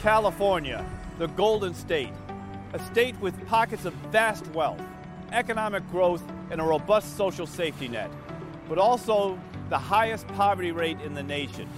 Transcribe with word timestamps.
California, 0.00 0.86
the 1.18 1.26
Golden 1.28 1.74
State, 1.74 2.12
a 2.72 2.78
state 2.78 3.18
with 3.20 3.46
pockets 3.48 3.84
of 3.84 3.92
vast 4.12 4.46
wealth, 4.48 4.80
economic 5.32 5.88
growth, 5.90 6.22
and 6.50 6.60
a 6.60 6.64
robust 6.64 7.16
social 7.16 7.48
safety 7.48 7.88
net, 7.88 8.08
but 8.68 8.78
also 8.78 9.36
the 9.70 9.78
highest 9.78 10.28
poverty 10.28 10.70
rate 10.70 11.00
in 11.00 11.14
the 11.14 11.22
nation. 11.22 11.68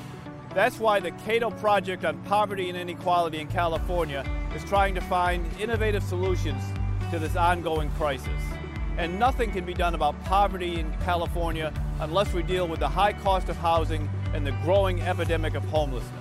That's 0.54 0.79
why 0.79 1.01
the 1.01 1.12
Cato 1.12 1.51
Project 1.51 2.05
on 2.05 2.19
Poverty 2.25 2.69
and 2.69 2.77
Inequality 2.77 3.38
in 3.38 3.46
California 3.46 4.23
is 4.55 4.64
trying 4.64 4.95
to 4.96 5.00
find 5.00 5.46
innovative 5.59 6.02
solutions 6.02 6.62
to 7.11 7.18
this 7.18 7.37
ongoing 7.37 7.91
crisis. 7.93 8.43
And 8.98 9.18
nothing 9.18 9.50
can 9.50 9.64
be 9.64 9.73
done 9.73 9.95
about 9.95 10.23
poverty 10.25 10.79
in 10.79 10.93
California 11.05 11.73
unless 12.00 12.34
we 12.34 12.43
deal 12.43 12.68
with 12.68 12.80
the 12.80 12.89
high 12.89 13.14
cost 13.14 13.48
of 13.48 13.57
housing 13.57 14.11
and 14.34 14.46
the 14.46 14.52
growing 14.62 15.00
epidemic 15.00 15.55
of 15.55 15.64
homelessness. 15.64 16.20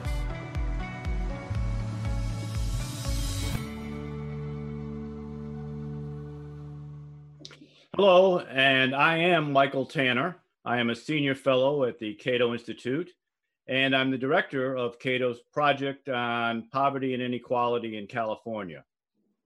Hello, 8.02 8.40
and 8.40 8.96
I 8.96 9.18
am 9.18 9.52
Michael 9.52 9.86
Tanner. 9.86 10.38
I 10.64 10.78
am 10.78 10.90
a 10.90 10.96
senior 10.96 11.36
fellow 11.36 11.84
at 11.84 12.00
the 12.00 12.14
Cato 12.14 12.54
Institute, 12.54 13.12
and 13.68 13.94
I'm 13.94 14.10
the 14.10 14.18
director 14.18 14.78
of 14.78 15.00
Cato's 15.00 15.42
project 15.52 16.08
on 16.08 16.70
poverty 16.70 17.14
and 17.14 17.22
inequality 17.22 17.98
in 17.98 18.08
California. 18.08 18.86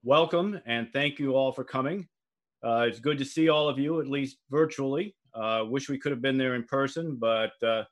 Welcome, 0.03 0.61
and 0.67 0.87
thank 0.93 1.17
you 1.17 1.33
all 1.33 1.51
for 1.51 1.63
coming. 1.63 2.07
Uh, 2.63 2.85
it's 2.87 2.99
good 2.99 3.17
to 3.17 3.25
see 3.25 3.49
all 3.49 3.67
of 3.67 3.79
you, 3.79 3.99
at 3.99 4.05
least 4.05 4.37
virtually. 4.51 5.15
Uh, 5.33 5.63
wish 5.67 5.89
we 5.89 5.97
could 5.97 6.11
have 6.11 6.21
been 6.21 6.37
there 6.37 6.53
in 6.53 6.63
person, 6.63 7.15
but 7.15 7.53
uh, 7.63 7.85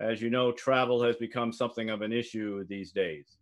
as 0.00 0.20
you 0.20 0.28
know, 0.28 0.50
travel 0.50 1.00
has 1.04 1.14
become 1.18 1.52
something 1.52 1.88
of 1.88 2.02
an 2.02 2.12
issue 2.12 2.64
these 2.64 2.90
days. 2.90 3.36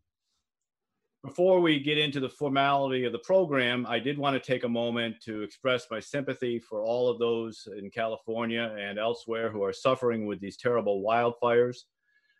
Before 1.29 1.61
we 1.61 1.79
get 1.79 1.99
into 1.99 2.21
the 2.21 2.29
formality 2.31 3.05
of 3.05 3.13
the 3.13 3.19
program, 3.19 3.85
I 3.87 3.99
did 3.99 4.17
want 4.17 4.33
to 4.33 4.41
take 4.41 4.65
a 4.65 4.69
moment 4.69 5.17
to 5.27 5.43
express 5.43 5.87
my 5.91 6.01
sympathy 6.01 6.59
for 6.59 6.83
all 6.83 7.11
of 7.11 7.19
those 7.19 7.69
in 7.77 7.91
California 7.91 8.75
and 8.81 8.99
elsewhere 8.99 9.51
who 9.51 9.63
are 9.63 9.73
suffering 9.75 10.25
with 10.25 10.41
these 10.41 10.57
terrible 10.57 11.03
wildfires. 11.07 11.81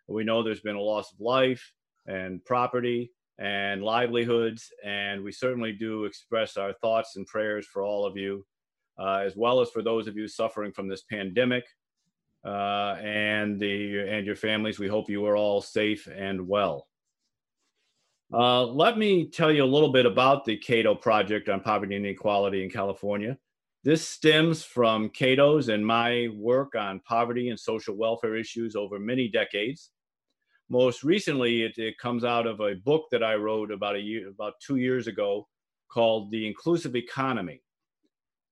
We 0.07 0.23
know 0.23 0.41
there's 0.41 0.61
been 0.61 0.75
a 0.75 0.81
loss 0.81 1.13
of 1.13 1.21
life 1.21 1.71
and 2.07 2.43
property 2.45 3.11
and 3.37 3.83
livelihoods, 3.83 4.71
and 4.83 5.23
we 5.23 5.33
certainly 5.33 5.71
do 5.71 6.05
express 6.05 6.57
our 6.57 6.73
thoughts 6.73 7.15
and 7.15 7.27
prayers 7.27 7.67
for 7.67 7.83
all 7.83 8.07
of 8.07 8.17
you, 8.17 8.43
uh, 8.97 9.17
as 9.17 9.35
well 9.35 9.61
as 9.61 9.69
for 9.69 9.83
those 9.83 10.07
of 10.07 10.17
you 10.17 10.27
suffering 10.27 10.71
from 10.71 10.87
this 10.87 11.03
pandemic 11.03 11.65
uh, 12.43 12.95
and 13.03 13.59
the 13.59 13.99
and 14.09 14.25
your 14.25 14.35
families. 14.35 14.79
We 14.79 14.87
hope 14.87 15.11
you 15.11 15.27
are 15.27 15.37
all 15.37 15.61
safe 15.61 16.07
and 16.07 16.47
well. 16.47 16.88
Uh, 18.31 18.63
let 18.63 18.97
me 18.97 19.25
tell 19.25 19.51
you 19.51 19.63
a 19.63 19.65
little 19.65 19.91
bit 19.91 20.05
about 20.05 20.45
the 20.45 20.55
Cato 20.55 20.93
Project 20.93 21.49
on 21.49 21.61
Poverty 21.61 21.95
and 21.95 22.05
Inequality 22.05 22.63
in 22.63 22.69
California. 22.69 23.37
This 23.83 24.07
stems 24.07 24.63
from 24.63 25.09
Cato's 25.09 25.69
and 25.69 25.83
my 25.83 26.27
work 26.35 26.75
on 26.75 26.99
poverty 26.99 27.49
and 27.49 27.59
social 27.59 27.95
welfare 27.95 28.35
issues 28.35 28.75
over 28.75 28.99
many 28.99 29.29
decades. 29.29 29.89
Most 30.69 31.03
recently, 31.03 31.63
it, 31.63 31.77
it 31.79 31.97
comes 31.97 32.23
out 32.23 32.45
of 32.45 32.59
a 32.59 32.75
book 32.75 33.05
that 33.11 33.23
I 33.23 33.33
wrote 33.33 33.71
about 33.71 33.95
a 33.95 33.99
year, 33.99 34.29
about 34.29 34.53
two 34.59 34.75
years 34.75 35.07
ago, 35.07 35.47
called 35.91 36.29
"The 36.29 36.45
Inclusive 36.45 36.95
Economy." 36.95 37.63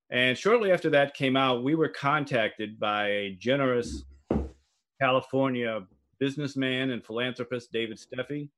And 0.10 0.36
shortly 0.36 0.72
after 0.72 0.90
that 0.90 1.14
came 1.14 1.38
out, 1.38 1.64
we 1.64 1.76
were 1.76 1.90
contacted 1.90 2.80
by 2.80 3.10
a 3.10 3.36
generous 3.40 4.06
California 5.00 5.82
businessman 6.18 6.90
and 6.90 7.06
philanthropist, 7.06 7.72
David 7.72 8.00
Steffi, 8.00 8.50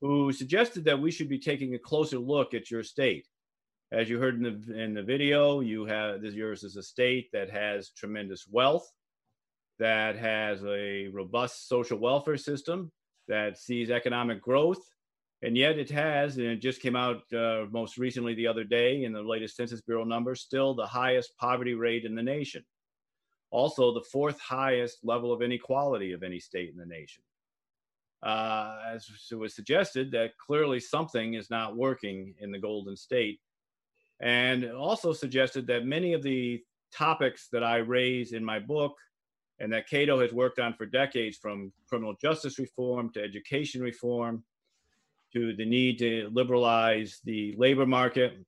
who 0.00 0.32
suggested 0.32 0.84
that 0.84 1.00
we 1.00 1.10
should 1.10 1.28
be 1.28 1.38
taking 1.38 1.74
a 1.74 1.78
closer 1.78 2.18
look 2.18 2.54
at 2.54 2.70
your 2.70 2.82
state. 2.82 3.26
As 3.90 4.08
you 4.08 4.18
heard 4.18 4.36
in 4.36 4.42
the 4.42 4.80
in 4.80 4.94
the 4.94 5.02
video, 5.02 5.60
you 5.60 5.86
have 5.86 6.20
this 6.20 6.34
yours 6.34 6.62
is 6.62 6.76
a 6.76 6.82
state 6.82 7.30
that 7.32 7.50
has 7.50 7.90
tremendous 7.90 8.46
wealth, 8.46 8.88
that 9.78 10.16
has 10.16 10.62
a 10.64 11.08
robust 11.08 11.68
social 11.68 11.98
welfare 11.98 12.36
system, 12.36 12.92
that 13.28 13.58
sees 13.58 13.90
economic 13.90 14.42
growth, 14.42 14.82
and 15.42 15.56
yet 15.56 15.78
it 15.78 15.90
has, 15.90 16.36
and 16.36 16.46
it 16.46 16.56
just 16.56 16.82
came 16.82 16.96
out 16.96 17.22
uh, 17.32 17.64
most 17.70 17.96
recently 17.96 18.34
the 18.34 18.46
other 18.46 18.64
day 18.64 19.04
in 19.04 19.12
the 19.12 19.22
latest 19.22 19.56
Census 19.56 19.80
Bureau 19.80 20.04
numbers, 20.04 20.42
still 20.42 20.74
the 20.74 20.86
highest 20.86 21.36
poverty 21.38 21.74
rate 21.74 22.04
in 22.04 22.14
the 22.14 22.22
nation. 22.22 22.64
Also, 23.50 23.94
the 23.94 24.04
fourth 24.12 24.38
highest 24.38 24.98
level 25.02 25.32
of 25.32 25.40
inequality 25.40 26.12
of 26.12 26.22
any 26.22 26.38
state 26.38 26.70
in 26.70 26.76
the 26.76 26.84
nation 26.84 27.22
uh, 28.22 28.76
as 28.92 29.08
it 29.30 29.34
was 29.34 29.54
suggested, 29.54 30.10
that 30.12 30.36
clearly 30.38 30.80
something 30.80 31.34
is 31.34 31.50
not 31.50 31.76
working 31.76 32.34
in 32.40 32.50
the 32.50 32.58
Golden 32.58 32.96
State. 32.96 33.40
And 34.20 34.64
also 34.72 35.12
suggested 35.12 35.66
that 35.68 35.86
many 35.86 36.12
of 36.12 36.22
the 36.22 36.60
topics 36.92 37.48
that 37.52 37.62
I 37.62 37.76
raise 37.76 38.32
in 38.32 38.44
my 38.44 38.58
book 38.58 38.96
and 39.60 39.72
that 39.72 39.88
Cato 39.88 40.20
has 40.20 40.32
worked 40.32 40.58
on 40.58 40.74
for 40.74 40.86
decades, 40.86 41.36
from 41.36 41.72
criminal 41.88 42.14
justice 42.20 42.58
reform 42.58 43.10
to 43.12 43.22
education 43.22 43.82
reform 43.82 44.44
to 45.32 45.54
the 45.54 45.64
need 45.64 45.98
to 45.98 46.30
liberalize 46.32 47.20
the 47.24 47.54
labor 47.58 47.86
market 47.86 48.38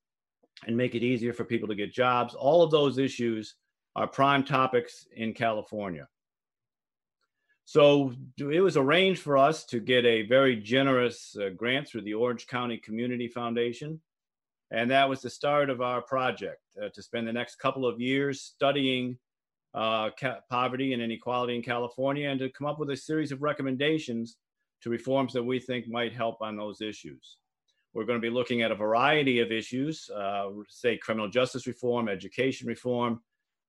and 0.66 0.76
make 0.76 0.94
it 0.94 1.02
easier 1.02 1.32
for 1.32 1.44
people 1.44 1.68
to 1.68 1.74
get 1.74 1.92
jobs, 1.92 2.34
all 2.34 2.62
of 2.62 2.70
those 2.70 2.98
issues 2.98 3.54
are 3.96 4.06
prime 4.06 4.44
topics 4.44 5.06
in 5.16 5.34
California. 5.34 6.06
So 7.64 8.12
it 8.38 8.60
was 8.60 8.76
arranged 8.76 9.22
for 9.22 9.38
us 9.38 9.64
to 9.66 9.78
get 9.78 10.04
a 10.04 10.22
very 10.22 10.56
generous 10.56 11.36
uh, 11.36 11.50
grant 11.50 11.88
through 11.88 12.02
the 12.02 12.14
Orange 12.14 12.46
County 12.46 12.78
Community 12.78 13.28
Foundation. 13.28 14.00
And 14.72 14.90
that 14.90 15.08
was 15.08 15.20
the 15.20 15.30
start 15.30 15.70
of 15.70 15.80
our 15.80 16.02
project 16.02 16.62
uh, 16.80 16.88
to 16.94 17.02
spend 17.02 17.26
the 17.26 17.32
next 17.32 17.56
couple 17.56 17.86
of 17.86 18.00
years 18.00 18.40
studying 18.42 19.18
uh, 19.74 20.10
ca- 20.18 20.40
poverty 20.48 20.92
and 20.92 21.02
inequality 21.02 21.54
in 21.56 21.62
California 21.62 22.28
and 22.28 22.40
to 22.40 22.50
come 22.50 22.66
up 22.66 22.78
with 22.78 22.90
a 22.90 22.96
series 22.96 23.32
of 23.32 23.42
recommendations 23.42 24.36
to 24.82 24.90
reforms 24.90 25.32
that 25.32 25.42
we 25.42 25.60
think 25.60 25.88
might 25.88 26.12
help 26.12 26.40
on 26.40 26.56
those 26.56 26.80
issues. 26.80 27.38
We're 27.92 28.04
going 28.04 28.20
to 28.20 28.26
be 28.26 28.34
looking 28.34 28.62
at 28.62 28.70
a 28.70 28.76
variety 28.76 29.40
of 29.40 29.50
issues, 29.50 30.08
uh, 30.14 30.48
say 30.68 30.96
criminal 30.96 31.28
justice 31.28 31.66
reform, 31.66 32.08
education 32.08 32.68
reform, 32.68 33.20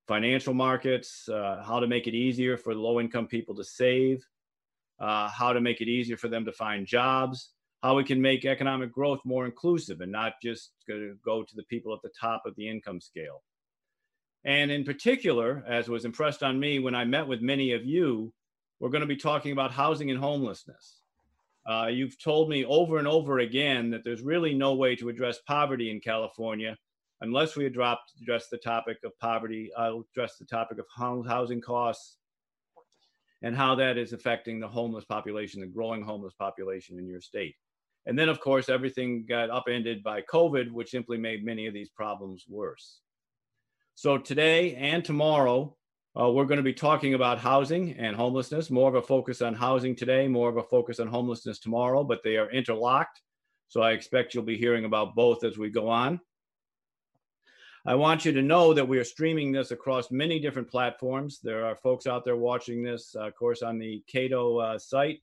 financial 0.06 0.54
markets, 0.54 1.28
uh, 1.28 1.62
how 1.64 1.80
to 1.80 1.86
make 1.86 2.06
it 2.06 2.14
easier 2.14 2.56
for 2.56 2.74
low 2.74 3.00
income 3.00 3.26
people 3.26 3.54
to 3.54 3.64
save, 3.64 4.24
uh, 5.00 5.28
how 5.28 5.52
to 5.52 5.60
make 5.60 5.80
it 5.80 5.88
easier 5.88 6.16
for 6.16 6.28
them 6.28 6.44
to 6.44 6.52
find 6.52 6.86
jobs, 6.86 7.50
how 7.82 7.96
we 7.96 8.04
can 8.04 8.20
make 8.20 8.44
economic 8.44 8.92
growth 8.92 9.20
more 9.24 9.46
inclusive 9.46 10.00
and 10.00 10.12
not 10.12 10.34
just 10.42 10.72
go 11.24 11.42
to 11.42 11.56
the 11.56 11.64
people 11.64 11.92
at 11.92 12.02
the 12.02 12.10
top 12.18 12.42
of 12.46 12.54
the 12.56 12.68
income 12.68 13.00
scale. 13.00 13.42
And 14.44 14.70
in 14.70 14.84
particular, 14.84 15.64
as 15.68 15.88
was 15.88 16.04
impressed 16.04 16.42
on 16.42 16.58
me 16.58 16.78
when 16.78 16.94
I 16.94 17.04
met 17.04 17.26
with 17.26 17.40
many 17.40 17.72
of 17.72 17.84
you, 17.84 18.32
we're 18.80 18.90
going 18.90 19.02
to 19.02 19.06
be 19.06 19.16
talking 19.16 19.52
about 19.52 19.70
housing 19.70 20.10
and 20.10 20.18
homelessness. 20.18 20.98
Uh, 21.64 21.86
you've 21.86 22.20
told 22.20 22.48
me 22.48 22.64
over 22.64 22.98
and 22.98 23.06
over 23.06 23.38
again 23.38 23.90
that 23.90 24.02
there's 24.02 24.20
really 24.20 24.52
no 24.52 24.74
way 24.74 24.96
to 24.96 25.08
address 25.08 25.38
poverty 25.46 25.90
in 25.90 26.00
California 26.00 26.76
unless 27.22 27.56
we 27.56 27.64
address, 27.66 27.98
the 28.50 28.58
topic 28.58 28.98
of 29.04 29.18
poverty, 29.18 29.70
I'll 29.78 30.04
address 30.12 30.36
the 30.36 30.44
topic 30.44 30.78
of 30.78 30.86
housing 30.94 31.60
costs 31.60 32.16
and 33.42 33.56
how 33.56 33.74
that 33.76 33.96
is 33.96 34.12
affecting 34.12 34.60
the 34.60 34.68
homeless 34.68 35.04
population, 35.04 35.60
the 35.60 35.66
growing 35.66 36.02
homeless 36.02 36.34
population 36.34 36.98
in 36.98 37.06
your 37.06 37.20
state. 37.20 37.54
And 38.06 38.18
then, 38.18 38.28
of 38.28 38.40
course, 38.40 38.68
everything 38.68 39.24
got 39.28 39.50
upended 39.50 40.02
by 40.02 40.22
COVID, 40.22 40.70
which 40.72 40.90
simply 40.90 41.16
made 41.16 41.44
many 41.44 41.66
of 41.66 41.74
these 41.74 41.90
problems 41.90 42.44
worse. 42.48 43.00
So 43.94 44.18
today 44.18 44.74
and 44.74 45.04
tomorrow, 45.04 45.76
uh, 46.18 46.28
we're 46.30 46.46
going 46.46 46.58
to 46.58 46.64
be 46.64 46.74
talking 46.74 47.14
about 47.14 47.38
housing 47.38 47.92
and 47.92 48.16
homelessness, 48.16 48.70
more 48.70 48.88
of 48.88 48.96
a 48.96 49.02
focus 49.02 49.40
on 49.40 49.54
housing 49.54 49.94
today, 49.94 50.26
more 50.26 50.48
of 50.48 50.56
a 50.56 50.62
focus 50.62 50.98
on 50.98 51.06
homelessness 51.06 51.60
tomorrow, 51.60 52.02
but 52.02 52.22
they 52.24 52.36
are 52.36 52.50
interlocked. 52.50 53.22
So 53.68 53.80
I 53.80 53.92
expect 53.92 54.34
you'll 54.34 54.44
be 54.44 54.58
hearing 54.58 54.84
about 54.84 55.14
both 55.14 55.44
as 55.44 55.56
we 55.56 55.70
go 55.70 55.88
on. 55.88 56.20
I 57.84 57.96
want 57.96 58.24
you 58.24 58.30
to 58.30 58.42
know 58.42 58.72
that 58.74 58.86
we 58.86 58.98
are 58.98 59.04
streaming 59.04 59.50
this 59.50 59.72
across 59.72 60.12
many 60.12 60.38
different 60.38 60.70
platforms. 60.70 61.40
There 61.42 61.66
are 61.66 61.74
folks 61.74 62.06
out 62.06 62.24
there 62.24 62.36
watching 62.36 62.80
this, 62.80 63.16
uh, 63.18 63.26
of 63.26 63.34
course, 63.34 63.60
on 63.62 63.76
the 63.76 64.04
Cato 64.06 64.58
uh, 64.58 64.78
site, 64.78 65.20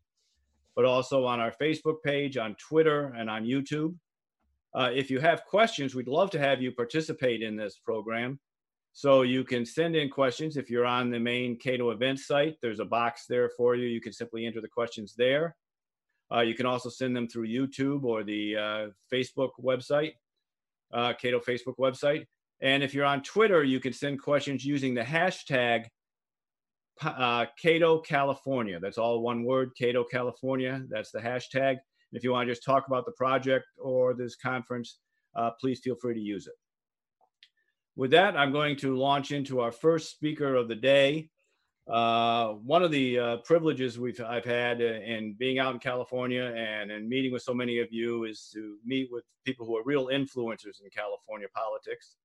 but 0.76 0.84
also 0.84 1.24
on 1.24 1.40
our 1.40 1.54
Facebook 1.54 2.04
page, 2.04 2.36
on 2.36 2.56
Twitter, 2.56 3.14
and 3.18 3.30
on 3.30 3.46
YouTube. 3.46 3.96
Uh, 4.74 4.92
if 4.94 5.10
you 5.10 5.22
have 5.22 5.46
questions, 5.46 5.96
we'd 5.96 6.10
love 6.10 6.30
to 6.32 6.40
have 6.40 6.62
you 6.62 6.74
participate 6.74 7.42
in 7.42 7.56
this 7.56 7.78
program. 7.78 8.38
So 8.92 9.22
you 9.22 9.46
can 9.46 9.66
send 9.66 9.96
in 9.96 10.10
questions. 10.10 10.58
If 10.58 10.70
you're 10.70 10.86
on 10.86 11.10
the 11.10 11.20
main 11.20 11.58
Cato 11.58 11.92
event 11.92 12.20
site, 12.20 12.58
there's 12.62 12.82
a 12.82 12.86
box 12.86 13.26
there 13.30 13.50
for 13.56 13.76
you. 13.76 13.88
You 13.88 14.02
can 14.02 14.12
simply 14.12 14.46
enter 14.46 14.60
the 14.60 14.68
questions 14.68 15.14
there. 15.18 15.56
Uh, 16.30 16.42
you 16.42 16.56
can 16.56 16.66
also 16.66 16.90
send 16.90 17.16
them 17.16 17.30
through 17.30 17.48
YouTube 17.48 18.04
or 18.04 18.26
the 18.26 18.58
uh, 18.58 18.88
Facebook 19.12 19.52
website, 19.64 20.16
uh, 20.94 21.14
Cato 21.14 21.40
Facebook 21.40 21.78
website. 21.80 22.26
And 22.62 22.84
if 22.84 22.94
you're 22.94 23.06
on 23.06 23.24
Twitter, 23.24 23.64
you 23.64 23.80
can 23.80 23.94
send 23.94 24.22
questions 24.22 24.66
using 24.66 24.94
the 24.94 25.02
hashtag 25.02 25.86
uh, 27.02 27.46
Cato 27.62 28.00
California. 28.00 28.80
That's 28.80 28.98
all 28.98 29.22
one 29.22 29.44
word, 29.44 29.72
Cato 29.78 30.04
California. 30.04 30.84
That's 30.90 31.12
the 31.12 31.20
hashtag. 31.20 31.78
if 32.12 32.24
you 32.24 32.32
want 32.32 32.48
to 32.48 32.52
just 32.52 32.66
talk 32.66 32.88
about 32.88 33.06
the 33.06 33.14
project 33.14 33.66
or 33.78 34.14
this 34.14 34.36
conference, 34.36 35.00
uh, 35.36 35.52
please 35.62 35.80
feel 35.80 35.96
free 35.96 36.14
to 36.14 36.20
use 36.20 36.48
it. 36.48 36.54
With 37.96 38.12
that, 38.12 38.36
I'm 38.36 38.52
going 38.52 38.76
to 38.78 38.98
launch 38.98 39.32
into 39.32 39.60
our 39.60 39.72
first 39.72 40.12
speaker 40.12 40.56
of 40.56 40.68
the 40.68 40.76
day. 40.76 41.30
Uh, 41.88 42.50
one 42.64 42.84
of 42.84 42.92
the 42.92 43.18
uh, 43.18 43.38
privileges 43.38 43.98
we've 43.98 44.22
I've 44.22 44.46
had 44.46 44.80
in 44.80 45.34
being 45.40 45.58
out 45.58 45.74
in 45.74 45.80
California 45.80 46.54
and 46.56 46.92
in 46.92 47.10
meeting 47.10 47.32
with 47.32 47.42
so 47.42 47.54
many 47.54 47.80
of 47.80 47.88
you 47.92 48.26
is 48.26 48.50
to 48.54 48.78
meet 48.86 49.10
with 49.12 49.24
people 49.44 49.66
who 49.66 49.76
are 49.76 49.84
real 49.84 50.08
influencers 50.08 50.82
in 50.84 50.90
California 50.96 51.48
politics. 51.56 52.16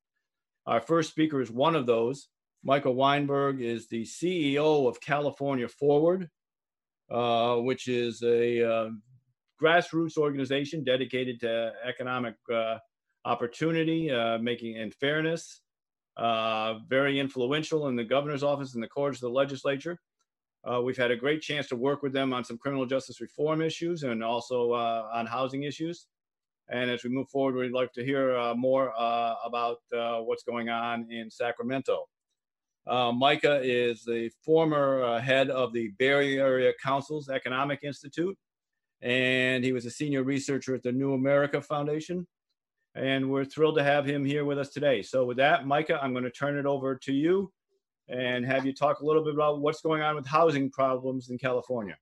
Our 0.67 0.81
first 0.81 1.11
speaker 1.11 1.41
is 1.41 1.51
one 1.51 1.75
of 1.75 1.87
those. 1.87 2.29
Micah 2.65 2.91
Weinberg 2.91 3.61
is 3.61 3.89
the 3.89 4.05
CEO 4.05 4.89
of 4.89 5.01
California 5.01 5.69
Forward, 5.69 6.31
uh, 7.11 7.57
which 7.57 7.87
is 7.89 8.23
a 8.23 8.63
uh, 8.63 8.89
grassroots 9.63 10.17
organization 10.17 10.83
dedicated 10.83 11.41
to 11.41 11.73
economic 11.87 12.35
uh, 12.53 12.79
opportunity, 13.27 14.11
uh, 14.11 14.39
making 14.39 14.79
and 14.79 14.95
fairness 14.95 15.61
uh, 16.17 16.75
very 16.89 17.21
influential 17.21 17.89
in 17.89 17.97
the 17.97 18.05
governor's 18.05 18.43
office 18.43 18.75
and 18.75 18.83
the 18.83 18.89
courts 18.89 19.19
of 19.19 19.29
the 19.29 19.37
legislature. 19.37 19.99
Uh, 20.65 20.81
we've 20.81 20.97
had 20.97 21.11
a 21.11 21.17
great 21.17 21.43
chance 21.43 21.67
to 21.69 21.77
work 21.77 22.03
with 22.03 22.15
them 22.15 22.33
on 22.33 22.43
some 22.43 22.57
criminal 22.57 22.87
justice 22.87 23.21
reform 23.21 23.61
issues 23.61 24.03
and 24.03 24.25
also 24.25 24.73
on 24.73 25.27
housing 25.27 25.65
issues. 25.65 26.07
And 26.71 26.91
as 26.91 27.05
we 27.05 27.11
move 27.11 27.29
forward, 27.29 27.55
we'd 27.57 27.73
like 27.73 27.93
to 27.93 28.05
hear 28.05 28.37
uh, 28.37 28.55
more 28.55 28.93
uh, 28.99 29.35
about 29.45 29.79
uh, 29.97 30.19
what's 30.21 30.45
going 30.45 30.69
on 30.69 31.11
in 31.11 31.31
Sacramento. 31.31 32.05
Micah 32.87 33.61
is 33.63 34.05
the 34.05 34.31
former 34.45 35.19
head 35.21 35.51
of 35.51 35.73
the 35.73 35.91
Bay 35.99 36.37
Area 36.39 36.73
Council's 36.83 37.29
Economic 37.29 37.81
Institute, 37.83 38.37
and 39.01 39.65
he 39.65 39.73
was 39.73 39.87
a 39.87 39.91
senior 39.91 40.23
researcher 40.23 40.75
at 40.75 40.83
the 40.83 40.93
New 40.93 41.15
America 41.15 41.61
Foundation 41.61 42.27
and 42.95 43.29
we're 43.31 43.45
thrilled 43.45 43.77
to 43.77 43.83
have 43.83 44.07
him 44.07 44.25
here 44.25 44.45
with 44.45 44.59
us 44.59 44.71
today. 44.71 45.03
So 45.03 45.25
with 45.25 45.37
that, 45.39 45.67
Micah, 45.67 45.99
I'm 46.01 46.13
going 46.13 46.25
to 46.25 46.31
turn 46.31 46.57
it 46.57 46.67
over 46.67 46.97
to 46.97 47.13
you 47.13 47.53
and 48.09 48.45
have 48.47 48.65
you 48.65 48.73
talk 48.73 49.01
a 49.01 49.05
little 49.05 49.25
bit 49.25 49.35
about 49.35 49.61
what's 49.61 49.81
going 49.81 50.03
on 50.03 50.15
with 50.15 50.27
housing 50.27 50.71
problems 50.71 51.31
in 51.31 51.39
California. 51.39 51.97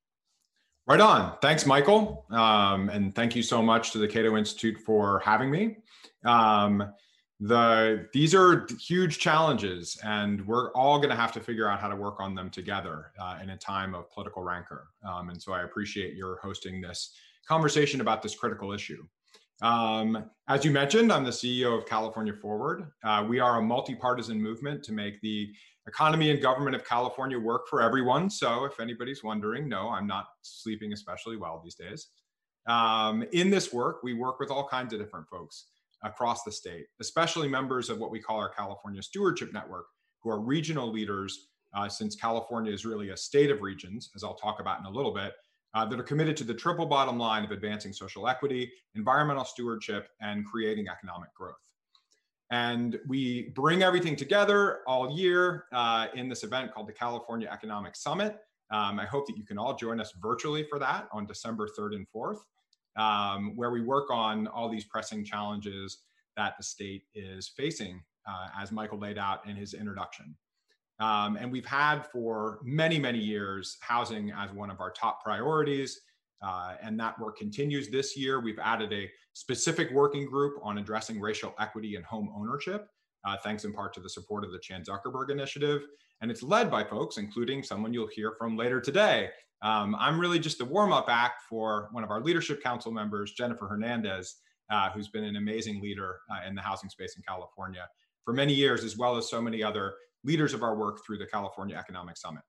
Right 0.87 1.01
on. 1.01 1.39
Thanks, 1.41 1.65
Michael. 1.65 2.27
Um, 2.31 2.89
and 2.89 3.15
thank 3.15 3.37
you 3.37 3.43
so 3.43 3.63
much 3.63 3.93
to 3.93 3.99
the 3.99 4.09
Cato 4.09 4.37
Institute 4.37 4.79
for 4.79 5.21
having 5.21 5.49
me. 5.49 5.77
Um, 6.25 6.93
the 7.39 8.09
these 8.13 8.35
are 8.35 8.67
huge 8.81 9.19
challenges, 9.19 9.97
and 10.05 10.45
we're 10.47 10.73
all 10.73 10.99
going 10.99 11.11
to 11.11 11.17
have 11.17 11.33
to 11.33 11.41
figure 11.41 11.69
out 11.69 11.81
how 11.81 11.89
to 11.89 11.97
work 11.97 12.21
on 12.21 12.35
them 12.35 12.51
together 12.51 13.13
uh, 13.21 13.39
in 13.43 13.51
a 13.51 13.57
time 13.57 13.95
of 13.95 14.11
political 14.11 14.43
rancor. 14.43 14.89
Um, 15.09 15.31
and 15.31 15.41
so 15.41 15.53
I 15.53 15.63
appreciate 15.63 16.15
your 16.15 16.39
hosting 16.43 16.81
this 16.81 17.15
conversation 17.47 18.01
about 18.01 18.23
this 18.23 18.35
critical 18.35 18.73
issue. 18.73 19.05
Um, 19.61 20.31
as 20.49 20.65
you 20.65 20.73
mentioned, 20.73 21.13
I'm 21.13 21.25
the 21.25 21.31
CEO 21.31 21.79
of 21.79 21.87
California 21.87 22.33
Forward. 22.33 22.91
Uh, 23.05 23.25
we 23.29 23.39
are 23.39 23.59
a 23.59 23.63
multi-partisan 23.63 24.41
movement 24.41 24.83
to 24.85 24.93
make 24.93 25.21
the 25.21 25.53
economy 25.87 26.31
and 26.31 26.41
government 26.41 26.77
of 26.77 26.85
California 26.85 27.39
work 27.39 27.69
for 27.69 27.83
everyone. 27.83 28.31
So 28.31 28.65
if 28.65 28.79
anybody's 28.81 29.25
wondering, 29.25 29.69
no, 29.69 29.89
I'm 29.89 30.07
not 30.07 30.27
sleeping 30.43 30.93
especially 30.93 31.37
well 31.37 31.61
these 31.63 31.75
days. 31.75 32.09
Um, 32.67 33.25
in 33.33 33.51
this 33.51 33.73
work, 33.73 34.03
we 34.03 34.15
work 34.15 34.39
with 34.39 34.51
all 34.51 34.69
kinds 34.69 34.93
of 34.93 35.01
different 35.01 35.29
folks 35.29 35.67
across 36.05 36.45
the 36.45 36.53
state, 36.53 36.87
especially 37.01 37.49
members 37.49 37.91
of 37.91 37.99
what 37.99 38.11
we 38.11 38.21
call 38.21 38.39
our 38.39 38.49
California 38.49 39.03
Stewardship 39.03 39.53
Network, 39.53 39.87
who 40.23 40.31
are 40.31 40.41
regional 40.41 40.91
leaders 40.91 41.49
uh, 41.75 41.89
since 41.89 42.15
California 42.15 42.73
is 42.73 42.85
really 42.85 43.11
a 43.11 43.17
state 43.17 43.51
of 43.51 43.63
regions, 43.63 44.11
as 44.15 44.23
I'll 44.23 44.35
talk 44.35 44.61
about 44.61 44.81
in 44.81 44.87
a 44.87 44.91
little 44.91 45.15
bit, 45.15 45.33
uh, 45.75 45.85
that 45.87 45.99
are 45.99 46.05
committed 46.05 46.37
to 46.37 46.45
the 46.45 46.55
triple 46.55 46.87
bottom 46.87 47.19
line 47.19 47.45
of 47.45 47.51
advancing 47.51 47.93
social 47.93 48.29
equity, 48.29 48.71
environmental 48.95 49.45
stewardship, 49.45 50.09
and 50.21 50.45
creating 50.45 50.87
economic 50.89 51.33
growth. 51.35 51.55
And 52.53 53.01
we 53.09 53.49
bring 53.55 53.83
everything 53.83 54.15
together 54.15 54.81
all 54.87 55.11
year 55.11 55.65
uh, 55.73 56.09
in 56.15 56.29
this 56.29 56.45
event 56.45 56.73
called 56.73 56.87
the 56.87 56.93
California 56.93 57.49
Economic 57.51 57.97
Summit. 57.97 58.37
Um, 58.71 59.01
I 59.01 59.07
hope 59.07 59.27
that 59.29 59.39
you 59.39 59.45
can 59.45 59.57
all 59.57 59.75
join 59.75 59.99
us 59.99 60.13
virtually 60.21 60.67
for 60.69 60.79
that 60.79 61.09
on 61.13 61.25
December 61.25 61.67
3rd 61.79 61.95
and 61.97 62.07
4th, 62.15 62.41
um, 62.97 63.57
where 63.57 63.71
we 63.71 63.81
work 63.81 64.11
on 64.11 64.49
all 64.49 64.69
these 64.69 64.85
pressing 64.85 65.25
challenges 65.25 66.03
that 66.37 66.55
the 66.59 66.63
state 66.63 67.05
is 67.15 67.49
facing, 67.57 68.03
uh, 68.29 68.49
as 68.61 68.71
Michael 68.71 68.99
laid 68.99 69.17
out 69.17 69.47
in 69.49 69.57
his 69.57 69.73
introduction. 69.73 70.35
Um, 71.01 71.37
and 71.37 71.51
we've 71.51 71.67
had 71.67 72.03
for 72.13 72.59
many, 72.63 72.99
many 72.99 73.19
years 73.19 73.79
housing 73.81 74.31
as 74.31 74.53
one 74.53 74.71
of 74.71 74.79
our 74.79 74.91
top 74.91 75.25
priorities. 75.25 76.03
Uh, 76.43 76.75
and 76.83 76.99
that 76.99 77.19
work 77.19 77.37
continues 77.37 77.89
this 77.89 78.17
year. 78.17 78.41
We've 78.41 78.59
added 78.59 78.93
a 78.93 79.11
specific 79.33 79.91
working 79.93 80.27
group 80.27 80.55
on 80.63 80.79
addressing 80.79 81.21
racial 81.21 81.55
equity 81.59 81.97
and 81.97 82.05
home 82.05 82.33
ownership, 82.37 82.89
uh, 83.25 83.37
thanks 83.45 83.65
in 83.65 83.73
part 83.73 83.95
to 83.95 84.01
the 84.01 84.11
support 84.11 84.45
of 84.45 84.53
the 84.53 84.59
Chan 84.59 84.85
Zuckerberg 84.85 85.31
Initiative. 85.31 85.83
And 86.21 86.31
it's 86.31 86.43
led 86.43 86.71
by 86.71 86.85
folks, 86.85 87.17
including 87.17 87.63
someone 87.63 87.93
you'll 87.93 88.09
hear 88.09 88.35
from 88.39 88.57
later 88.57 88.81
today. 88.81 89.31
Um, 89.63 89.97
I'm 89.99 90.19
really 90.19 90.41
just 90.41 90.59
the 90.59 90.65
warm 90.65 90.93
up 90.93 91.09
act 91.09 91.43
for 91.49 91.89
one 91.93 92.03
of 92.03 92.11
our 92.11 92.21
leadership 92.21 92.63
council 92.63 92.91
members, 92.91 93.33
Jennifer 93.33 93.67
Hernandez, 93.69 94.37
uh, 94.71 94.91
who's 94.91 95.09
been 95.09 95.25
an 95.25 95.37
amazing 95.37 95.81
leader 95.81 96.21
uh, 96.31 96.47
in 96.47 96.55
the 96.55 96.63
housing 96.63 96.91
space 96.91 97.15
in 97.17 97.23
California 97.23 97.87
for 98.25 98.33
many 98.35 98.53
years, 98.53 98.83
as 98.85 98.97
well 98.97 99.17
as 99.17 99.29
so 99.29 99.41
many 99.41 99.63
other 99.63 99.95
leaders 100.25 100.55
of 100.55 100.63
our 100.63 100.77
work 100.77 101.05
through 101.05 101.19
the 101.19 101.27
California 101.27 101.77
Economic 101.77 102.17
Summit. 102.17 102.43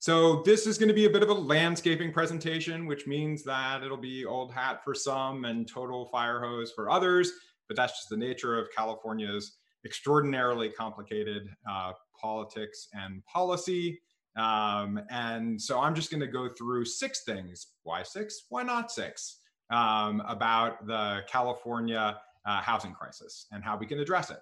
So 0.00 0.40
this 0.46 0.66
is 0.66 0.78
going 0.78 0.88
to 0.88 0.94
be 0.94 1.04
a 1.04 1.10
bit 1.10 1.22
of 1.22 1.28
a 1.28 1.34
landscaping 1.34 2.10
presentation, 2.10 2.86
which 2.86 3.06
means 3.06 3.42
that 3.42 3.82
it'll 3.82 3.98
be 3.98 4.24
old 4.24 4.50
hat 4.50 4.82
for 4.82 4.94
some 4.94 5.44
and 5.44 5.68
total 5.68 6.06
fire 6.06 6.40
hose 6.40 6.72
for 6.72 6.88
others. 6.88 7.30
But 7.68 7.76
that's 7.76 7.92
just 7.92 8.08
the 8.08 8.16
nature 8.16 8.58
of 8.58 8.68
California's 8.74 9.58
extraordinarily 9.84 10.70
complicated 10.70 11.50
uh, 11.70 11.92
politics 12.18 12.88
and 12.94 13.22
policy. 13.26 14.00
Um, 14.36 15.02
and 15.10 15.60
so 15.60 15.78
I'm 15.78 15.94
just 15.94 16.10
going 16.10 16.22
to 16.22 16.26
go 16.26 16.48
through 16.48 16.86
six 16.86 17.22
things. 17.24 17.66
Why 17.82 18.02
six? 18.02 18.46
Why 18.48 18.62
not 18.62 18.90
six? 18.90 19.40
Um, 19.68 20.22
about 20.26 20.86
the 20.86 21.20
California 21.28 22.18
uh, 22.46 22.62
housing 22.62 22.94
crisis 22.94 23.48
and 23.52 23.62
how 23.62 23.76
we 23.76 23.84
can 23.84 24.00
address 24.00 24.30
it. 24.30 24.40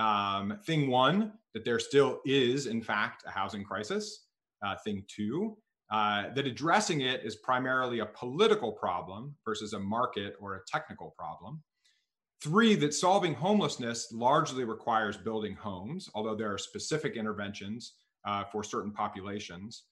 Um, 0.00 0.60
thing 0.64 0.88
one, 0.88 1.32
that 1.52 1.64
there 1.64 1.80
still 1.80 2.20
is, 2.24 2.66
in 2.66 2.80
fact, 2.80 3.24
a 3.26 3.30
housing 3.30 3.64
crisis. 3.64 4.23
Uh, 4.64 4.76
thing 4.84 5.04
two, 5.08 5.56
uh, 5.90 6.30
that 6.34 6.46
addressing 6.46 7.02
it 7.02 7.20
is 7.22 7.36
primarily 7.36 7.98
a 8.00 8.06
political 8.06 8.72
problem 8.72 9.34
versus 9.44 9.74
a 9.74 9.78
market 9.78 10.34
or 10.40 10.54
a 10.54 10.60
technical 10.66 11.14
problem. 11.18 11.62
Three, 12.42 12.74
that 12.76 12.94
solving 12.94 13.34
homelessness 13.34 14.08
largely 14.12 14.64
requires 14.64 15.16
building 15.16 15.54
homes, 15.54 16.08
although 16.14 16.34
there 16.34 16.52
are 16.52 16.58
specific 16.58 17.16
interventions 17.16 17.94
uh, 18.26 18.44
for 18.44 18.62
certain 18.64 18.92
populations. 18.92 19.84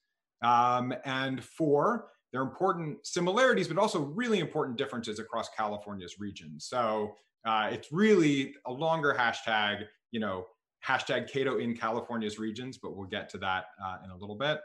Um, 0.42 0.94
and 1.04 1.42
four, 1.44 2.08
there 2.30 2.40
are 2.40 2.44
important 2.44 3.06
similarities, 3.06 3.68
but 3.68 3.78
also 3.78 4.00
really 4.00 4.38
important 4.38 4.78
differences 4.78 5.18
across 5.18 5.48
California's 5.56 6.16
regions. 6.18 6.66
So 6.66 7.14
uh, 7.44 7.68
it's 7.70 7.92
really 7.92 8.54
a 8.66 8.72
longer 8.72 9.14
hashtag, 9.18 9.84
you 10.10 10.20
know, 10.20 10.46
hashtag 10.86 11.30
Cato 11.30 11.58
in 11.58 11.76
California's 11.76 12.38
regions, 12.38 12.76
but 12.76 12.96
we'll 12.96 13.08
get 13.08 13.28
to 13.30 13.38
that 13.38 13.66
uh, 13.82 13.96
in 14.04 14.10
a 14.10 14.16
little 14.16 14.36
bit. 14.36 14.60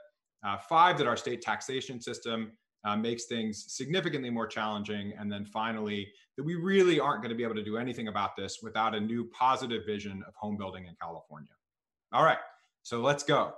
Uh, 0.45 0.57
five, 0.57 0.97
that 0.97 1.07
our 1.07 1.17
state 1.17 1.41
taxation 1.41 1.99
system 1.99 2.51
uh, 2.85 2.95
makes 2.95 3.25
things 3.25 3.65
significantly 3.67 4.29
more 4.29 4.47
challenging. 4.47 5.13
And 5.19 5.31
then 5.31 5.45
finally, 5.45 6.07
that 6.37 6.43
we 6.43 6.55
really 6.55 6.99
aren't 6.99 7.21
going 7.21 7.31
to 7.31 7.35
be 7.35 7.43
able 7.43 7.55
to 7.55 7.63
do 7.63 7.77
anything 7.77 8.07
about 8.07 8.35
this 8.35 8.59
without 8.61 8.95
a 8.95 8.99
new 8.99 9.25
positive 9.25 9.85
vision 9.85 10.23
of 10.27 10.35
home 10.35 10.57
building 10.57 10.85
in 10.85 10.95
California. 11.01 11.49
All 12.13 12.23
right, 12.23 12.37
so 12.83 13.01
let's 13.01 13.23
go. 13.23 13.53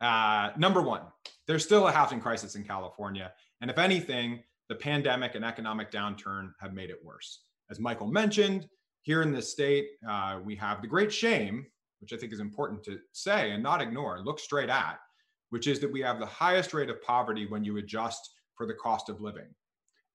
Uh, 0.00 0.50
number 0.56 0.80
one, 0.80 1.02
there's 1.46 1.64
still 1.64 1.88
a 1.88 1.92
housing 1.92 2.20
crisis 2.20 2.54
in 2.54 2.62
California. 2.62 3.32
And 3.60 3.70
if 3.70 3.78
anything, 3.78 4.44
the 4.68 4.74
pandemic 4.74 5.34
and 5.34 5.44
economic 5.44 5.90
downturn 5.90 6.52
have 6.60 6.72
made 6.72 6.90
it 6.90 6.98
worse. 7.02 7.40
As 7.70 7.80
Michael 7.80 8.06
mentioned, 8.06 8.68
here 9.02 9.22
in 9.22 9.32
this 9.32 9.50
state, 9.50 9.88
uh, 10.08 10.38
we 10.44 10.54
have 10.56 10.82
the 10.82 10.88
great 10.88 11.12
shame, 11.12 11.66
which 12.00 12.12
I 12.12 12.16
think 12.16 12.32
is 12.32 12.40
important 12.40 12.84
to 12.84 12.98
say 13.12 13.52
and 13.52 13.62
not 13.62 13.82
ignore, 13.82 14.20
look 14.20 14.38
straight 14.38 14.68
at, 14.68 15.00
which 15.50 15.66
is 15.66 15.80
that 15.80 15.92
we 15.92 16.00
have 16.00 16.18
the 16.18 16.26
highest 16.26 16.74
rate 16.74 16.90
of 16.90 17.02
poverty 17.02 17.46
when 17.46 17.64
you 17.64 17.76
adjust 17.78 18.30
for 18.54 18.66
the 18.66 18.74
cost 18.74 19.08
of 19.08 19.20
living. 19.20 19.48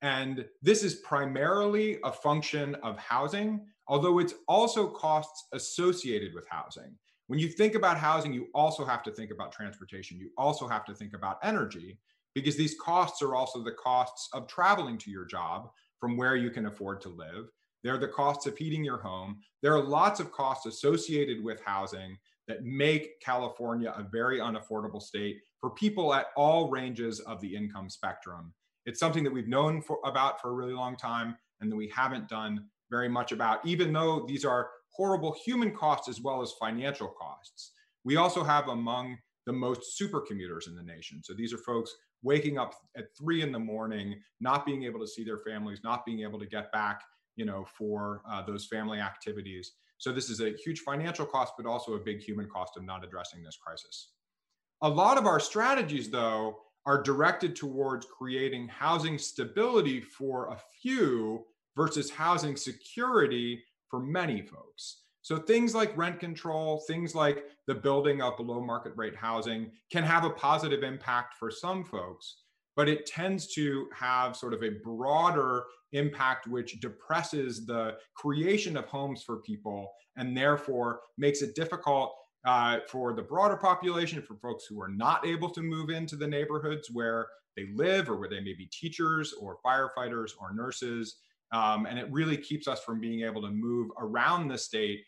And 0.02 0.46
this 0.62 0.84
is 0.84 0.96
primarily 0.96 1.98
a 2.04 2.12
function 2.12 2.76
of 2.84 2.98
housing, 2.98 3.66
although 3.88 4.20
it's 4.20 4.34
also 4.48 4.88
costs 4.88 5.48
associated 5.54 6.34
with 6.34 6.48
housing. 6.50 6.98
When 7.28 7.40
you 7.40 7.48
think 7.48 7.76
about 7.76 7.98
housing, 7.98 8.34
you 8.34 8.48
also 8.54 8.84
have 8.84 9.02
to 9.04 9.12
think 9.12 9.32
about 9.32 9.54
transportation. 9.54 10.20
You 10.20 10.30
also 10.38 10.68
have 10.68 10.84
to 10.86 10.94
think 10.94 11.14
about 11.16 11.38
energy 11.42 12.00
because 12.36 12.58
these 12.58 12.76
costs 12.80 13.22
are 13.22 13.34
also 13.34 13.64
the 13.64 13.72
costs 13.72 14.28
of 14.34 14.48
traveling 14.48 14.98
to 15.00 15.12
your 15.12 15.26
job 15.26 15.70
from 16.00 16.18
where 16.18 16.36
you 16.36 16.50
can 16.50 16.66
afford 16.66 17.00
to 17.02 17.10
live. 17.10 17.50
There 17.84 17.94
are 17.94 18.00
the 18.00 18.08
costs 18.08 18.46
of 18.46 18.58
heating 18.58 18.84
your 18.84 19.02
home. 19.02 19.40
There 19.62 19.74
are 19.74 19.82
lots 19.82 20.20
of 20.20 20.32
costs 20.32 20.66
associated 20.66 21.44
with 21.44 21.62
housing 21.64 22.18
that 22.48 22.64
make 22.64 23.20
California 23.22 23.94
a 23.96 24.04
very 24.04 24.40
unaffordable 24.40 25.02
state 25.02 25.38
for 25.60 25.72
people 25.72 26.14
at 26.14 26.28
all 26.36 26.70
ranges 26.70 27.20
of 27.22 27.40
the 27.42 27.56
income 27.56 27.90
spectrum. 27.90 28.54
It's 28.86 29.00
something 29.00 29.24
that 29.24 29.34
we've 29.34 29.48
known 29.48 29.82
for, 29.82 30.00
about 30.06 30.42
for 30.42 30.50
a 30.50 30.54
really 30.54 30.74
long 30.74 30.98
time 30.98 31.38
and 31.62 31.72
that 31.72 31.76
we 31.76 31.88
haven't 31.96 32.28
done 32.28 32.66
very 32.92 33.08
much 33.08 33.32
about, 33.32 33.66
even 33.66 33.94
though 33.94 34.26
these 34.28 34.44
are 34.44 34.70
horrible 34.92 35.36
human 35.46 35.72
costs 35.72 36.10
as 36.10 36.22
well 36.22 36.42
as 36.42 36.54
financial 36.60 37.08
costs. 37.08 37.72
We 38.04 38.18
also 38.18 38.44
have 38.44 38.68
among 38.68 39.18
the 39.46 39.54
most 39.54 39.98
super 39.98 40.22
commuters 40.22 40.68
in 40.68 40.76
the 40.76 40.84
nation. 40.84 41.22
So 41.24 41.34
these 41.34 41.54
are 41.54 41.58
folks 41.58 41.94
waking 42.22 42.58
up 42.58 42.74
at 42.98 43.06
three 43.18 43.42
in 43.42 43.52
the 43.52 43.60
morning, 43.60 44.16
not 44.40 44.66
being 44.66 44.84
able 44.84 45.00
to 45.00 45.08
see 45.08 45.24
their 45.24 45.40
families, 45.40 45.80
not 45.84 46.06
being 46.06 46.22
able 46.22 46.40
to 46.40 46.46
get 46.46 46.72
back, 46.72 47.02
you 47.36 47.46
know, 47.46 47.66
for 47.78 48.22
uh, 48.30 48.46
those 48.46 48.68
family 48.68 49.00
activities. 49.00 49.74
So 50.04 50.12
this 50.12 50.30
is 50.30 50.42
a 50.42 50.52
huge 50.62 50.82
financial 50.82 51.26
cost, 51.26 51.54
but 51.56 51.66
also 51.66 51.94
a 51.94 52.00
big 52.00 52.20
human 52.20 52.50
cost 52.50 52.76
of 52.76 52.84
not 52.84 53.06
addressing 53.06 53.42
this 53.42 53.56
crisis. 53.56 54.10
A 54.82 54.90
lot 54.90 55.18
of 55.18 55.26
our 55.26 55.40
strategies, 55.40 56.10
though, 56.10 56.58
are 56.86 57.02
directed 57.02 57.56
towards 57.56 58.06
creating 58.06 58.68
housing 58.68 59.18
stability 59.18 60.02
for 60.02 60.50
a 60.50 60.60
few 60.82 61.46
versus 61.78 62.10
housing 62.10 62.58
security 62.58 63.64
for 63.88 64.02
many 64.02 64.42
folks. 64.42 65.04
So 65.22 65.38
things 65.38 65.74
like 65.74 65.96
rent 65.96 66.20
control, 66.20 66.84
things 66.86 67.16
like 67.16 67.46
the 67.68 67.76
building 67.76 68.22
of 68.22 68.36
below 68.36 68.60
market 68.60 68.92
rate 68.98 69.16
housing 69.16 69.72
can 69.90 70.04
have 70.04 70.26
a 70.26 70.32
positive 70.32 70.84
impact 70.84 71.36
for 71.40 71.50
some 71.50 71.86
folks, 71.86 72.42
but 72.76 72.90
it 72.90 73.06
tends 73.06 73.54
to 73.54 73.88
have 73.96 74.36
sort 74.36 74.54
of 74.54 74.64
a 74.64 74.72
broader 74.84 75.64
impact 75.94 76.48
which 76.48 76.80
depresses 76.80 77.66
the 77.66 77.96
creation 78.16 78.76
of 78.76 78.86
homes 78.86 79.24
for 79.24 79.38
people 79.42 79.92
and 80.18 80.36
therefore 80.36 81.02
makes 81.18 81.42
it 81.42 81.56
difficult 81.56 82.14
uh, 82.46 82.80
for 82.90 83.14
the 83.14 83.22
broader 83.22 83.56
population, 83.56 84.22
for 84.22 84.36
folks 84.36 84.66
who 84.66 84.82
are 84.82 84.90
not 84.90 85.26
able 85.26 85.50
to 85.50 85.62
move 85.62 85.90
into 85.90 86.16
the 86.16 86.28
neighborhoods 86.28 86.90
where 86.92 87.28
they 87.56 87.68
live 87.76 88.10
or 88.10 88.18
where 88.18 88.30
they 88.30 88.42
may 88.42 88.54
be 88.54 88.68
teachers 88.72 89.34
or 89.40 89.58
firefighters 89.66 90.32
or 90.40 90.54
nurses. 90.54 91.18
Um, 91.52 91.86
and 91.86 92.00
it 92.00 92.12
really 92.12 92.36
keeps 92.36 92.68
us 92.68 92.84
from 92.84 93.00
being 93.00 93.24
able 93.24 93.42
to 93.44 93.50
move 93.50 93.90
around 94.00 94.48
the 94.48 94.58
state 94.58 95.02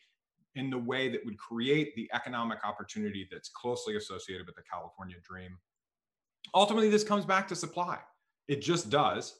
in 0.55 0.69
the 0.69 0.77
way 0.77 1.09
that 1.09 1.25
would 1.25 1.37
create 1.37 1.93
the 1.95 2.09
economic 2.13 2.59
opportunity 2.63 3.27
that's 3.29 3.49
closely 3.49 3.97
associated 3.97 4.45
with 4.45 4.55
the 4.55 4.61
California 4.71 5.17
dream. 5.27 5.57
Ultimately, 6.55 6.89
this 6.89 7.03
comes 7.03 7.25
back 7.25 7.47
to 7.49 7.55
supply. 7.55 7.99
It 8.47 8.61
just 8.61 8.89
does. 8.89 9.35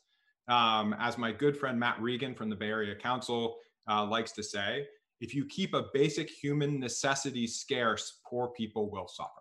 Um, 0.48 0.96
as 1.00 1.18
my 1.18 1.32
good 1.32 1.58
friend 1.58 1.80
Matt 1.80 2.00
Regan 2.02 2.36
from 2.36 2.50
the 2.50 2.56
Bay 2.56 2.68
Area 2.68 2.96
Council 2.96 3.58
uh, 3.90 4.06
likes 4.06 4.34
to 4.34 4.44
say, 4.44 4.86
if 5.22 5.34
you 5.34 5.46
keep 5.46 5.74
a 5.74 5.86
basic 5.94 6.30
human 6.30 6.80
necessity 6.80 7.48
scarce, 7.48 8.20
poor 8.28 8.50
people 8.50 8.92
will 8.92 9.08
suffer. 9.08 9.32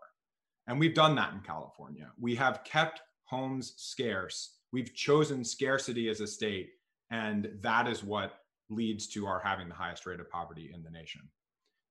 And 0.66 0.78
we've 0.78 0.94
done 0.94 1.14
that 1.16 1.32
in 1.34 1.40
California. 1.40 2.10
We 2.18 2.34
have 2.36 2.64
kept 2.64 3.02
homes 3.24 3.74
scarce. 3.76 4.58
We've 4.72 4.94
chosen 4.94 5.44
scarcity 5.44 6.08
as 6.08 6.20
a 6.20 6.26
state. 6.26 6.70
And 7.10 7.50
that 7.60 7.86
is 7.88 8.02
what 8.02 8.38
leads 8.70 9.08
to 9.08 9.26
our 9.26 9.40
having 9.40 9.68
the 9.68 9.74
highest 9.74 10.06
rate 10.06 10.20
of 10.20 10.30
poverty 10.30 10.70
in 10.72 10.82
the 10.82 10.90
nation. 10.90 11.22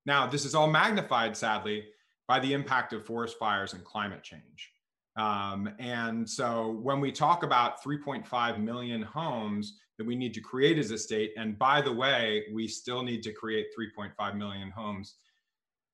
Now, 0.05 0.27
this 0.27 0.43
is 0.45 0.55
all 0.55 0.69
magnified, 0.69 1.37
sadly, 1.37 1.85
by 2.27 2.39
the 2.39 2.53
impact 2.53 2.93
of 2.93 3.05
forest 3.05 3.37
fires 3.37 3.73
and 3.73 3.83
climate 3.83 4.23
change. 4.23 4.72
Um, 5.15 5.69
and 5.79 6.27
so 6.27 6.79
when 6.81 6.99
we 6.99 7.11
talk 7.11 7.43
about 7.43 7.83
3.5 7.83 8.59
million 8.59 9.01
homes 9.01 9.77
that 9.97 10.07
we 10.07 10.15
need 10.15 10.33
to 10.33 10.41
create 10.41 10.79
as 10.79 10.91
a 10.91 10.97
state, 10.97 11.33
and 11.37 11.57
by 11.57 11.81
the 11.81 11.93
way, 11.93 12.45
we 12.51 12.67
still 12.67 13.03
need 13.03 13.21
to 13.23 13.31
create 13.31 13.67
3.5 13.77 14.35
million 14.35 14.71
homes, 14.71 15.15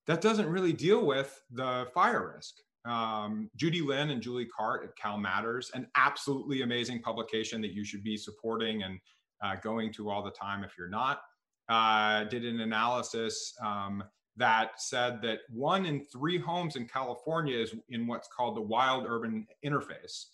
that 0.07 0.21
doesn't 0.21 0.47
really 0.47 0.73
deal 0.73 1.05
with 1.05 1.41
the 1.51 1.87
fire 1.93 2.33
risk. 2.35 2.55
Um, 2.85 3.49
Judy 3.57 3.81
Lin 3.81 4.09
and 4.11 4.21
Julie 4.21 4.47
Cart 4.47 4.83
at 4.85 4.95
Cal 4.95 5.17
Matters, 5.17 5.69
an 5.73 5.87
absolutely 5.95 6.61
amazing 6.61 7.01
publication 7.01 7.61
that 7.61 7.73
you 7.73 7.83
should 7.83 8.03
be 8.03 8.15
supporting 8.15 8.83
and 8.83 8.99
uh, 9.43 9.55
going 9.57 9.91
to 9.93 10.09
all 10.09 10.23
the 10.23 10.31
time 10.31 10.63
if 10.63 10.77
you're 10.77 10.89
not, 10.89 11.21
uh, 11.67 12.23
did 12.23 12.45
an 12.45 12.61
analysis 12.61 13.53
um, 13.61 14.03
that 14.39 14.81
said 14.81 15.21
that 15.21 15.39
one 15.49 15.85
in 15.85 16.03
three 16.03 16.37
homes 16.37 16.75
in 16.75 16.87
California 16.87 17.57
is 17.57 17.75
in 17.89 18.07
what's 18.07 18.27
called 18.27 18.57
the 18.57 18.61
wild 18.61 19.05
urban 19.07 19.45
interface, 19.63 20.25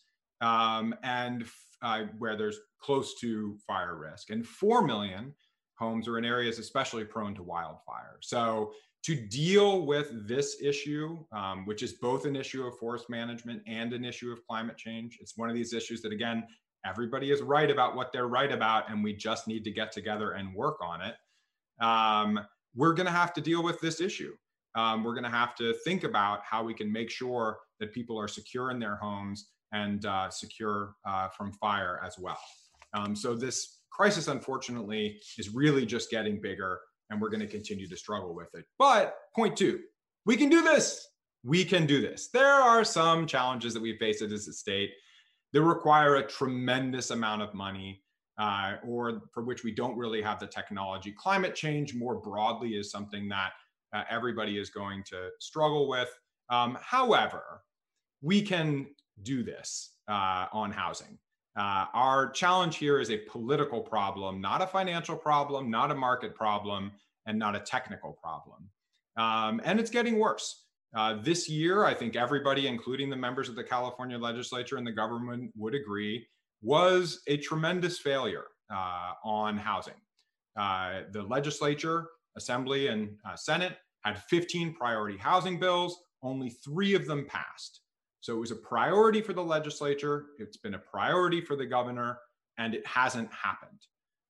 um, 0.42 0.96
and 1.04 1.46
uh, 1.82 2.04
where 2.18 2.38
there's 2.38 2.60
close 2.82 3.20
to 3.20 3.58
fire 3.68 3.98
risk, 3.98 4.30
and 4.30 4.48
four 4.48 4.82
million 4.82 5.34
homes 5.78 6.08
are 6.08 6.18
in 6.18 6.24
areas 6.24 6.58
especially 6.58 7.04
prone 7.04 7.36
to 7.36 7.44
wildfire. 7.44 8.18
So 8.22 8.72
to 9.04 9.16
deal 9.16 9.86
with 9.86 10.28
this 10.28 10.62
issue, 10.62 11.20
um, 11.32 11.66
which 11.66 11.84
is 11.84 11.94
both 11.94 12.26
an 12.26 12.36
issue 12.36 12.64
of 12.66 12.78
forest 12.80 13.10
management 13.10 13.62
and 13.68 13.92
an 13.92 14.06
issue 14.06 14.32
of 14.32 14.46
climate 14.48 14.78
change, 14.78 15.18
it's 15.20 15.38
one 15.38 15.50
of 15.50 15.56
these 15.56 15.74
issues 15.74 16.02
that 16.02 16.14
again 16.14 16.46
everybody 16.86 17.32
is 17.32 17.42
right 17.42 17.72
about 17.72 17.96
what 17.96 18.14
they're 18.14 18.28
right 18.28 18.52
about, 18.52 18.90
and 18.90 19.04
we 19.04 19.14
just 19.14 19.48
need 19.48 19.64
to 19.64 19.72
get 19.72 19.92
together 19.92 20.32
and 20.32 20.54
work 20.54 20.78
on 20.82 21.02
it 21.02 21.16
um, 21.80 22.40
we're 22.76 22.94
going 22.94 23.06
to 23.06 23.12
have 23.12 23.34
to 23.34 23.42
deal 23.42 23.64
with 23.64 23.80
this 23.80 24.02
issue. 24.02 24.34
Um, 24.76 25.04
we're 25.04 25.14
going 25.14 25.24
to 25.24 25.30
have 25.30 25.56
to 25.56 25.74
think 25.86 26.04
about 26.04 26.42
how 26.44 26.64
we 26.64 26.74
can 26.74 26.92
make 26.92 27.10
sure 27.10 27.60
that 27.80 27.94
people 27.94 28.20
are 28.20 28.28
secure 28.28 28.72
in 28.72 28.80
their 28.80 28.98
homes 28.98 29.50
and 29.72 30.06
uh, 30.06 30.30
secure 30.30 30.96
uh, 31.08 31.30
from 31.30 31.54
fire 31.54 32.02
as 32.06 32.18
well. 32.20 32.40
Um, 32.94 33.16
so 33.16 33.36
this 33.36 33.80
crisis, 33.90 34.28
unfortunately, 34.28 35.20
is 35.38 35.50
really 35.50 35.86
just 35.86 36.12
getting 36.12 36.42
bigger, 36.42 36.80
and 37.10 37.22
we're 37.22 37.30
going 37.30 37.42
to 37.42 37.48
continue 37.48 37.88
to 37.88 37.98
struggle 37.98 38.36
with 38.36 38.54
it. 38.54 38.66
But 38.78 39.16
point 39.36 39.56
two, 39.56 39.80
we 40.26 40.36
can 40.36 40.50
do 40.50 40.62
this. 40.62 41.08
We 41.44 41.64
can 41.64 41.86
do 41.86 42.02
this. 42.02 42.30
There 42.34 42.46
are 42.46 42.84
some 42.84 43.28
challenges 43.28 43.74
that 43.74 43.82
we 43.82 43.98
face 43.98 44.22
as 44.22 44.32
a 44.32 44.54
state 44.54 44.92
that 45.54 45.62
require 45.62 46.16
a 46.16 46.28
tremendous 46.28 47.12
amount 47.12 47.42
of 47.42 47.54
money 47.54 48.04
uh, 48.38 48.76
or 48.86 49.24
for 49.34 49.44
which 49.44 49.64
we 49.64 49.72
don't 49.72 49.98
really 49.98 50.22
have 50.22 50.40
the 50.40 50.48
technology. 50.48 51.12
Climate 51.12 51.56
change 51.56 51.94
more 51.94 52.16
broadly 52.16 52.72
is 52.72 52.92
something 52.92 53.30
that 53.30 53.52
uh, 53.94 54.04
everybody 54.10 54.58
is 54.58 54.70
going 54.70 55.04
to 55.04 55.30
struggle 55.40 55.88
with. 55.88 56.10
Um, 56.50 56.78
however, 56.82 57.62
we 58.22 58.42
can 58.42 58.88
do 59.24 59.44
this 59.44 59.96
uh, 60.08 60.48
on 60.52 60.72
housing. 60.72 61.18
Uh, 61.58 61.86
our 61.94 62.30
challenge 62.32 62.76
here 62.78 63.00
is 63.00 63.10
a 63.10 63.18
political 63.18 63.80
problem, 63.80 64.42
not 64.42 64.62
a 64.62 64.68
financial 64.68 65.16
problem, 65.16 65.72
not 65.72 65.90
a 65.90 65.96
market 65.96 66.36
problem, 66.36 66.92
and 67.26 67.40
not 67.40 67.56
a 67.56 67.60
technical 67.60 68.12
problem. 68.12 68.70
Um, 69.18 69.62
and 69.64 69.80
it's 69.80 69.90
getting 69.90 70.20
worse. 70.20 70.66
Uh, 70.94 71.16
this 71.22 71.50
year, 71.50 71.86
I 71.86 71.94
think 71.94 72.16
everybody, 72.16 72.68
including 72.68 73.10
the 73.10 73.16
members 73.16 73.48
of 73.48 73.56
the 73.56 73.64
California 73.64 74.18
legislature 74.18 74.78
and 74.78 74.86
the 74.86 74.92
government, 74.92 75.52
would 75.56 75.76
agree 75.76 76.28
was 76.62 77.22
a 77.28 77.38
tremendous 77.38 78.00
failure 78.00 78.46
uh, 78.74 79.12
on 79.24 79.58
housing. 79.58 79.94
Uh, 80.58 81.02
the 81.12 81.22
legislature, 81.24 82.08
assembly, 82.38 82.88
and 82.88 83.10
uh, 83.28 83.36
Senate 83.36 83.78
had 84.04 84.22
15 84.24 84.74
priority 84.74 85.18
housing 85.18 85.60
bills, 85.60 86.00
only 86.24 86.50
three 86.50 86.94
of 86.94 87.06
them 87.06 87.26
passed. 87.28 87.82
So 88.22 88.36
it 88.36 88.40
was 88.40 88.52
a 88.52 88.56
priority 88.56 89.22
for 89.22 89.34
the 89.34 89.44
legislature, 89.44 90.28
it's 90.40 90.58
been 90.58 90.74
a 90.74 90.80
priority 90.80 91.42
for 91.42 91.56
the 91.56 91.66
governor, 91.66 92.18
and 92.58 92.74
it 92.74 92.86
hasn't 92.88 93.30
happened. 93.32 93.80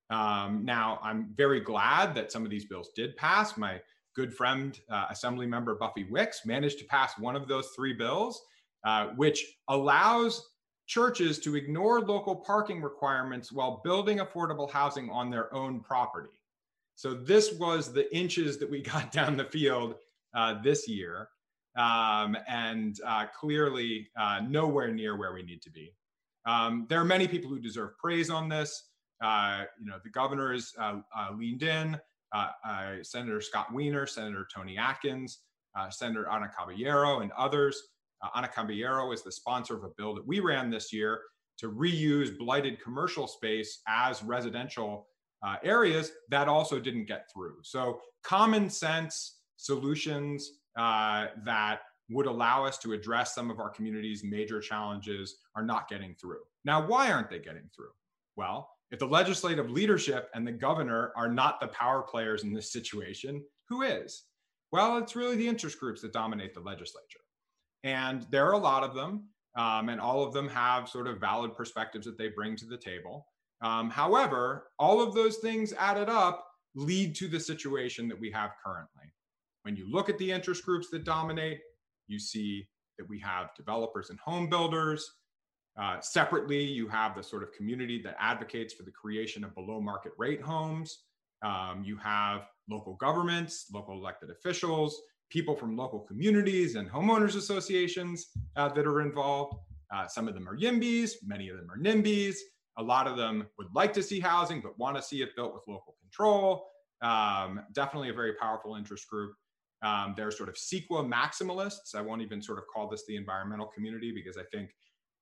Um, 0.09 0.65
now, 0.65 0.99
I'm 1.01 1.33
very 1.35 1.59
glad 1.59 2.13
that 2.15 2.31
some 2.31 2.43
of 2.43 2.51
these 2.51 2.65
bills 2.65 2.89
did 2.95 3.15
pass. 3.17 3.57
My 3.57 3.81
good 4.15 4.33
friend, 4.33 4.79
uh, 4.89 5.05
Assembly 5.09 5.45
Member 5.45 5.75
Buffy 5.75 6.05
Wicks, 6.09 6.45
managed 6.45 6.79
to 6.79 6.85
pass 6.85 7.17
one 7.17 7.35
of 7.35 7.47
those 7.47 7.69
three 7.75 7.93
bills, 7.93 8.41
uh, 8.85 9.07
which 9.15 9.45
allows 9.69 10.45
churches 10.85 11.39
to 11.39 11.55
ignore 11.55 12.01
local 12.01 12.35
parking 12.35 12.81
requirements 12.81 13.51
while 13.51 13.81
building 13.83 14.19
affordable 14.19 14.69
housing 14.69 15.09
on 15.09 15.29
their 15.29 15.53
own 15.53 15.79
property. 15.79 16.41
So 16.95 17.13
this 17.13 17.53
was 17.53 17.91
the 17.91 18.13
inches 18.15 18.57
that 18.59 18.69
we 18.69 18.81
got 18.93 19.11
down 19.11 19.37
the 19.37 19.45
field 19.45 19.95
uh, 20.33 20.61
this 20.61 20.87
year, 20.87 21.29
um, 21.75 22.37
and 22.47 22.99
uh, 23.05 23.25
clearly 23.37 24.09
uh, 24.17 24.41
nowhere 24.47 24.91
near 24.91 25.17
where 25.17 25.33
we 25.33 25.43
need 25.43 25.61
to 25.63 25.69
be. 25.69 25.93
Um, 26.45 26.85
there 26.89 26.99
are 26.99 27.05
many 27.05 27.27
people 27.27 27.49
who 27.49 27.59
deserve 27.59 27.97
praise 27.97 28.29
on 28.29 28.49
this. 28.49 28.89
Uh, 29.21 29.63
you 29.79 29.87
know, 29.87 29.97
the 30.03 30.09
governor 30.09 30.53
has 30.53 30.73
uh, 30.79 30.99
uh, 31.15 31.29
leaned 31.35 31.63
in. 31.63 31.99
Senator 33.01 33.39
Scott 33.39 33.73
Wiener, 33.73 34.05
Senator 34.05 34.45
Toni 34.53 34.77
Atkins, 34.77 35.39
Senator 35.89 36.27
Anna 36.29 36.49
Caballero, 36.49 37.21
and 37.21 37.31
others 37.31 37.81
uh, 38.23 38.29
Anna 38.35 38.47
Caballero 38.47 39.11
is 39.11 39.23
the 39.23 39.31
sponsor 39.31 39.75
of 39.75 39.83
a 39.83 39.89
bill 39.97 40.13
that 40.15 40.25
we 40.25 40.39
ran 40.39 40.69
this 40.69 40.91
year 40.93 41.21
to 41.57 41.71
reuse 41.71 42.37
blighted 42.37 42.81
commercial 42.81 43.27
space 43.27 43.81
as 43.87 44.23
residential 44.23 45.07
uh, 45.43 45.55
areas 45.63 46.11
that 46.29 46.47
also 46.47 46.79
didn't 46.79 47.05
get 47.05 47.29
through. 47.33 47.55
So, 47.61 47.99
common 48.23 48.69
sense 48.69 49.39
solutions 49.57 50.51
uh, 50.77 51.27
that 51.45 51.81
would 52.09 52.25
allow 52.25 52.65
us 52.65 52.77
to 52.79 52.93
address 52.93 53.33
some 53.33 53.49
of 53.49 53.59
our 53.59 53.69
community's 53.69 54.23
major 54.23 54.59
challenges 54.59 55.37
are 55.55 55.63
not 55.63 55.87
getting 55.87 56.13
through. 56.15 56.41
Now, 56.63 56.85
why 56.85 57.11
aren't 57.11 57.29
they 57.29 57.39
getting 57.39 57.69
through? 57.75 57.91
Well, 58.35 58.69
if 58.91 58.99
the 58.99 59.07
legislative 59.07 59.69
leadership 59.69 60.29
and 60.33 60.45
the 60.45 60.51
governor 60.51 61.11
are 61.15 61.31
not 61.31 61.59
the 61.59 61.67
power 61.67 62.01
players 62.01 62.43
in 62.43 62.53
this 62.53 62.71
situation, 62.71 63.43
who 63.67 63.81
is? 63.81 64.25
Well, 64.71 64.97
it's 64.97 65.15
really 65.15 65.35
the 65.35 65.47
interest 65.47 65.79
groups 65.79 66.01
that 66.01 66.13
dominate 66.13 66.53
the 66.53 66.59
legislature. 66.59 67.19
And 67.85 68.25
there 68.31 68.45
are 68.45 68.53
a 68.53 68.57
lot 68.57 68.83
of 68.83 68.93
them. 68.93 69.29
um, 69.55 69.89
and 69.89 69.99
all 70.01 70.23
of 70.23 70.33
them 70.33 70.47
have 70.49 70.89
sort 70.89 71.07
of 71.07 71.19
valid 71.19 71.55
perspectives 71.55 72.05
that 72.05 72.17
they 72.17 72.27
bring 72.27 72.55
to 72.57 72.65
the 72.65 72.77
table. 72.77 73.27
Um, 73.61 73.89
however, 73.89 74.67
all 74.77 75.01
of 75.01 75.13
those 75.13 75.37
things 75.37 75.73
added 75.73 76.09
up 76.09 76.45
lead 76.75 77.15
to 77.15 77.27
the 77.27 77.39
situation 77.39 78.07
that 78.09 78.19
we 78.19 78.29
have 78.31 78.51
currently. 78.63 79.13
When 79.63 79.75
you 79.75 79.89
look 79.89 80.09
at 80.09 80.17
the 80.17 80.31
interest 80.31 80.63
groups 80.65 80.89
that 80.91 81.05
dominate, 81.05 81.59
you 82.07 82.19
see 82.19 82.67
that 82.97 83.07
we 83.09 83.19
have 83.19 83.49
developers 83.55 84.09
and 84.09 84.19
home 84.19 84.49
builders. 84.49 85.09
Uh, 85.79 85.99
separately, 86.01 86.63
you 86.63 86.87
have 86.87 87.15
the 87.15 87.23
sort 87.23 87.43
of 87.43 87.51
community 87.53 88.01
that 88.03 88.15
advocates 88.19 88.73
for 88.73 88.83
the 88.83 88.91
creation 88.91 89.43
of 89.43 89.55
below 89.55 89.81
market 89.81 90.11
rate 90.17 90.41
homes. 90.41 91.03
Um, 91.43 91.83
you 91.85 91.97
have 91.97 92.47
local 92.69 92.95
governments, 92.95 93.65
local 93.73 93.95
elected 93.97 94.29
officials, 94.29 95.01
people 95.29 95.55
from 95.55 95.75
local 95.75 95.99
communities 95.99 96.75
and 96.75 96.89
homeowners 96.89 97.35
associations 97.35 98.27
uh, 98.55 98.69
that 98.69 98.85
are 98.85 99.01
involved. 99.01 99.55
Uh, 99.93 100.07
some 100.07 100.27
of 100.27 100.33
them 100.33 100.47
are 100.47 100.57
YIMBYs, 100.57 101.13
many 101.25 101.49
of 101.49 101.57
them 101.57 101.69
are 101.69 101.77
NIMBYs. 101.77 102.35
A 102.77 102.83
lot 102.83 103.07
of 103.07 103.15
them 103.15 103.47
would 103.57 103.67
like 103.73 103.93
to 103.93 104.03
see 104.03 104.19
housing, 104.19 104.61
but 104.61 104.77
want 104.77 104.97
to 104.97 105.01
see 105.01 105.21
it 105.21 105.29
built 105.35 105.53
with 105.53 105.63
local 105.67 105.95
control. 106.01 106.67
Um, 107.01 107.61
definitely 107.73 108.09
a 108.09 108.13
very 108.13 108.33
powerful 108.33 108.75
interest 108.75 109.07
group. 109.07 109.33
Um, 109.81 110.13
they're 110.17 110.31
sort 110.31 110.49
of 110.49 110.55
CEQA 110.55 111.07
maximalists. 111.07 111.95
I 111.95 112.01
won't 112.01 112.21
even 112.21 112.41
sort 112.41 112.57
of 112.57 112.65
call 112.73 112.89
this 112.89 113.05
the 113.07 113.15
environmental 113.15 113.67
community 113.67 114.11
because 114.11 114.37
I 114.37 114.43
think 114.51 114.71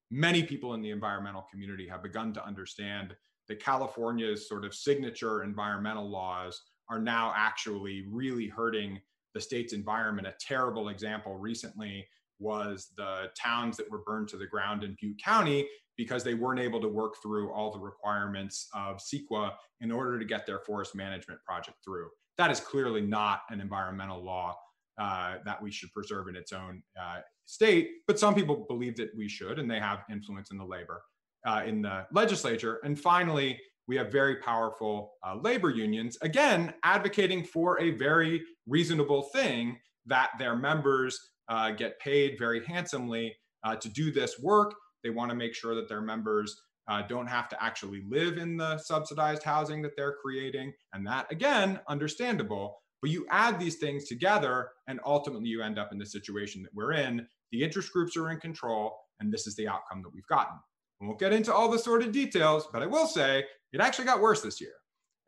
many 0.09 0.43
people 0.43 0.73
in 0.73 0.81
the 0.81 0.91
environmental 0.91 1.45
community 1.51 1.87
have 1.87 2.03
begun 2.03 2.33
to 2.33 2.45
understand 2.45 3.15
that 3.47 3.59
California's 3.59 4.47
sort 4.47 4.63
of 4.63 4.73
signature 4.73 5.43
environmental 5.43 6.09
laws 6.09 6.61
are 6.89 6.99
now 6.99 7.33
actually 7.35 8.05
really 8.09 8.47
hurting 8.47 8.99
the 9.33 9.41
state's 9.41 9.73
environment. 9.73 10.27
A 10.27 10.33
terrible 10.39 10.89
example 10.89 11.35
recently 11.37 12.07
was 12.39 12.91
the 12.97 13.29
towns 13.37 13.77
that 13.77 13.89
were 13.89 14.03
burned 14.05 14.27
to 14.29 14.37
the 14.37 14.47
ground 14.47 14.83
in 14.83 14.95
Butte 14.99 15.21
County 15.23 15.67
because 15.97 16.23
they 16.23 16.33
weren't 16.33 16.59
able 16.59 16.81
to 16.81 16.87
work 16.87 17.15
through 17.21 17.51
all 17.51 17.71
the 17.71 17.79
requirements 17.79 18.67
of 18.73 18.97
CEQA 18.97 19.51
in 19.81 19.91
order 19.91 20.17
to 20.19 20.25
get 20.25 20.45
their 20.45 20.59
forest 20.59 20.95
management 20.95 21.39
project 21.43 21.77
through. 21.83 22.09
That 22.37 22.49
is 22.49 22.59
clearly 22.59 23.01
not 23.01 23.41
an 23.49 23.61
environmental 23.61 24.23
law 24.23 24.57
uh, 24.99 25.35
that 25.45 25.61
we 25.61 25.71
should 25.71 25.91
preserve 25.91 26.27
in 26.27 26.35
its 26.35 26.51
own 26.51 26.81
uh, 26.99 27.19
state, 27.45 27.89
but 28.07 28.19
some 28.19 28.33
people 28.33 28.65
believe 28.67 28.95
that 28.97 29.09
we 29.15 29.27
should, 29.27 29.59
and 29.59 29.69
they 29.69 29.79
have 29.79 30.03
influence 30.11 30.51
in 30.51 30.57
the 30.57 30.65
labor, 30.65 31.03
uh, 31.45 31.61
in 31.65 31.81
the 31.81 32.05
legislature. 32.11 32.79
And 32.83 32.99
finally, 32.99 33.59
we 33.87 33.95
have 33.97 34.11
very 34.11 34.37
powerful 34.37 35.13
uh, 35.27 35.35
labor 35.35 35.69
unions, 35.69 36.17
again, 36.21 36.73
advocating 36.83 37.43
for 37.43 37.79
a 37.81 37.91
very 37.91 38.41
reasonable 38.67 39.23
thing 39.33 39.77
that 40.05 40.31
their 40.39 40.55
members 40.55 41.19
uh, 41.49 41.71
get 41.71 41.99
paid 41.99 42.37
very 42.37 42.65
handsomely 42.65 43.35
uh, 43.63 43.75
to 43.75 43.89
do 43.89 44.11
this 44.11 44.39
work. 44.39 44.73
They 45.03 45.09
want 45.09 45.31
to 45.31 45.35
make 45.35 45.53
sure 45.53 45.75
that 45.75 45.89
their 45.89 46.01
members 46.01 46.55
uh, 46.87 47.01
don't 47.07 47.27
have 47.27 47.49
to 47.49 47.63
actually 47.63 48.03
live 48.09 48.37
in 48.37 48.57
the 48.57 48.77
subsidized 48.77 49.43
housing 49.43 49.81
that 49.81 49.91
they're 49.95 50.17
creating. 50.21 50.73
And 50.93 51.05
that, 51.07 51.31
again, 51.31 51.79
understandable. 51.87 52.77
But 53.01 53.11
you 53.11 53.25
add 53.29 53.59
these 53.59 53.77
things 53.77 54.07
together, 54.07 54.69
and 54.87 54.99
ultimately 55.05 55.49
you 55.49 55.61
end 55.61 55.77
up 55.77 55.91
in 55.91 55.97
the 55.97 56.05
situation 56.05 56.63
that 56.63 56.73
we're 56.73 56.93
in. 56.93 57.27
The 57.51 57.61
interest 57.61 57.91
groups 57.91 58.15
are 58.15 58.29
in 58.31 58.39
control, 58.39 58.97
and 59.19 59.31
this 59.31 59.45
is 59.45 59.55
the 59.55 59.67
outcome 59.67 60.01
that 60.03 60.13
we've 60.13 60.27
gotten. 60.27 60.57
We 61.01 61.07
won't 61.07 61.19
get 61.19 61.33
into 61.33 61.53
all 61.53 61.69
the 61.69 61.79
sort 61.79 62.01
of 62.01 62.13
details, 62.13 62.65
but 62.71 62.81
I 62.81 62.85
will 62.85 63.07
say 63.07 63.43
it 63.73 63.81
actually 63.81 64.05
got 64.05 64.21
worse 64.21 64.41
this 64.41 64.61
year, 64.61 64.71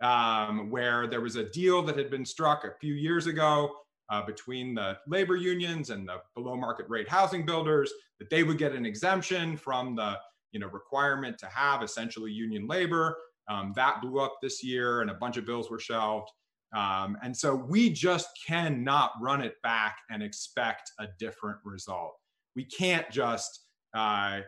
um, 0.01 0.69
where 0.69 1.07
there 1.07 1.21
was 1.21 1.35
a 1.35 1.49
deal 1.49 1.81
that 1.83 1.97
had 1.97 2.09
been 2.09 2.25
struck 2.25 2.63
a 2.65 2.73
few 2.79 2.93
years 2.93 3.27
ago 3.27 3.71
uh, 4.09 4.25
between 4.25 4.75
the 4.75 4.97
labor 5.07 5.35
unions 5.35 5.89
and 5.89 6.07
the 6.07 6.17
below 6.35 6.55
market 6.55 6.85
rate 6.89 7.09
housing 7.09 7.45
builders 7.45 7.91
that 8.19 8.29
they 8.29 8.43
would 8.43 8.57
get 8.57 8.73
an 8.73 8.85
exemption 8.85 9.57
from 9.57 9.95
the 9.95 10.17
you 10.51 10.59
know 10.59 10.67
requirement 10.67 11.37
to 11.39 11.47
have 11.47 11.83
essentially 11.83 12.31
union 12.31 12.67
labor. 12.67 13.17
Um, 13.47 13.73
that 13.75 14.01
blew 14.01 14.19
up 14.19 14.37
this 14.41 14.63
year, 14.63 15.01
and 15.01 15.11
a 15.11 15.15
bunch 15.15 15.37
of 15.37 15.45
bills 15.45 15.69
were 15.69 15.79
shelved. 15.79 16.29
Um, 16.75 17.17
and 17.23 17.35
so 17.35 17.55
we 17.55 17.89
just 17.89 18.27
cannot 18.45 19.11
run 19.21 19.41
it 19.41 19.55
back 19.61 19.97
and 20.09 20.23
expect 20.23 20.91
a 20.99 21.07
different 21.19 21.59
result. 21.63 22.15
We 22.55 22.65
can't 22.65 23.09
just 23.11 23.65
uh, 23.93 24.41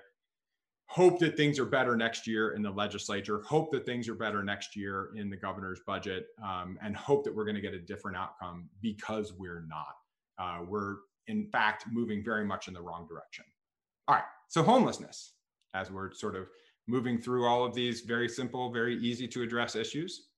hope 0.87 1.19
that 1.19 1.35
things 1.35 1.59
are 1.59 1.65
better 1.65 1.95
next 1.95 2.25
year 2.25 2.51
in 2.51 2.61
the 2.61 2.71
legislature, 2.71 3.41
hope 3.41 3.71
that 3.71 3.85
things 3.85 4.07
are 4.07 4.15
better 4.15 4.43
next 4.43 4.75
year 4.75 5.11
in 5.15 5.29
the 5.29 5.35
governor's 5.35 5.81
budget, 5.85 6.27
um, 6.43 6.77
and 6.81 6.95
hope 6.95 7.23
that 7.23 7.35
we're 7.35 7.43
going 7.43 7.55
to 7.55 7.61
get 7.61 7.73
a 7.73 7.79
different 7.79 8.17
outcome 8.17 8.69
because 8.81 9.33
we're 9.33 9.65
not. 9.67 9.95
Uh, 10.39 10.63
we're, 10.65 10.95
in 11.27 11.45
fact, 11.45 11.85
moving 11.91 12.23
very 12.23 12.45
much 12.45 12.67
in 12.67 12.73
the 12.73 12.81
wrong 12.81 13.05
direction. 13.07 13.43
All 14.07 14.15
right, 14.15 14.23
so 14.47 14.63
homelessness, 14.63 15.33
as 15.73 15.91
we're 15.91 16.13
sort 16.13 16.35
of 16.35 16.47
moving 16.87 17.19
through 17.19 17.45
all 17.45 17.65
of 17.65 17.75
these 17.75 18.01
very 18.01 18.29
simple, 18.29 18.71
very 18.71 18.97
easy 18.97 19.27
to 19.27 19.43
address 19.43 19.75
issues. 19.75 20.29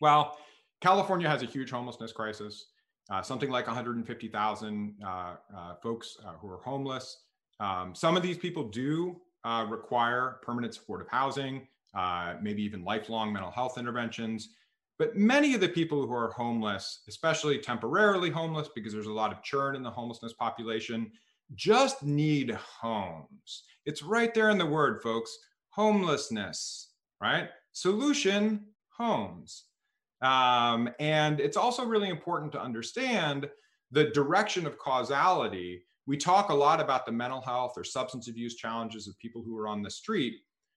Well, 0.00 0.38
California 0.80 1.28
has 1.28 1.42
a 1.42 1.46
huge 1.46 1.70
homelessness 1.70 2.10
crisis. 2.10 2.68
Uh, 3.10 3.20
something 3.20 3.50
like 3.50 3.66
150,000 3.66 4.94
uh, 5.04 5.06
uh, 5.06 5.74
folks 5.82 6.16
uh, 6.24 6.32
who 6.40 6.48
are 6.48 6.60
homeless. 6.64 7.24
Um, 7.60 7.94
some 7.94 8.16
of 8.16 8.22
these 8.22 8.38
people 8.38 8.68
do 8.68 9.20
uh, 9.44 9.66
require 9.68 10.38
permanent 10.42 10.74
supportive 10.74 11.08
housing, 11.08 11.66
uh, 11.94 12.34
maybe 12.40 12.62
even 12.62 12.84
lifelong 12.84 13.32
mental 13.32 13.50
health 13.50 13.78
interventions. 13.78 14.50
But 14.98 15.16
many 15.16 15.54
of 15.54 15.60
the 15.60 15.68
people 15.68 16.06
who 16.06 16.14
are 16.14 16.30
homeless, 16.30 17.02
especially 17.08 17.58
temporarily 17.58 18.30
homeless, 18.30 18.68
because 18.74 18.92
there's 18.92 19.06
a 19.06 19.12
lot 19.12 19.32
of 19.32 19.42
churn 19.42 19.74
in 19.74 19.82
the 19.82 19.90
homelessness 19.90 20.32
population, 20.32 21.10
just 21.54 22.02
need 22.02 22.50
homes. 22.50 23.64
It's 23.84 24.02
right 24.02 24.32
there 24.32 24.50
in 24.50 24.58
the 24.58 24.66
word, 24.66 25.02
folks 25.02 25.36
homelessness, 25.72 26.90
right? 27.20 27.48
Solution 27.72 28.66
homes. 28.90 29.64
Um, 30.20 30.90
and 31.00 31.40
it's 31.40 31.56
also 31.56 31.84
really 31.84 32.08
important 32.08 32.52
to 32.52 32.62
understand 32.62 33.48
the 33.90 34.04
direction 34.10 34.66
of 34.66 34.78
causality 34.78 35.82
we 36.06 36.16
talk 36.16 36.50
a 36.50 36.54
lot 36.54 36.80
about 36.80 37.06
the 37.06 37.12
mental 37.12 37.40
health 37.40 37.74
or 37.76 37.84
substance 37.84 38.28
abuse 38.28 38.56
challenges 38.56 39.06
of 39.06 39.18
people 39.18 39.42
who 39.42 39.56
are 39.56 39.68
on 39.68 39.82
the 39.82 39.90
street, 39.90 40.34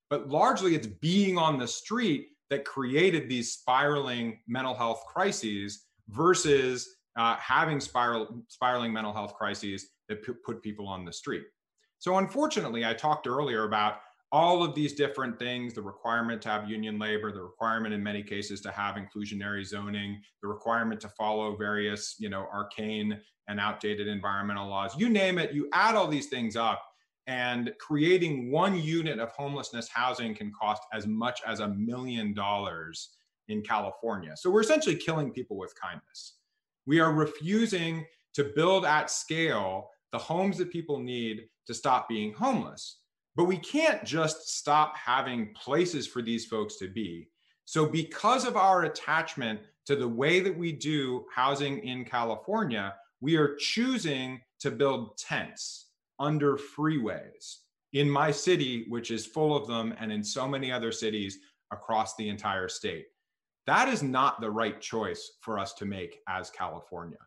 but 0.09 0.29
largely 0.29 0.75
it's 0.75 0.87
being 0.87 1.37
on 1.37 1.57
the 1.57 1.67
street 1.67 2.27
that 2.49 2.63
created 2.63 3.27
these 3.27 3.53
spiraling 3.53 4.39
mental 4.47 4.75
health 4.75 5.03
crises 5.07 5.85
versus 6.09 6.97
uh, 7.17 7.35
having 7.37 7.79
spiral, 7.79 8.43
spiraling 8.49 8.93
mental 8.93 9.13
health 9.13 9.33
crises 9.33 9.87
that 10.09 10.23
p- 10.23 10.33
put 10.45 10.61
people 10.61 10.87
on 10.87 11.05
the 11.05 11.13
street. 11.13 11.43
So, 11.97 12.17
unfortunately, 12.17 12.85
I 12.85 12.93
talked 12.93 13.25
earlier 13.25 13.63
about 13.63 13.95
all 14.31 14.63
of 14.63 14.73
these 14.75 14.93
different 14.93 15.37
things 15.39 15.73
the 15.73 15.81
requirement 15.81 16.41
to 16.41 16.49
have 16.49 16.69
union 16.69 16.97
labor 16.99 17.31
the 17.31 17.41
requirement 17.41 17.93
in 17.93 18.01
many 18.01 18.23
cases 18.23 18.61
to 18.61 18.71
have 18.71 18.95
inclusionary 18.95 19.65
zoning 19.65 20.19
the 20.41 20.47
requirement 20.47 20.99
to 20.99 21.09
follow 21.09 21.55
various 21.55 22.15
you 22.19 22.29
know 22.29 22.47
arcane 22.53 23.19
and 23.47 23.59
outdated 23.59 24.07
environmental 24.07 24.67
laws 24.67 24.95
you 24.97 25.09
name 25.09 25.37
it 25.37 25.53
you 25.53 25.69
add 25.73 25.95
all 25.95 26.07
these 26.07 26.27
things 26.27 26.55
up 26.55 26.81
and 27.27 27.73
creating 27.79 28.51
one 28.51 28.79
unit 28.79 29.19
of 29.19 29.29
homelessness 29.31 29.87
housing 29.87 30.35
can 30.35 30.51
cost 30.51 30.83
as 30.93 31.07
much 31.07 31.41
as 31.45 31.59
a 31.59 31.69
million 31.69 32.33
dollars 32.33 33.17
in 33.47 33.61
California. 33.61 34.33
So 34.35 34.49
we're 34.49 34.61
essentially 34.61 34.95
killing 34.95 35.31
people 35.31 35.57
with 35.57 35.73
kindness. 35.79 36.35
We 36.85 36.99
are 36.99 37.13
refusing 37.13 38.05
to 38.35 38.51
build 38.55 38.85
at 38.85 39.09
scale 39.09 39.89
the 40.11 40.17
homes 40.17 40.57
that 40.57 40.71
people 40.71 40.99
need 40.99 41.47
to 41.67 41.73
stop 41.73 42.07
being 42.07 42.33
homeless. 42.33 42.99
But 43.35 43.45
we 43.45 43.57
can't 43.57 44.03
just 44.05 44.55
stop 44.57 44.95
having 44.95 45.53
places 45.53 46.07
for 46.07 46.21
these 46.21 46.45
folks 46.45 46.77
to 46.77 46.87
be. 46.87 47.29
So, 47.65 47.85
because 47.85 48.45
of 48.45 48.55
our 48.55 48.83
attachment 48.83 49.59
to 49.87 49.95
the 49.95 50.07
way 50.07 50.39
that 50.39 50.57
we 50.57 50.71
do 50.71 51.25
housing 51.33 51.79
in 51.79 52.05
California, 52.05 52.95
we 53.21 53.35
are 53.35 53.55
choosing 53.55 54.41
to 54.59 54.71
build 54.71 55.17
tents 55.17 55.87
under 56.19 56.57
freeways 56.57 57.57
in 57.93 58.09
my 58.09 58.31
city, 58.31 58.85
which 58.89 59.11
is 59.11 59.25
full 59.25 59.55
of 59.55 59.67
them, 59.67 59.93
and 59.99 60.11
in 60.11 60.23
so 60.23 60.47
many 60.47 60.71
other 60.71 60.91
cities 60.91 61.39
across 61.71 62.15
the 62.15 62.29
entire 62.29 62.67
state. 62.67 63.05
That 63.67 63.87
is 63.87 64.03
not 64.03 64.41
the 64.41 64.51
right 64.51 64.79
choice 64.79 65.31
for 65.41 65.57
us 65.57 65.73
to 65.75 65.85
make 65.85 66.19
as 66.29 66.51
California. 66.51 67.17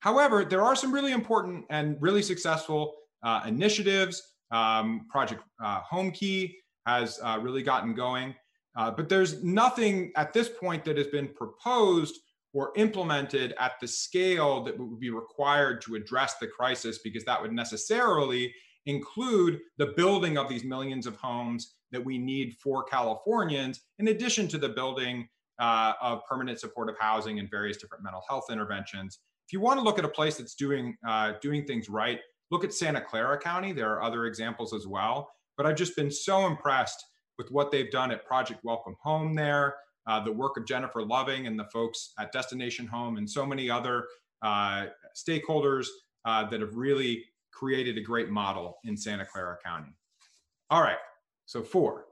However, 0.00 0.44
there 0.44 0.62
are 0.62 0.76
some 0.76 0.92
really 0.92 1.12
important 1.12 1.64
and 1.70 1.96
really 2.00 2.22
successful 2.22 2.94
uh, 3.22 3.42
initiatives 3.46 4.31
um, 4.52 5.06
Project 5.10 5.42
uh, 5.62 5.80
Homekey 5.82 6.54
has 6.86 7.18
uh, 7.22 7.38
really 7.40 7.62
gotten 7.62 7.94
going. 7.94 8.34
Uh, 8.76 8.90
but 8.90 9.08
there's 9.08 9.42
nothing 9.42 10.12
at 10.16 10.32
this 10.32 10.48
point 10.48 10.84
that 10.84 10.96
has 10.96 11.08
been 11.08 11.28
proposed 11.28 12.18
or 12.54 12.72
implemented 12.76 13.54
at 13.58 13.72
the 13.80 13.88
scale 13.88 14.62
that 14.62 14.78
would 14.78 15.00
be 15.00 15.10
required 15.10 15.80
to 15.82 15.94
address 15.94 16.36
the 16.38 16.46
crisis, 16.46 16.98
because 16.98 17.24
that 17.24 17.40
would 17.40 17.52
necessarily 17.52 18.54
include 18.86 19.60
the 19.78 19.86
building 19.96 20.36
of 20.36 20.48
these 20.48 20.64
millions 20.64 21.06
of 21.06 21.16
homes 21.16 21.74
that 21.92 22.04
we 22.04 22.18
need 22.18 22.54
for 22.62 22.82
Californians, 22.84 23.80
in 23.98 24.08
addition 24.08 24.48
to 24.48 24.58
the 24.58 24.68
building 24.68 25.28
uh, 25.60 25.92
of 26.00 26.24
permanent 26.26 26.58
supportive 26.58 26.96
housing 26.98 27.38
and 27.38 27.50
various 27.50 27.76
different 27.76 28.02
mental 28.02 28.22
health 28.28 28.46
interventions. 28.50 29.20
If 29.46 29.52
you 29.52 29.60
want 29.60 29.78
to 29.78 29.84
look 29.84 29.98
at 29.98 30.04
a 30.04 30.08
place 30.08 30.36
that's 30.38 30.54
doing 30.54 30.96
uh, 31.06 31.34
doing 31.40 31.64
things 31.64 31.88
right, 31.88 32.20
Look 32.52 32.64
at 32.64 32.74
Santa 32.74 33.00
Clara 33.00 33.38
County. 33.38 33.72
There 33.72 33.90
are 33.90 34.02
other 34.02 34.26
examples 34.26 34.74
as 34.74 34.86
well. 34.86 35.32
But 35.56 35.64
I've 35.64 35.74
just 35.74 35.96
been 35.96 36.10
so 36.10 36.46
impressed 36.46 37.02
with 37.38 37.50
what 37.50 37.70
they've 37.70 37.90
done 37.90 38.10
at 38.10 38.26
Project 38.26 38.60
Welcome 38.62 38.94
Home 39.02 39.34
there, 39.34 39.76
uh, 40.06 40.22
the 40.22 40.32
work 40.32 40.58
of 40.58 40.66
Jennifer 40.66 41.02
Loving 41.02 41.46
and 41.46 41.58
the 41.58 41.64
folks 41.72 42.12
at 42.18 42.30
Destination 42.30 42.86
Home, 42.86 43.16
and 43.16 43.28
so 43.28 43.46
many 43.46 43.70
other 43.70 44.04
uh, 44.42 44.88
stakeholders 45.16 45.86
uh, 46.26 46.44
that 46.50 46.60
have 46.60 46.76
really 46.76 47.24
created 47.52 47.96
a 47.96 48.02
great 48.02 48.28
model 48.28 48.76
in 48.84 48.98
Santa 48.98 49.24
Clara 49.24 49.56
County. 49.64 49.96
All 50.68 50.82
right, 50.82 50.98
so 51.46 51.62
four. 51.62 52.04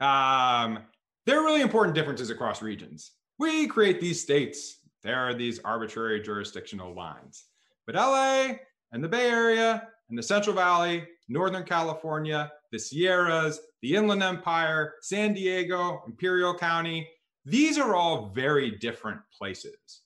Um, 0.00 0.78
there 1.26 1.38
are 1.40 1.44
really 1.44 1.60
important 1.60 1.94
differences 1.94 2.30
across 2.30 2.62
regions. 2.62 3.12
We 3.38 3.66
create 3.66 4.00
these 4.00 4.22
states. 4.22 4.78
There 5.02 5.18
are 5.18 5.34
these 5.34 5.58
arbitrary 5.58 6.22
jurisdictional 6.22 6.94
lines. 6.94 7.44
But 7.86 7.96
LA 7.96 8.54
and 8.94 9.02
the 9.02 9.08
Bay 9.08 9.28
Area 9.28 9.88
and 10.08 10.16
the 10.16 10.22
Central 10.22 10.54
Valley, 10.54 11.04
Northern 11.28 11.64
California, 11.64 12.50
the 12.70 12.78
Sierras, 12.78 13.58
the 13.82 13.96
Inland 13.96 14.22
Empire, 14.22 14.94
San 15.02 15.34
Diego, 15.34 16.02
Imperial 16.06 16.54
County, 16.54 17.08
these 17.44 17.76
are 17.76 17.94
all 17.94 18.30
very 18.34 18.70
different 18.70 19.20
places. 19.36 20.02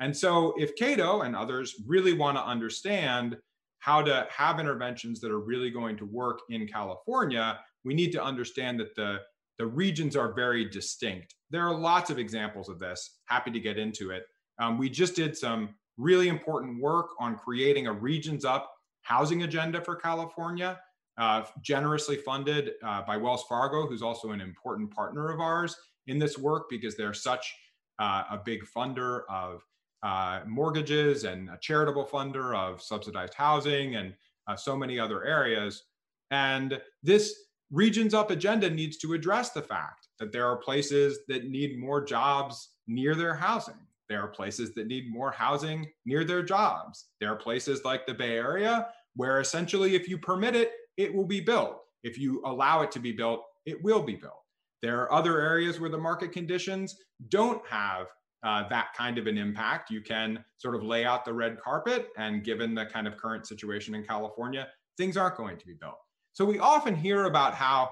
And 0.00 0.14
so, 0.14 0.54
if 0.58 0.74
Cato 0.74 1.20
and 1.20 1.36
others 1.36 1.76
really 1.86 2.12
want 2.12 2.36
to 2.36 2.44
understand 2.44 3.38
how 3.78 4.02
to 4.02 4.26
have 4.36 4.58
interventions 4.58 5.20
that 5.20 5.30
are 5.30 5.40
really 5.40 5.70
going 5.70 5.96
to 5.98 6.04
work 6.04 6.40
in 6.50 6.66
California, 6.66 7.60
we 7.84 7.94
need 7.94 8.10
to 8.12 8.22
understand 8.22 8.80
that 8.80 8.94
the, 8.96 9.18
the 9.58 9.66
regions 9.66 10.16
are 10.16 10.32
very 10.32 10.68
distinct. 10.68 11.36
There 11.50 11.66
are 11.66 11.74
lots 11.74 12.10
of 12.10 12.18
examples 12.18 12.68
of 12.68 12.80
this. 12.80 13.18
Happy 13.26 13.52
to 13.52 13.60
get 13.60 13.78
into 13.78 14.10
it. 14.10 14.24
Um, 14.58 14.78
we 14.78 14.90
just 14.90 15.14
did 15.14 15.36
some 15.36 15.74
really 15.96 16.28
important 16.28 16.80
work 16.80 17.10
on 17.18 17.36
creating 17.36 17.86
a 17.86 17.92
regions 17.92 18.44
up 18.44 18.72
housing 19.02 19.42
agenda 19.42 19.80
for 19.80 19.96
California, 19.96 20.78
uh, 21.18 21.44
generously 21.60 22.16
funded 22.16 22.72
uh, 22.84 23.02
by 23.02 23.16
Wells 23.16 23.44
Fargo, 23.48 23.86
who's 23.86 24.02
also 24.02 24.30
an 24.30 24.40
important 24.40 24.90
partner 24.90 25.30
of 25.30 25.40
ours 25.40 25.76
in 26.06 26.18
this 26.18 26.38
work 26.38 26.66
because 26.70 26.96
they're 26.96 27.14
such 27.14 27.54
uh, 27.98 28.24
a 28.30 28.40
big 28.44 28.62
funder 28.64 29.22
of 29.28 29.62
uh, 30.02 30.40
mortgages 30.46 31.24
and 31.24 31.48
a 31.50 31.58
charitable 31.60 32.04
funder 32.04 32.56
of 32.56 32.82
subsidized 32.82 33.34
housing 33.34 33.96
and 33.96 34.14
uh, 34.48 34.56
so 34.56 34.76
many 34.76 34.98
other 34.98 35.24
areas. 35.24 35.84
And 36.30 36.80
this 37.02 37.34
Regions 37.70 38.12
Up 38.12 38.30
agenda 38.30 38.68
needs 38.68 38.98
to 38.98 39.14
address 39.14 39.50
the 39.50 39.62
fact 39.62 40.08
that 40.18 40.30
there 40.30 40.46
are 40.46 40.56
places 40.56 41.20
that 41.28 41.48
need 41.48 41.78
more 41.78 42.04
jobs 42.04 42.68
near 42.86 43.14
their 43.14 43.34
housing. 43.34 43.86
There 44.12 44.20
are 44.22 44.28
places 44.28 44.74
that 44.74 44.88
need 44.88 45.10
more 45.10 45.30
housing 45.30 45.86
near 46.04 46.22
their 46.22 46.42
jobs. 46.42 47.06
There 47.18 47.32
are 47.32 47.36
places 47.36 47.82
like 47.82 48.04
the 48.04 48.12
Bay 48.12 48.36
Area 48.36 48.88
where 49.16 49.40
essentially, 49.40 49.94
if 49.94 50.06
you 50.06 50.18
permit 50.18 50.54
it, 50.54 50.72
it 50.98 51.14
will 51.14 51.24
be 51.24 51.40
built. 51.40 51.78
If 52.04 52.18
you 52.18 52.42
allow 52.44 52.82
it 52.82 52.92
to 52.92 52.98
be 52.98 53.12
built, 53.12 53.42
it 53.64 53.82
will 53.82 54.02
be 54.02 54.16
built. 54.16 54.42
There 54.82 55.00
are 55.00 55.10
other 55.10 55.40
areas 55.40 55.80
where 55.80 55.88
the 55.88 55.96
market 55.96 56.30
conditions 56.30 56.94
don't 57.30 57.66
have 57.66 58.08
uh, 58.44 58.68
that 58.68 58.88
kind 58.94 59.16
of 59.16 59.26
an 59.26 59.38
impact. 59.38 59.90
You 59.90 60.02
can 60.02 60.44
sort 60.58 60.74
of 60.74 60.82
lay 60.82 61.06
out 61.06 61.24
the 61.24 61.32
red 61.32 61.58
carpet, 61.58 62.08
and 62.18 62.44
given 62.44 62.74
the 62.74 62.84
kind 62.84 63.06
of 63.06 63.16
current 63.16 63.46
situation 63.46 63.94
in 63.94 64.04
California, 64.04 64.68
things 64.98 65.16
aren't 65.16 65.38
going 65.38 65.56
to 65.56 65.66
be 65.66 65.72
built. 65.80 65.96
So 66.34 66.44
we 66.44 66.58
often 66.58 66.94
hear 66.94 67.24
about 67.24 67.54
how 67.54 67.88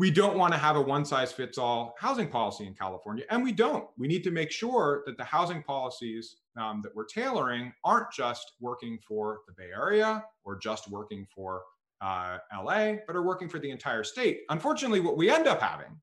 we 0.00 0.10
don't 0.10 0.38
want 0.38 0.50
to 0.50 0.58
have 0.58 0.76
a 0.76 0.80
one 0.80 1.04
size 1.04 1.30
fits 1.30 1.58
all 1.58 1.94
housing 1.98 2.26
policy 2.26 2.66
in 2.66 2.72
California, 2.72 3.22
and 3.28 3.44
we 3.44 3.52
don't. 3.52 3.84
We 3.98 4.08
need 4.08 4.24
to 4.24 4.30
make 4.30 4.50
sure 4.50 5.02
that 5.04 5.18
the 5.18 5.24
housing 5.24 5.62
policies 5.62 6.36
um, 6.58 6.80
that 6.82 6.96
we're 6.96 7.04
tailoring 7.04 7.70
aren't 7.84 8.10
just 8.10 8.52
working 8.60 8.98
for 9.06 9.40
the 9.46 9.52
Bay 9.52 9.68
Area 9.76 10.24
or 10.42 10.56
just 10.56 10.90
working 10.90 11.26
for 11.34 11.64
uh, 12.00 12.38
LA, 12.64 12.94
but 13.06 13.14
are 13.14 13.22
working 13.22 13.46
for 13.46 13.58
the 13.58 13.70
entire 13.70 14.02
state. 14.02 14.40
Unfortunately, 14.48 15.00
what 15.00 15.18
we 15.18 15.28
end 15.28 15.46
up 15.46 15.60
having 15.60 16.00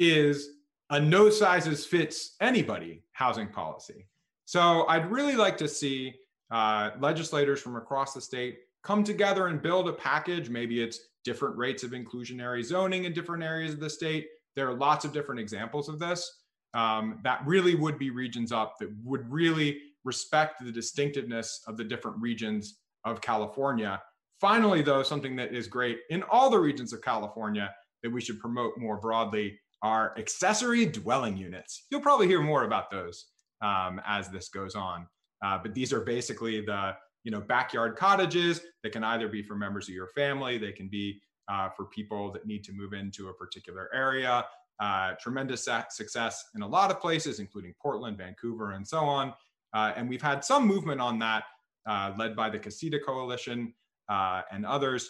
is 0.00 0.48
a 0.90 0.98
no 0.98 1.30
sizes 1.30 1.86
fits 1.86 2.34
anybody 2.40 3.04
housing 3.12 3.46
policy. 3.46 4.08
So 4.44 4.88
I'd 4.88 5.08
really 5.08 5.36
like 5.36 5.56
to 5.58 5.68
see 5.68 6.16
uh, 6.50 6.90
legislators 6.98 7.60
from 7.60 7.76
across 7.76 8.12
the 8.12 8.20
state 8.20 8.58
come 8.82 9.04
together 9.04 9.46
and 9.46 9.62
build 9.62 9.88
a 9.88 9.92
package. 9.92 10.50
Maybe 10.50 10.82
it's 10.82 10.98
different 11.24 11.56
rates 11.56 11.82
of 11.82 11.92
inclusionary 11.92 12.64
zoning 12.64 13.04
in 13.04 13.12
different 13.12 13.42
areas 13.42 13.74
of 13.74 13.80
the 13.80 13.90
state. 13.90 14.26
There 14.56 14.68
are 14.68 14.74
lots 14.74 15.04
of 15.04 15.12
different 15.12 15.40
examples 15.40 15.88
of 15.88 15.98
this. 15.98 16.30
Um, 16.74 17.20
that 17.22 17.42
really 17.46 17.74
would 17.74 17.98
be 17.98 18.10
regions 18.10 18.50
up 18.50 18.76
that 18.80 18.88
would 19.04 19.30
really 19.30 19.78
respect 20.04 20.64
the 20.64 20.72
distinctiveness 20.72 21.62
of 21.66 21.76
the 21.76 21.84
different 21.84 22.16
regions 22.20 22.78
of 23.04 23.20
California 23.20 24.00
Finally, 24.42 24.82
though, 24.82 25.04
something 25.04 25.36
that 25.36 25.54
is 25.54 25.68
great 25.68 26.00
in 26.10 26.24
all 26.24 26.50
the 26.50 26.58
regions 26.58 26.92
of 26.92 27.00
California 27.00 27.72
that 28.02 28.10
we 28.10 28.20
should 28.20 28.40
promote 28.40 28.76
more 28.76 28.96
broadly 28.96 29.56
are 29.82 30.18
accessory 30.18 30.84
dwelling 30.84 31.36
units. 31.36 31.86
You'll 31.92 32.00
probably 32.00 32.26
hear 32.26 32.42
more 32.42 32.64
about 32.64 32.90
those 32.90 33.26
um, 33.64 34.00
as 34.04 34.30
this 34.30 34.48
goes 34.48 34.74
on. 34.74 35.06
Uh, 35.44 35.58
but 35.62 35.74
these 35.74 35.92
are 35.92 36.00
basically 36.00 36.60
the 36.60 36.90
you 37.24 37.30
know 37.30 37.40
backyard 37.40 37.96
cottages 37.96 38.60
that 38.82 38.92
can 38.92 39.04
either 39.04 39.28
be 39.28 39.42
for 39.42 39.54
members 39.54 39.88
of 39.88 39.94
your 39.94 40.08
family, 40.08 40.58
they 40.58 40.72
can 40.72 40.88
be 40.88 41.20
uh, 41.48 41.68
for 41.70 41.86
people 41.86 42.32
that 42.32 42.46
need 42.46 42.64
to 42.64 42.72
move 42.72 42.92
into 42.92 43.28
a 43.28 43.34
particular 43.34 43.90
area. 43.94 44.44
Uh, 44.80 45.12
tremendous 45.20 45.68
success 45.90 46.44
in 46.56 46.62
a 46.62 46.66
lot 46.66 46.90
of 46.90 47.00
places, 47.00 47.38
including 47.38 47.74
Portland, 47.80 48.18
Vancouver, 48.18 48.72
and 48.72 48.86
so 48.86 49.00
on. 49.00 49.32
Uh, 49.74 49.92
and 49.96 50.08
we've 50.08 50.22
had 50.22 50.44
some 50.44 50.66
movement 50.66 51.00
on 51.00 51.18
that, 51.20 51.44
uh, 51.88 52.12
led 52.18 52.34
by 52.34 52.50
the 52.50 52.58
Casita 52.58 52.98
Coalition 52.98 53.72
uh, 54.08 54.42
and 54.50 54.66
others 54.66 55.08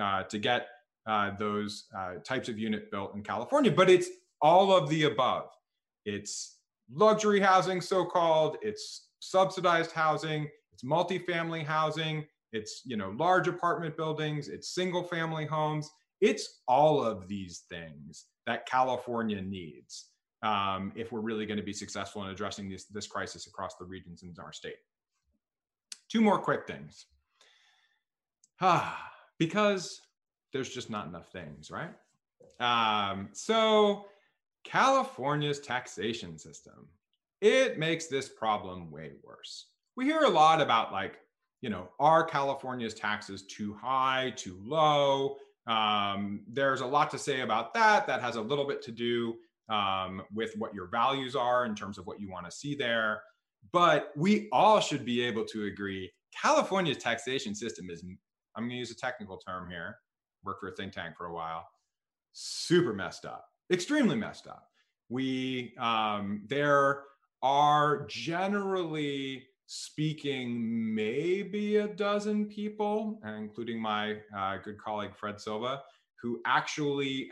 uh, 0.00 0.22
to 0.24 0.38
get 0.38 0.68
those 1.38 1.86
types 2.24 2.48
of 2.48 2.56
unit 2.56 2.88
built 2.92 3.14
in 3.16 3.22
California. 3.22 3.72
But 3.72 3.90
it's 3.90 4.08
all 4.40 4.72
of 4.72 4.88
the 4.88 5.04
above. 5.04 5.48
It's 6.04 6.58
luxury 6.92 7.40
housing, 7.40 7.80
so 7.80 8.04
called. 8.04 8.58
It's 8.62 9.08
subsidized 9.18 9.90
housing. 9.90 10.48
It's 10.80 10.90
multifamily 10.90 11.64
housing. 11.64 12.26
It's 12.52 12.82
you 12.84 12.96
know 12.96 13.14
large 13.18 13.48
apartment 13.48 13.96
buildings. 13.96 14.48
It's 14.48 14.74
single 14.74 15.02
family 15.02 15.46
homes. 15.46 15.90
It's 16.20 16.60
all 16.66 17.02
of 17.02 17.28
these 17.28 17.64
things 17.68 18.26
that 18.46 18.66
California 18.66 19.40
needs 19.40 20.06
um, 20.42 20.92
if 20.94 21.12
we're 21.12 21.20
really 21.20 21.46
going 21.46 21.58
to 21.58 21.62
be 21.62 21.72
successful 21.72 22.24
in 22.24 22.30
addressing 22.30 22.68
this, 22.68 22.84
this 22.84 23.06
crisis 23.06 23.46
across 23.46 23.76
the 23.76 23.84
regions 23.84 24.22
in 24.22 24.34
our 24.42 24.52
state. 24.52 24.76
Two 26.08 26.20
more 26.20 26.38
quick 26.38 26.66
things. 26.66 27.06
Ah, 28.60 29.10
because 29.38 30.00
there's 30.52 30.68
just 30.70 30.90
not 30.90 31.06
enough 31.06 31.30
things, 31.30 31.70
right? 31.70 31.90
Um, 32.58 33.28
so 33.32 34.06
California's 34.64 35.60
taxation 35.60 36.38
system, 36.38 36.88
it 37.40 37.78
makes 37.78 38.06
this 38.06 38.28
problem 38.28 38.90
way 38.90 39.12
worse. 39.22 39.66
We 40.00 40.06
hear 40.06 40.22
a 40.22 40.30
lot 40.30 40.62
about 40.62 40.92
like, 40.92 41.18
you 41.60 41.68
know, 41.68 41.90
are 41.98 42.24
California's 42.24 42.94
taxes 42.94 43.42
too 43.42 43.74
high, 43.74 44.32
too 44.34 44.58
low? 44.64 45.36
Um, 45.66 46.40
there's 46.48 46.80
a 46.80 46.86
lot 46.86 47.10
to 47.10 47.18
say 47.18 47.42
about 47.42 47.74
that. 47.74 48.06
That 48.06 48.22
has 48.22 48.36
a 48.36 48.40
little 48.40 48.66
bit 48.66 48.80
to 48.84 48.92
do 48.92 49.34
um, 49.68 50.22
with 50.34 50.54
what 50.56 50.72
your 50.72 50.86
values 50.86 51.36
are 51.36 51.66
in 51.66 51.74
terms 51.74 51.98
of 51.98 52.06
what 52.06 52.18
you 52.18 52.30
want 52.30 52.46
to 52.46 52.50
see 52.50 52.74
there. 52.74 53.20
But 53.72 54.12
we 54.16 54.48
all 54.52 54.80
should 54.80 55.04
be 55.04 55.22
able 55.22 55.44
to 55.44 55.66
agree 55.66 56.10
California's 56.34 56.96
taxation 56.96 57.54
system 57.54 57.90
is 57.90 58.02
I'm 58.56 58.62
going 58.62 58.70
to 58.70 58.76
use 58.76 58.90
a 58.90 58.96
technical 58.96 59.36
term 59.36 59.68
here, 59.68 59.98
worked 60.42 60.60
for 60.60 60.70
a 60.70 60.74
think 60.74 60.94
tank 60.94 61.14
for 61.18 61.26
a 61.26 61.34
while, 61.34 61.68
super 62.32 62.94
messed 62.94 63.26
up, 63.26 63.44
extremely 63.70 64.16
messed 64.16 64.46
up. 64.46 64.66
We, 65.10 65.74
um, 65.78 66.44
there 66.48 67.02
are 67.42 68.06
generally 68.06 69.44
speaking, 69.72 70.92
maybe 70.96 71.76
a 71.76 71.86
dozen 71.86 72.44
people, 72.44 73.20
including 73.24 73.80
my 73.80 74.16
uh, 74.36 74.56
good 74.64 74.76
colleague 74.78 75.14
Fred 75.14 75.40
Silva, 75.40 75.80
who 76.20 76.40
actually 76.44 77.30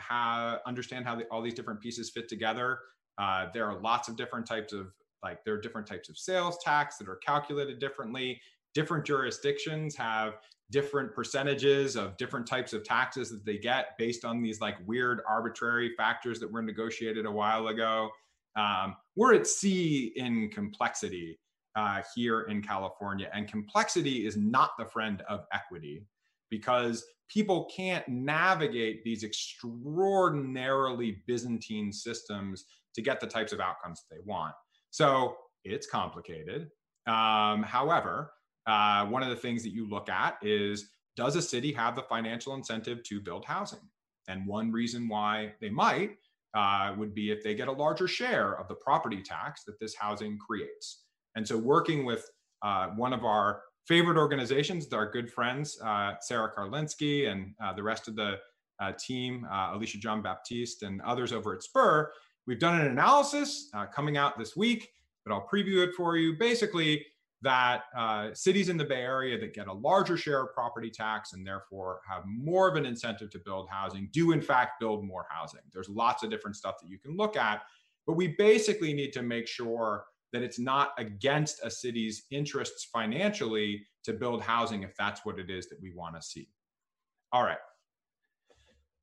understand 0.64 1.05
how 1.05 1.16
the, 1.16 1.24
all 1.33 1.42
these 1.42 1.55
different 1.55 1.81
pieces 1.81 2.11
fit 2.11 2.29
together. 2.29 2.79
Uh, 3.20 3.46
there 3.53 3.66
are 3.66 3.81
lots 3.81 4.07
of 4.07 4.16
different 4.16 4.46
types 4.46 4.72
of 4.72 4.92
like 5.20 5.44
there 5.44 5.55
are 5.55 5.61
different 5.61 5.85
types 5.85 6.09
of 6.09 6.16
sales 6.16 6.57
tax 6.62 6.96
that 6.98 7.09
are 7.09 7.16
calculated 7.16 7.81
differently. 7.81 8.40
Different 8.72 9.05
jurisdictions 9.05 9.96
have 9.96 10.35
different 10.70 11.12
percentages 11.12 11.96
of 11.96 12.16
different 12.18 12.46
types 12.46 12.72
of 12.72 12.85
taxes 12.85 13.31
that 13.31 13.44
they 13.44 13.59
get 13.59 13.98
based 13.98 14.24
on 14.24 14.40
these 14.40 14.61
like 14.61 14.77
weird 14.87 15.22
arbitrary 15.29 15.92
factors 15.96 16.38
that 16.38 16.53
were 16.53 16.62
negotiated 16.62 17.27
a 17.27 17.33
while 17.33 17.66
ago. 17.66 18.11
Um, 18.55 18.94
we're 19.16 19.35
at 19.35 19.48
sea 19.48 20.12
in 20.14 20.51
complexity 20.51 21.40
uh, 21.79 22.03
here 22.14 22.43
in 22.43 22.61
California, 22.61 23.31
and 23.33 23.47
complexity 23.47 24.27
is 24.27 24.37
not 24.37 24.73
the 24.79 24.85
friend 24.85 25.23
of 25.29 25.45
equity 25.53 26.05
because 26.51 27.05
people 27.29 27.71
can't 27.75 28.07
navigate 28.09 29.05
these 29.05 29.23
extraordinarily 29.23 31.23
Byzantine 31.29 31.93
systems 31.93 32.64
to 32.97 33.03
get 33.03 33.21
the 33.21 33.29
types 33.29 33.53
of 33.53 33.61
outcomes 33.61 34.03
they 34.11 34.17
want. 34.25 34.55
So 34.91 35.37
it's 35.62 35.87
complicated. 35.87 36.69
Um, 37.07 37.62
however, 37.62 38.33
uh, 38.67 39.07
one 39.07 39.23
of 39.23 39.29
the 39.29 39.37
things 39.37 39.62
that 39.62 39.73
you 39.73 39.88
look 39.88 40.09
at 40.09 40.37
is 40.43 40.91
does 41.17 41.37
a 41.37 41.43
city 41.43 41.73
have 41.73 41.95
the 41.95 42.03
financial 42.03 42.55
incentive 42.55 43.05
to 43.05 43.21
build 43.21 43.45
housing? 43.45 43.87
And 44.27 44.47
one 44.47 44.73
reason 44.73 45.09
why 45.09 45.55
they 45.61 45.71
might 45.71 46.17
uh, 46.55 46.95
would 46.99 47.14
be 47.14 47.31
if 47.31 47.45
they 47.45 47.55
get 47.55 47.69
a 47.69 47.73
larger 47.73 48.09
share 48.09 48.59
of 48.59 48.67
the 48.67 48.75
property 48.75 49.23
tax 49.23 49.62
that 49.64 49.79
this 49.79 49.95
housing 49.95 50.38
creates. 50.38 51.05
And 51.38 51.46
so, 51.46 51.57
working 51.57 52.05
with 52.05 52.29
uh, 52.62 52.88
one 52.88 53.12
of 53.12 53.24
our 53.24 53.62
favorite 53.87 54.18
organizations, 54.18 54.92
our 54.92 55.09
good 55.09 55.31
friends, 55.31 55.81
uh, 55.81 56.14
Sarah 56.20 56.51
Karlinsky 56.53 57.31
and 57.31 57.55
uh, 57.62 57.72
the 57.72 57.83
rest 57.83 58.09
of 58.09 58.16
the 58.16 58.38
uh, 58.81 58.90
team, 58.98 59.46
uh, 59.48 59.70
Alicia 59.72 59.98
John 59.98 60.20
Baptiste 60.20 60.83
and 60.83 61.01
others 61.03 61.33
over 61.33 61.55
at 61.55 61.62
Spur, 61.62 62.11
we've 62.48 62.59
done 62.59 62.81
an 62.81 62.88
analysis 62.88 63.70
coming 63.94 64.16
out 64.16 64.37
this 64.37 64.57
week, 64.57 64.88
but 65.24 65.33
I'll 65.33 65.46
preview 65.46 65.87
it 65.87 65.94
for 65.94 66.16
you. 66.16 66.37
Basically, 66.37 67.07
that 67.42 67.85
uh, 67.96 68.35
cities 68.35 68.68
in 68.68 68.77
the 68.77 68.85
Bay 68.85 69.03
Area 69.03 69.38
that 69.38 69.55
get 69.55 69.68
a 69.68 69.72
larger 69.72 70.16
share 70.16 70.42
of 70.42 70.53
property 70.53 70.90
tax 70.90 71.35
and 71.35 71.46
therefore 71.46 72.01
have 72.11 72.24
more 72.27 72.68
of 72.68 72.74
an 72.74 72.85
incentive 72.85 73.31
to 73.31 73.38
build 73.38 73.68
housing 73.70 74.09
do, 74.11 74.33
in 74.33 74.42
fact, 74.42 74.81
build 74.81 75.05
more 75.05 75.24
housing. 75.31 75.61
There's 75.72 75.88
lots 75.88 76.24
of 76.24 76.31
different 76.31 76.57
stuff 76.57 76.81
that 76.83 76.90
you 76.90 76.98
can 76.98 77.16
look 77.16 77.37
at, 77.37 77.62
but 78.09 78.14
we 78.14 78.35
basically 78.37 78.92
need 78.92 79.12
to 79.12 79.22
make 79.22 79.46
sure 79.46 80.03
that 80.33 80.43
it's 80.43 80.59
not 80.59 80.93
against 80.99 81.64
a 81.64 81.71
city's 81.71 82.25
interests 82.31 82.88
financially 82.93 83.87
to 84.05 84.12
build 84.12 84.43
housing 84.43 84.83
if 84.83 84.95
that's 84.97 85.25
what 85.25 85.38
it 85.38 85.51
is 85.51 85.69
that 85.69 85.81
we 85.81 85.93
want 85.95 86.14
to 86.14 86.23
see. 86.23 86.49
All 87.33 87.43
right. 87.43 87.59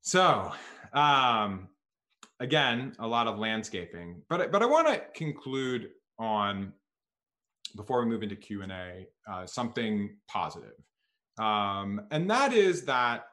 So, 0.02 0.52
um, 0.92 1.68
again, 2.40 2.94
a 2.98 3.06
lot 3.06 3.26
of 3.26 3.38
landscaping, 3.38 4.22
but 4.28 4.52
but 4.52 4.62
I 4.62 4.66
want 4.66 4.86
to 4.88 5.02
conclude 5.14 5.90
on 6.18 6.72
before 7.74 8.00
we 8.00 8.06
move 8.06 8.22
into 8.22 8.36
Q 8.36 8.62
and 8.62 8.72
A, 8.72 9.06
uh, 9.30 9.46
something 9.46 10.16
positive, 10.28 10.74
um, 11.38 12.02
and 12.10 12.30
that 12.30 12.52
is 12.52 12.84
that, 12.84 13.26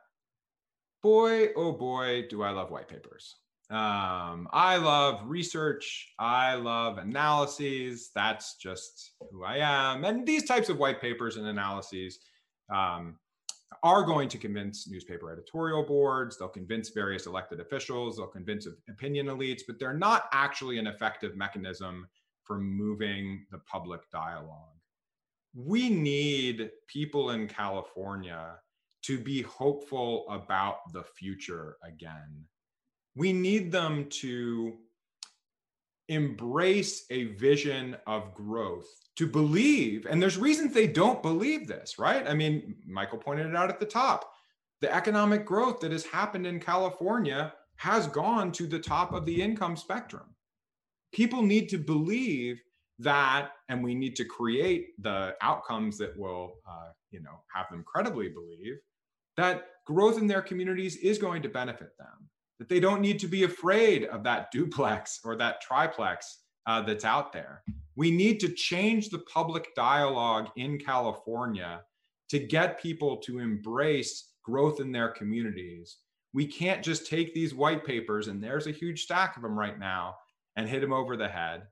boy, 1.02 1.50
oh 1.56 1.72
boy, 1.72 2.26
do 2.28 2.42
I 2.44 2.50
love 2.50 2.72
white 2.72 2.88
papers. 2.88 3.36
Um, 3.74 4.48
I 4.54 4.78
love 4.78 5.22
research. 5.26 6.14
I 6.20 6.54
love 6.54 7.00
analyses. 7.00 8.12
That's 8.14 8.56
just 8.58 9.14
who 9.32 9.44
I 9.44 9.58
am. 9.58 10.06
And 10.06 10.28
these 10.28 10.46
types 10.46 10.70
of 10.70 10.78
white 10.78 11.02
papers 11.02 11.38
and 11.38 11.48
analyses 11.48 12.20
um, 12.72 13.16
are 13.82 14.04
going 14.04 14.30
to 14.30 14.38
convince 14.38 14.88
newspaper 14.88 15.32
editorial 15.32 15.82
boards. 15.82 16.38
They'll 16.38 16.50
convince 16.50 16.90
various 16.90 17.26
elected 17.26 17.60
officials. 17.60 18.18
They'll 18.18 18.28
convince 18.28 18.68
opinion 18.88 19.26
elites, 19.26 19.62
but 19.66 19.80
they're 19.80 19.92
not 19.92 20.26
actually 20.34 20.78
an 20.78 20.86
effective 20.86 21.36
mechanism 21.36 22.08
for 22.44 22.60
moving 22.60 23.44
the 23.50 23.58
public 23.58 24.02
dialogue. 24.12 24.78
We 25.56 25.90
need 25.90 26.70
people 26.86 27.32
in 27.32 27.48
California 27.48 28.52
to 29.04 29.18
be 29.18 29.42
hopeful 29.42 30.26
about 30.30 30.94
the 30.94 31.04
future 31.04 31.78
again. 31.84 32.46
We 33.16 33.34
need 33.34 33.72
them 33.72 34.08
to 34.22 34.74
embrace 36.10 37.06
a 37.10 37.26
vision 37.36 37.96
of 38.08 38.34
growth, 38.34 38.88
to 39.16 39.28
believe, 39.28 40.06
and 40.06 40.22
there's 40.22 40.38
reasons 40.38 40.74
they 40.74 40.88
don't 40.88 41.22
believe 41.22 41.68
this, 41.68 41.98
right? 41.98 42.28
I 42.28 42.34
mean, 42.34 42.76
Michael 42.86 43.20
pointed 43.20 43.48
it 43.48 43.56
out 43.56 43.70
at 43.70 43.80
the 43.80 43.86
top. 43.86 44.32
The 44.82 44.94
economic 44.94 45.46
growth 45.46 45.80
that 45.80 45.92
has 45.92 46.06
happened 46.06 46.46
in 46.46 46.60
California 46.60 47.54
has 47.78 48.08
gone 48.08 48.52
to 48.54 48.68
the 48.68 48.80
top 48.80 49.14
of 49.14 49.26
the 49.26 49.42
income 49.42 49.78
spectrum 49.78 50.34
people 51.14 51.44
need 51.44 51.70
to 51.70 51.78
believe 51.78 52.62
that 53.00 53.52
and 53.70 53.84
we 53.84 53.96
need 53.96 54.16
to 54.16 54.26
create 54.26 55.02
the 55.02 55.36
outcomes 55.42 55.98
that 55.98 56.18
will 56.18 56.56
uh, 56.68 56.90
you 57.12 57.22
know 57.22 57.42
have 57.54 57.68
them 57.72 57.84
credibly 57.88 58.30
believe 58.30 58.78
that 59.38 59.66
growth 59.86 60.18
in 60.18 60.28
their 60.28 60.42
communities 60.42 60.98
is 60.98 61.18
going 61.18 61.42
to 61.42 61.50
benefit 61.50 61.98
them 61.98 62.30
that 62.64 62.70
they 62.70 62.80
don't 62.80 63.02
need 63.02 63.20
to 63.20 63.28
be 63.28 63.44
afraid 63.44 64.06
of 64.06 64.24
that 64.24 64.52
duplex 64.52 65.20
or 65.24 65.36
that 65.36 65.62
triplex 65.62 66.40
uh, 66.66 66.82
that's 66.82 67.06
out 67.06 67.34
there 67.34 67.64
we 67.96 68.10
need 68.10 68.40
to 68.40 68.50
change 68.50 69.10
the 69.10 69.20
public 69.20 69.76
dialogue 69.76 70.50
in 70.56 70.78
california 70.78 71.82
to 72.30 72.40
get 72.40 72.82
people 72.82 73.18
to 73.18 73.40
embrace 73.40 74.30
growth 74.44 74.80
in 74.80 74.92
their 74.92 75.10
communities 75.10 75.98
we 76.34 76.48
can't 76.48 76.84
just 76.84 77.08
take 77.08 77.34
these 77.34 77.54
white 77.54 77.86
papers 77.86 78.28
and 78.28 78.44
there's 78.44 78.68
a 78.68 78.72
huge 78.72 79.04
stack 79.04 79.36
of 79.36 79.44
them 79.44 79.58
right 79.58 79.80
now 79.80 80.16
and 80.56 80.68
hit 80.68 80.82
them 80.82 80.94
over 80.94 81.16
the 81.16 81.28
head. 81.28 81.64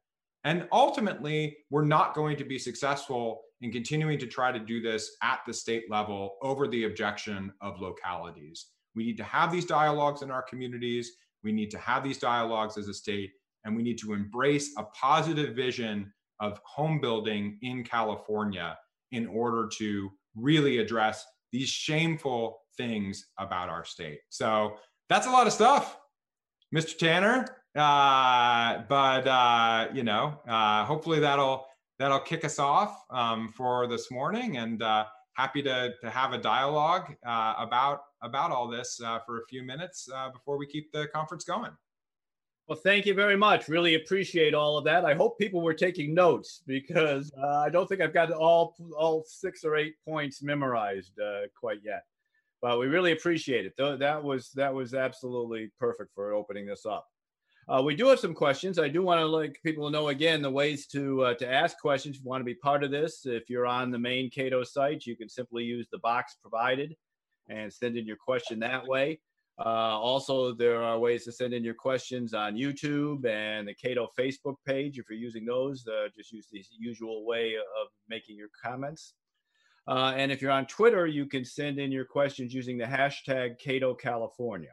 And 0.43 0.67
ultimately, 0.71 1.57
we're 1.69 1.85
not 1.85 2.15
going 2.15 2.37
to 2.37 2.43
be 2.43 2.57
successful 2.57 3.41
in 3.61 3.71
continuing 3.71 4.17
to 4.19 4.27
try 4.27 4.51
to 4.51 4.59
do 4.59 4.81
this 4.81 5.17
at 5.21 5.39
the 5.45 5.53
state 5.53 5.89
level 5.89 6.37
over 6.41 6.67
the 6.67 6.85
objection 6.85 7.51
of 7.61 7.79
localities. 7.79 8.67
We 8.95 9.05
need 9.05 9.17
to 9.17 9.23
have 9.23 9.51
these 9.51 9.65
dialogues 9.65 10.21
in 10.21 10.31
our 10.31 10.41
communities. 10.41 11.11
We 11.43 11.51
need 11.51 11.71
to 11.71 11.77
have 11.77 12.03
these 12.03 12.17
dialogues 12.17 12.77
as 12.77 12.87
a 12.87 12.93
state, 12.93 13.31
and 13.65 13.75
we 13.75 13.83
need 13.83 13.97
to 13.99 14.13
embrace 14.13 14.71
a 14.77 14.83
positive 14.83 15.55
vision 15.55 16.11
of 16.39 16.59
home 16.65 16.99
building 16.99 17.57
in 17.61 17.83
California 17.83 18.77
in 19.11 19.27
order 19.27 19.69
to 19.77 20.11
really 20.35 20.79
address 20.79 21.25
these 21.51 21.69
shameful 21.69 22.61
things 22.77 23.27
about 23.37 23.69
our 23.69 23.85
state. 23.85 24.19
So 24.29 24.77
that's 25.09 25.27
a 25.27 25.29
lot 25.29 25.47
of 25.47 25.53
stuff. 25.53 25.97
Mr. 26.73 26.97
Tanner, 26.97 27.45
uh, 27.75 28.83
but 28.87 29.27
uh, 29.27 29.87
you 29.93 30.03
know, 30.03 30.39
uh, 30.47 30.85
hopefully 30.85 31.19
that'll 31.19 31.67
that'll 31.99 32.19
kick 32.19 32.45
us 32.45 32.59
off 32.59 33.03
um, 33.09 33.49
for 33.49 33.87
this 33.87 34.09
morning, 34.09 34.57
and 34.57 34.81
uh, 34.81 35.05
happy 35.33 35.61
to 35.63 35.93
to 36.01 36.09
have 36.09 36.33
a 36.33 36.37
dialogue 36.37 37.15
uh, 37.25 37.55
about 37.57 38.01
about 38.21 38.51
all 38.51 38.67
this 38.67 38.99
uh, 39.03 39.19
for 39.25 39.39
a 39.39 39.45
few 39.47 39.63
minutes 39.63 40.09
before 40.33 40.57
we 40.57 40.65
keep 40.65 40.91
the 40.91 41.07
conference 41.13 41.43
going. 41.43 41.71
Well, 42.67 42.79
thank 42.81 43.05
you 43.05 43.13
very 43.13 43.35
much. 43.35 43.67
Really 43.67 43.95
appreciate 43.95 44.53
all 44.53 44.77
of 44.77 44.85
that. 44.85 45.03
I 45.03 45.13
hope 45.13 45.37
people 45.37 45.61
were 45.61 45.73
taking 45.73 46.13
notes 46.13 46.61
because 46.65 47.31
I 47.43 47.69
don't 47.69 47.89
think 47.89 48.01
I've 48.01 48.13
got 48.13 48.31
all 48.31 48.75
all 48.97 49.23
six 49.25 49.63
or 49.63 49.75
eight 49.75 49.95
points 50.05 50.41
memorized 50.41 51.19
quite 51.59 51.79
yet 51.83 52.03
but 52.61 52.79
we 52.79 52.85
really 52.85 53.11
appreciate 53.11 53.65
it. 53.65 53.73
That 53.77 54.23
was 54.23 54.51
that 54.51 54.73
was 54.73 54.93
absolutely 54.93 55.71
perfect 55.79 56.13
for 56.13 56.33
opening 56.33 56.65
this 56.67 56.85
up. 56.85 57.07
Uh, 57.69 57.81
we 57.81 57.95
do 57.95 58.07
have 58.07 58.19
some 58.19 58.33
questions. 58.33 58.79
I 58.79 58.87
do 58.87 59.03
want 59.03 59.19
to 59.19 59.25
let 59.25 59.61
people 59.63 59.89
know 59.89 60.09
again 60.09 60.41
the 60.41 60.49
ways 60.49 60.87
to 60.87 61.23
uh, 61.23 61.33
to 61.35 61.51
ask 61.51 61.77
questions. 61.79 62.17
If 62.17 62.23
you 62.23 62.29
want 62.29 62.41
to 62.41 62.45
be 62.45 62.55
part 62.55 62.83
of 62.83 62.91
this, 62.91 63.25
if 63.25 63.49
you're 63.49 63.67
on 63.67 63.91
the 63.91 63.99
main 63.99 64.29
Cato 64.29 64.63
site, 64.63 65.05
you 65.05 65.15
can 65.15 65.29
simply 65.29 65.63
use 65.63 65.87
the 65.91 65.99
box 65.99 66.35
provided 66.41 66.95
and 67.49 67.71
send 67.71 67.97
in 67.97 68.05
your 68.05 68.17
question 68.17 68.59
that 68.59 68.85
way. 68.87 69.19
Uh, 69.59 69.99
also, 69.99 70.53
there 70.53 70.81
are 70.81 70.97
ways 70.97 71.23
to 71.25 71.31
send 71.31 71.53
in 71.53 71.63
your 71.63 71.75
questions 71.75 72.33
on 72.33 72.55
YouTube 72.55 73.25
and 73.25 73.67
the 73.67 73.75
Cato 73.75 74.09
Facebook 74.17 74.55
page. 74.65 74.97
If 74.97 75.05
you're 75.09 75.19
using 75.19 75.45
those, 75.45 75.85
uh, 75.87 76.07
just 76.15 76.31
use 76.31 76.47
the 76.51 76.63
usual 76.79 77.25
way 77.25 77.55
of 77.55 77.87
making 78.09 78.37
your 78.37 78.49
comments. 78.63 79.13
Uh, 79.87 80.13
and 80.15 80.31
if 80.31 80.41
you're 80.41 80.51
on 80.51 80.65
Twitter, 80.65 81.05
you 81.05 81.25
can 81.25 81.45
send 81.45 81.79
in 81.79 81.91
your 81.91 82.05
questions 82.05 82.53
using 82.53 82.77
the 82.77 82.85
hashtag 82.85 83.59
Cato 83.59 83.93
California. 83.93 84.71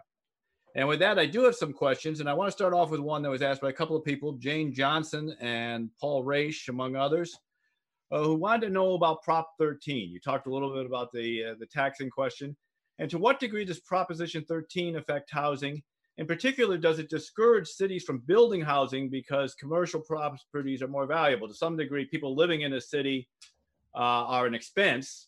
And 0.74 0.86
with 0.86 0.98
that, 1.00 1.18
I 1.18 1.26
do 1.26 1.42
have 1.44 1.54
some 1.54 1.72
questions, 1.72 2.20
and 2.20 2.28
I 2.28 2.34
want 2.34 2.48
to 2.48 2.52
start 2.52 2.74
off 2.74 2.90
with 2.90 3.00
one 3.00 3.22
that 3.22 3.30
was 3.30 3.42
asked 3.42 3.62
by 3.62 3.70
a 3.70 3.72
couple 3.72 3.96
of 3.96 4.04
people, 4.04 4.32
Jane 4.34 4.72
Johnson 4.72 5.34
and 5.40 5.90
Paul 6.00 6.22
Raish, 6.22 6.68
among 6.68 6.94
others, 6.94 7.36
uh, 8.12 8.22
who 8.22 8.34
wanted 8.34 8.66
to 8.66 8.72
know 8.72 8.94
about 8.94 9.22
Prop 9.22 9.50
13. 9.58 10.10
You 10.10 10.20
talked 10.20 10.46
a 10.46 10.52
little 10.52 10.72
bit 10.72 10.86
about 10.86 11.10
the 11.12 11.44
uh, 11.46 11.54
the 11.58 11.66
taxing 11.66 12.10
question, 12.10 12.56
and 12.98 13.10
to 13.10 13.18
what 13.18 13.40
degree 13.40 13.64
does 13.64 13.80
Proposition 13.80 14.44
13 14.44 14.96
affect 14.96 15.30
housing? 15.30 15.82
In 16.18 16.26
particular, 16.26 16.76
does 16.76 16.98
it 16.98 17.08
discourage 17.08 17.68
cities 17.68 18.02
from 18.02 18.18
building 18.26 18.60
housing 18.60 19.08
because 19.08 19.54
commercial 19.54 20.00
properties 20.00 20.82
are 20.82 20.88
more 20.88 21.06
valuable? 21.06 21.46
To 21.46 21.54
some 21.54 21.76
degree, 21.76 22.06
people 22.06 22.34
living 22.34 22.62
in 22.62 22.72
a 22.72 22.80
city 22.80 23.28
uh, 23.94 24.26
are 24.26 24.46
an 24.46 24.54
expense, 24.54 25.27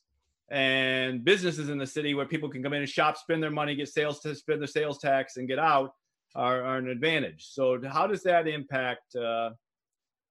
and 0.51 1.25
businesses 1.25 1.69
in 1.69 1.79
the 1.79 1.87
city 1.87 2.15
where 2.15 2.27
people 2.27 2.49
can 2.49 2.63
come 2.63 2.73
in 2.73 2.81
and 2.81 2.89
shop, 2.89 3.17
spend 3.17 3.43
their 3.43 3.51
money, 3.51 3.75
get 3.75 3.89
sales 3.89 4.21
to 4.21 4.35
spend 4.35 4.61
their 4.61 4.67
sales 4.67 4.99
tax, 4.99 5.37
and 5.37 5.47
get 5.47 5.59
out 5.59 5.93
are, 6.35 6.63
are 6.63 6.79
an 6.79 6.89
advantage. 6.89 7.47
So, 7.51 7.81
how 7.89 8.07
does 8.07 8.23
that 8.25 8.49
impact 8.49 9.15
uh, 9.17 9.51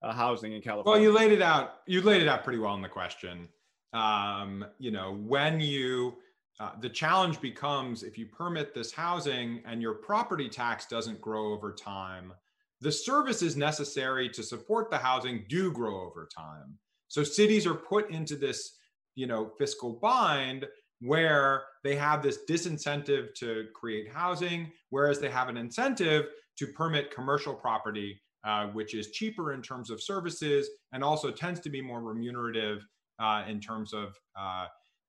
uh, 0.01 0.13
housing 0.13 0.53
in 0.53 0.62
California? 0.62 0.91
Well, 0.91 1.01
you 1.01 1.17
laid 1.17 1.32
it 1.32 1.41
out. 1.41 1.79
You 1.88 2.01
laid 2.01 2.21
it 2.21 2.27
out 2.27 2.43
pretty 2.43 2.60
well 2.60 2.75
in 2.75 2.82
the 2.82 2.89
question. 2.89 3.47
Um, 3.93 4.65
you 4.77 4.91
know, 4.91 5.13
when 5.13 5.60
you 5.60 6.15
uh, 6.60 6.71
the 6.82 6.89
challenge 6.89 7.39
becomes 7.39 8.03
if 8.03 8.17
you 8.17 8.25
permit 8.25 8.73
this 8.73 8.91
housing 8.91 9.62
and 9.65 9.82
your 9.82 9.93
property 9.93 10.49
tax 10.49 10.86
doesn't 10.86 11.21
grow 11.21 11.53
over 11.53 11.71
time, 11.71 12.34
the 12.82 12.91
services 12.91 13.55
necessary 13.55 14.29
to 14.29 14.43
support 14.43 14.89
the 14.89 14.97
housing 14.97 15.45
do 15.47 15.71
grow 15.71 16.01
over 16.01 16.27
time. 16.34 16.77
So 17.08 17.23
cities 17.23 17.65
are 17.65 17.73
put 17.73 18.12
into 18.12 18.36
this 18.36 18.77
you 19.19 19.27
know 19.27 19.51
fiscal 19.58 19.91
bind 20.01 20.65
where 21.01 21.63
they 21.84 21.95
have 21.95 22.21
this 22.21 22.39
disincentive 22.49 23.34
to 23.36 23.65
create 23.73 24.12
housing 24.12 24.71
whereas 24.89 25.19
they 25.19 25.29
have 25.29 25.49
an 25.49 25.58
incentive 25.58 26.25
to 26.58 26.67
permit 26.67 27.13
commercial 27.13 27.53
property 27.53 28.19
uh, 28.45 28.67
which 28.67 28.93
is 28.95 29.12
cheaper 29.12 29.51
in 29.53 29.62
terms 29.62 29.89
of 29.89 30.01
services 30.01 30.69
and 30.93 31.03
also 31.03 31.29
tends 31.32 31.60
to 31.60 31.69
be 31.69 31.82
more 31.82 32.01
remunerative 32.01 32.86
uh, 33.19 33.43
in 33.47 33.60
terms 33.60 33.93
of 33.93 34.15
uh, 34.39 34.65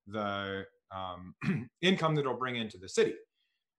the 0.08 0.64
um, 0.90 1.34
income 1.82 2.14
that 2.14 2.22
it'll 2.22 2.34
bring 2.34 2.56
into 2.56 2.78
the 2.78 2.88
city. 2.88 3.14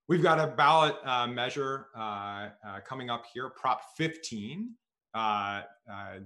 We've 0.08 0.24
got 0.24 0.40
a 0.40 0.48
ballot 0.48 0.96
uh, 1.06 1.28
measure 1.28 1.88
uh, 1.98 2.50
uh, 2.66 2.80
coming 2.86 3.10
up 3.10 3.24
here, 3.34 3.50
Prop 3.50 3.82
15, 3.98 4.74
uh, 5.14 5.62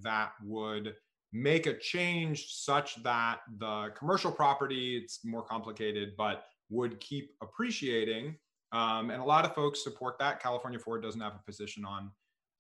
that 0.04 0.32
would 0.44 0.94
make 1.36 1.66
a 1.66 1.78
change 1.78 2.48
such 2.54 3.04
that 3.04 3.40
the 3.58 3.92
commercial 3.98 4.32
property, 4.32 4.96
it's 4.96 5.26
more 5.26 5.44
complicated, 5.44 6.14
but 6.18 6.46
would 6.70 6.98
keep 7.02 7.32
appreciating. 7.42 8.36
Um, 8.72 9.10
and 9.10 9.22
a 9.22 9.26
lot 9.26 9.44
of 9.44 9.54
folks 9.54 9.84
support 9.84 10.18
that. 10.20 10.42
California 10.42 10.80
Forward 10.80 11.04
doesn't 11.04 11.20
have 11.20 11.34
a 11.36 11.44
position 11.46 11.84
on 11.84 12.10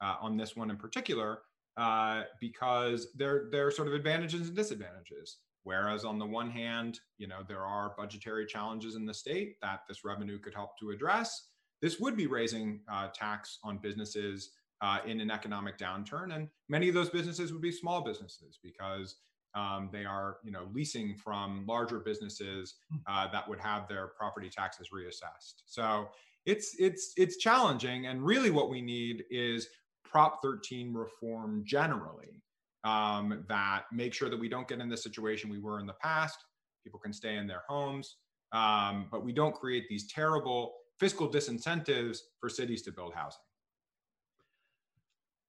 uh, 0.01 0.15
on 0.19 0.35
this 0.35 0.57
one 0.57 0.69
in 0.69 0.75
particular 0.75 1.39
uh, 1.77 2.23
because 2.41 3.07
there 3.15 3.47
there 3.49 3.65
are 3.65 3.71
sort 3.71 3.87
of 3.87 3.93
advantages 3.93 4.47
and 4.47 4.55
disadvantages. 4.55 5.37
Whereas 5.63 6.03
on 6.03 6.19
the 6.19 6.25
one 6.25 6.51
hand, 6.51 6.99
you 7.17 7.27
know, 7.27 7.39
there 7.47 7.65
are 7.65 7.95
budgetary 7.97 8.45
challenges 8.45 8.95
in 8.95 9.05
the 9.05 9.13
state 9.13 9.55
that 9.61 9.79
this 9.87 10.03
revenue 10.03 10.37
could 10.37 10.53
help 10.53 10.77
to 10.79 10.91
address. 10.91 11.47
This 11.81 11.99
would 11.99 12.15
be 12.15 12.27
raising 12.27 12.81
uh, 12.91 13.07
tax 13.15 13.57
on 13.63 13.79
businesses 13.79 14.51
uh, 14.81 14.99
in 15.05 15.21
an 15.21 15.31
economic 15.31 15.77
downturn, 15.77 16.35
and 16.35 16.47
many 16.69 16.87
of 16.87 16.93
those 16.93 17.09
businesses 17.09 17.51
would 17.51 17.61
be 17.61 17.71
small 17.71 18.01
businesses 18.01 18.59
because 18.61 19.15
um, 19.55 19.89
they 19.91 20.03
are, 20.03 20.37
you 20.43 20.51
know, 20.51 20.67
leasing 20.73 21.15
from 21.15 21.65
larger 21.67 21.99
businesses 21.99 22.75
hmm. 22.89 22.97
uh, 23.07 23.27
that 23.31 23.47
would 23.47 23.59
have 23.59 23.87
their 23.87 24.07
property 24.07 24.49
taxes 24.49 24.89
reassessed. 24.93 25.63
So 25.65 26.09
it's 26.45 26.75
it's 26.77 27.13
it's 27.17 27.37
challenging, 27.37 28.07
and 28.07 28.23
really 28.23 28.51
what 28.51 28.69
we 28.69 28.81
need 28.81 29.23
is 29.29 29.67
Prop 30.03 30.41
13 30.41 30.93
reform 30.93 31.63
generally 31.65 32.41
um, 32.83 33.43
that 33.49 33.83
make 33.91 34.13
sure 34.13 34.29
that 34.29 34.39
we 34.39 34.47
don't 34.47 34.67
get 34.67 34.79
in 34.79 34.87
the 34.87 34.97
situation 34.97 35.49
we 35.49 35.59
were 35.59 35.79
in 35.79 35.85
the 35.85 35.95
past. 36.01 36.37
People 36.83 36.99
can 36.99 37.11
stay 37.11 37.37
in 37.37 37.47
their 37.47 37.63
homes, 37.67 38.17
um, 38.51 39.07
but 39.11 39.25
we 39.25 39.33
don't 39.33 39.55
create 39.55 39.89
these 39.89 40.07
terrible 40.07 40.75
fiscal 40.99 41.29
disincentives 41.29 42.19
for 42.39 42.47
cities 42.47 42.81
to 42.83 42.91
build 42.91 43.13
housing. 43.13 43.41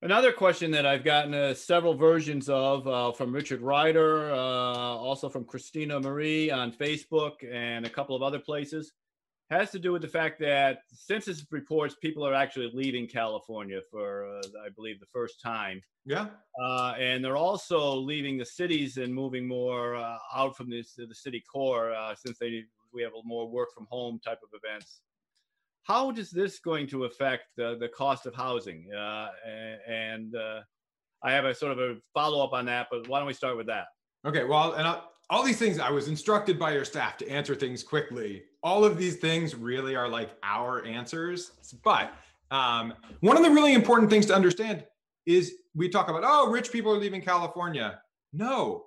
Another 0.06 0.30
question 0.30 0.70
that 0.70 0.86
I've 0.86 1.02
gotten 1.02 1.34
uh, 1.34 1.52
several 1.52 1.92
versions 1.92 2.48
of 2.48 2.86
uh, 2.86 3.10
from 3.10 3.32
Richard 3.32 3.60
Ryder, 3.60 4.30
uh, 4.30 4.36
also 4.36 5.28
from 5.28 5.44
Christina 5.44 5.98
Marie 5.98 6.48
on 6.48 6.70
Facebook, 6.70 7.32
and 7.52 7.84
a 7.84 7.90
couple 7.90 8.14
of 8.14 8.22
other 8.22 8.38
places 8.38 8.92
has 9.50 9.72
to 9.72 9.80
do 9.80 9.92
with 9.92 10.02
the 10.02 10.08
fact 10.08 10.38
that 10.38 10.82
census 10.92 11.44
reports 11.50 11.96
people 12.00 12.24
are 12.24 12.34
actually 12.34 12.70
leaving 12.72 13.08
California 13.08 13.80
for, 13.90 14.28
uh, 14.28 14.42
I 14.64 14.68
believe, 14.76 15.00
the 15.00 15.06
first 15.06 15.40
time. 15.40 15.82
Yeah. 16.04 16.28
Uh, 16.62 16.94
and 17.00 17.24
they're 17.24 17.36
also 17.36 17.96
leaving 17.96 18.38
the 18.38 18.46
cities 18.46 18.98
and 18.98 19.12
moving 19.12 19.48
more 19.48 19.96
uh, 19.96 20.18
out 20.32 20.56
from 20.56 20.70
this, 20.70 20.94
the 20.94 21.12
city 21.16 21.42
core 21.52 21.92
uh, 21.92 22.14
since 22.14 22.38
they 22.38 22.62
we 22.94 23.02
have 23.02 23.10
more 23.24 23.48
work 23.48 23.74
from 23.74 23.88
home 23.90 24.20
type 24.24 24.38
of 24.44 24.50
events. 24.54 25.00
How 25.86 26.10
is 26.10 26.30
this 26.30 26.58
going 26.58 26.88
to 26.88 27.04
affect 27.04 27.44
the, 27.56 27.76
the 27.78 27.88
cost 27.88 28.26
of 28.26 28.34
housing? 28.34 28.88
Uh, 28.92 29.28
and 29.88 30.34
uh, 30.34 30.60
I 31.22 31.32
have 31.32 31.44
a 31.44 31.54
sort 31.54 31.72
of 31.72 31.78
a 31.78 31.96
follow 32.12 32.44
up 32.44 32.52
on 32.52 32.66
that, 32.66 32.88
but 32.90 33.06
why 33.08 33.20
don't 33.20 33.28
we 33.28 33.32
start 33.32 33.56
with 33.56 33.68
that? 33.68 33.86
Okay. 34.26 34.42
Well, 34.42 34.72
and 34.72 34.86
I'll, 34.86 35.12
all 35.30 35.44
these 35.44 35.58
things 35.58 35.78
I 35.78 35.90
was 35.90 36.08
instructed 36.08 36.58
by 36.58 36.72
your 36.72 36.84
staff 36.84 37.16
to 37.18 37.28
answer 37.28 37.54
things 37.54 37.84
quickly. 37.84 38.42
All 38.64 38.84
of 38.84 38.98
these 38.98 39.16
things 39.16 39.54
really 39.54 39.94
are 39.94 40.08
like 40.08 40.30
our 40.42 40.84
answers. 40.84 41.52
But 41.84 42.12
um, 42.50 42.94
one 43.20 43.36
of 43.36 43.44
the 43.44 43.50
really 43.50 43.72
important 43.72 44.10
things 44.10 44.26
to 44.26 44.34
understand 44.34 44.84
is 45.24 45.54
we 45.74 45.88
talk 45.88 46.08
about, 46.08 46.22
oh, 46.24 46.50
rich 46.50 46.72
people 46.72 46.92
are 46.92 46.98
leaving 46.98 47.22
California. 47.22 48.00
No, 48.32 48.85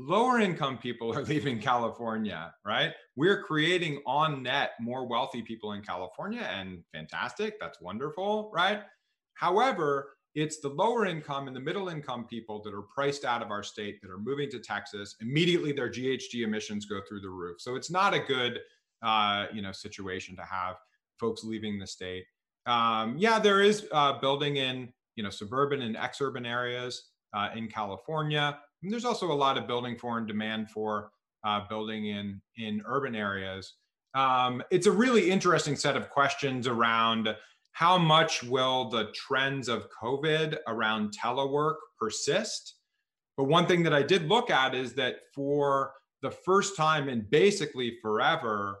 lower 0.00 0.40
income 0.40 0.78
people 0.78 1.12
are 1.16 1.22
leaving 1.32 1.60
California, 1.60 2.52
right? 2.64 2.92
We're 3.16 3.42
creating 3.42 4.02
on 4.06 4.42
net 4.42 4.72
more 4.80 5.06
wealthy 5.06 5.42
people 5.42 5.72
in 5.72 5.82
California 5.82 6.42
and 6.42 6.82
fantastic. 6.92 7.58
That's 7.60 7.80
wonderful, 7.80 8.50
right? 8.54 8.82
However, 9.34 10.14
it's 10.34 10.60
the 10.60 10.68
lower 10.68 11.06
income 11.06 11.48
and 11.48 11.56
the 11.56 11.60
middle 11.60 11.88
income 11.88 12.24
people 12.24 12.62
that 12.62 12.72
are 12.72 12.82
priced 12.82 13.24
out 13.24 13.42
of 13.42 13.50
our 13.50 13.62
state 13.62 14.00
that 14.00 14.10
are 14.10 14.18
moving 14.18 14.48
to 14.50 14.60
Texas. 14.60 15.16
Immediately, 15.20 15.72
their 15.72 15.90
GHG 15.90 16.44
emissions 16.44 16.86
go 16.86 17.00
through 17.08 17.20
the 17.20 17.30
roof. 17.30 17.60
So 17.60 17.74
it's 17.74 17.90
not 17.90 18.14
a 18.14 18.20
good, 18.20 18.60
uh, 19.02 19.46
you 19.52 19.60
know, 19.60 19.72
situation 19.72 20.36
to 20.36 20.42
have 20.42 20.76
folks 21.18 21.42
leaving 21.42 21.78
the 21.78 21.86
state. 21.86 22.24
Um, 22.66 23.16
yeah, 23.18 23.40
there 23.40 23.60
is 23.60 23.88
uh, 23.90 24.20
building 24.20 24.56
in, 24.56 24.92
you 25.16 25.24
know, 25.24 25.30
suburban 25.30 25.82
and 25.82 25.96
exurban 25.96 26.46
areas 26.46 27.10
uh, 27.34 27.48
in 27.56 27.66
California. 27.66 28.58
And 28.82 28.92
there's 28.92 29.04
also 29.04 29.30
a 29.30 29.34
lot 29.34 29.58
of 29.58 29.66
building 29.66 29.96
for 29.96 30.18
and 30.18 30.26
demand 30.26 30.70
for 30.70 31.10
uh, 31.44 31.62
building 31.68 32.06
in 32.06 32.40
in 32.56 32.82
urban 32.86 33.14
areas. 33.14 33.74
Um, 34.14 34.62
it's 34.70 34.86
a 34.86 34.92
really 34.92 35.30
interesting 35.30 35.76
set 35.76 35.96
of 35.96 36.10
questions 36.10 36.66
around 36.66 37.34
how 37.72 37.96
much 37.96 38.42
will 38.42 38.88
the 38.90 39.12
trends 39.14 39.68
of 39.68 39.88
COVID 40.02 40.58
around 40.66 41.14
telework 41.16 41.76
persist? 41.98 42.74
But 43.36 43.44
one 43.44 43.66
thing 43.66 43.82
that 43.84 43.94
I 43.94 44.02
did 44.02 44.28
look 44.28 44.50
at 44.50 44.74
is 44.74 44.94
that 44.94 45.16
for 45.34 45.92
the 46.22 46.30
first 46.30 46.76
time 46.76 47.08
in 47.08 47.26
basically 47.30 47.96
forever, 48.02 48.80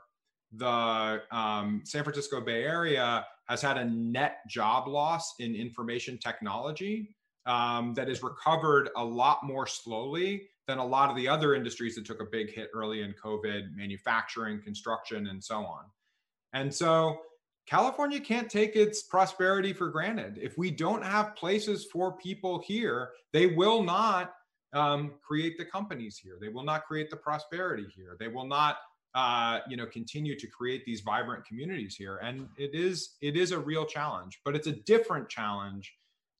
the 0.52 1.22
um, 1.30 1.82
San 1.84 2.02
Francisco 2.02 2.40
Bay 2.40 2.64
Area 2.64 3.24
has 3.48 3.62
had 3.62 3.78
a 3.78 3.84
net 3.84 4.38
job 4.48 4.88
loss 4.88 5.34
in 5.38 5.54
information 5.54 6.18
technology 6.18 7.14
um, 7.50 7.94
that 7.94 8.06
has 8.06 8.22
recovered 8.22 8.90
a 8.96 9.04
lot 9.04 9.42
more 9.42 9.66
slowly 9.66 10.48
than 10.68 10.78
a 10.78 10.86
lot 10.86 11.10
of 11.10 11.16
the 11.16 11.26
other 11.26 11.54
industries 11.56 11.96
that 11.96 12.06
took 12.06 12.22
a 12.22 12.24
big 12.24 12.52
hit 12.54 12.70
early 12.72 13.02
in 13.02 13.12
COVID, 13.12 13.74
manufacturing, 13.74 14.62
construction, 14.62 15.26
and 15.26 15.42
so 15.42 15.56
on. 15.56 15.82
And 16.52 16.72
so 16.72 17.18
California 17.66 18.20
can't 18.20 18.48
take 18.48 18.76
its 18.76 19.02
prosperity 19.02 19.72
for 19.72 19.88
granted. 19.88 20.38
If 20.40 20.56
we 20.58 20.70
don't 20.70 21.04
have 21.04 21.34
places 21.34 21.88
for 21.92 22.16
people 22.18 22.62
here, 22.64 23.10
they 23.32 23.48
will 23.48 23.82
not 23.82 24.32
um, 24.72 25.14
create 25.20 25.58
the 25.58 25.64
companies 25.64 26.18
here. 26.18 26.38
They 26.40 26.50
will 26.50 26.62
not 26.62 26.84
create 26.84 27.10
the 27.10 27.16
prosperity 27.16 27.86
here. 27.96 28.16
They 28.20 28.28
will 28.28 28.46
not, 28.46 28.76
uh, 29.16 29.58
you 29.68 29.76
know, 29.76 29.86
continue 29.86 30.38
to 30.38 30.46
create 30.46 30.84
these 30.84 31.00
vibrant 31.00 31.44
communities 31.44 31.96
here. 31.96 32.18
And 32.18 32.46
it 32.56 32.76
is 32.76 33.16
it 33.20 33.36
is 33.36 33.50
a 33.50 33.58
real 33.58 33.84
challenge, 33.84 34.38
but 34.44 34.54
it's 34.54 34.68
a 34.68 34.72
different 34.72 35.28
challenge 35.28 35.92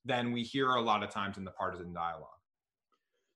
than 0.04 0.32
we 0.32 0.42
hear 0.42 0.70
a 0.70 0.80
lot 0.80 1.02
of 1.02 1.10
times 1.10 1.38
in 1.38 1.44
the 1.44 1.50
partisan 1.50 1.92
dialogue. 1.92 2.28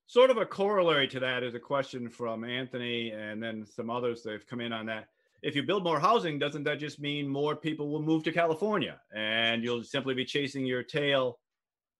Sort 0.07 0.29
of 0.29 0.37
a 0.37 0.45
corollary 0.45 1.07
to 1.09 1.19
that 1.19 1.43
is 1.43 1.55
a 1.55 1.59
question 1.59 2.09
from 2.09 2.43
Anthony 2.43 3.11
and 3.11 3.41
then 3.41 3.65
some 3.65 3.89
others 3.89 4.21
that 4.23 4.33
have 4.33 4.47
come 4.47 4.61
in 4.61 4.71
on 4.71 4.85
that 4.85 5.07
if 5.45 5.55
you 5.55 5.61
build 5.61 5.83
more 5.83 5.99
housing, 5.99 6.39
doesn't 6.39 6.63
that 6.63 6.79
just 6.79 6.99
mean 6.99 7.27
more 7.27 7.55
people 7.55 7.89
will 7.89 8.01
move 8.01 8.23
to 8.23 8.31
California 8.31 8.99
and 9.15 9.63
you'll 9.63 9.83
simply 9.83 10.15
be 10.15 10.25
chasing 10.25 10.65
your 10.65 10.81
tail 10.81 11.37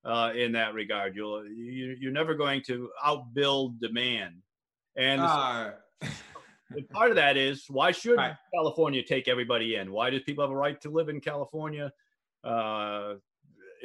uh, 0.03 0.31
in 0.35 0.51
that 0.53 0.73
regard? 0.73 1.15
You'll 1.15 1.45
you, 1.45 1.95
you're 1.99 2.11
never 2.11 2.33
going 2.33 2.63
to 2.63 2.89
outbuild 3.05 3.79
demand, 3.79 4.41
and, 4.95 5.21
uh, 5.21 5.71
part 6.91 7.11
of 7.11 7.17
that 7.17 7.37
is 7.37 7.65
why 7.69 7.91
should 7.91 8.17
right. 8.17 8.35
California 8.51 9.03
take 9.03 9.27
everybody 9.27 9.75
in? 9.75 9.91
Why 9.91 10.09
do 10.09 10.19
people 10.19 10.43
have 10.43 10.51
a 10.51 10.55
right 10.55 10.81
to 10.81 10.89
live 10.89 11.09
in 11.09 11.21
California 11.21 11.91
uh, 12.43 13.13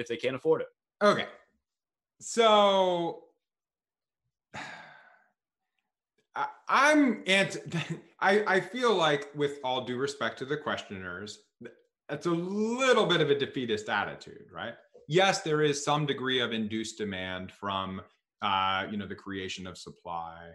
if 0.00 0.08
they 0.08 0.16
can't 0.16 0.36
afford 0.36 0.62
it? 0.62 0.68
Okay, 1.02 1.26
so 2.20 3.24
I, 6.34 6.92
am 6.92 7.22
anti. 7.26 7.60
I, 8.20 8.44
I 8.46 8.60
feel 8.60 8.94
like, 8.94 9.28
with 9.34 9.58
all 9.64 9.84
due 9.84 9.96
respect 9.96 10.38
to 10.38 10.44
the 10.44 10.56
questioners, 10.56 11.38
it's 12.10 12.26
a 12.26 12.30
little 12.30 13.06
bit 13.06 13.20
of 13.20 13.30
a 13.30 13.38
defeatist 13.38 13.88
attitude, 13.88 14.46
right? 14.52 14.74
Yes, 15.08 15.42
there 15.42 15.62
is 15.62 15.84
some 15.84 16.06
degree 16.06 16.40
of 16.40 16.52
induced 16.52 16.98
demand 16.98 17.50
from, 17.52 18.02
uh, 18.42 18.86
you 18.90 18.96
know, 18.96 19.06
the 19.06 19.14
creation 19.14 19.66
of 19.66 19.78
supply. 19.78 20.50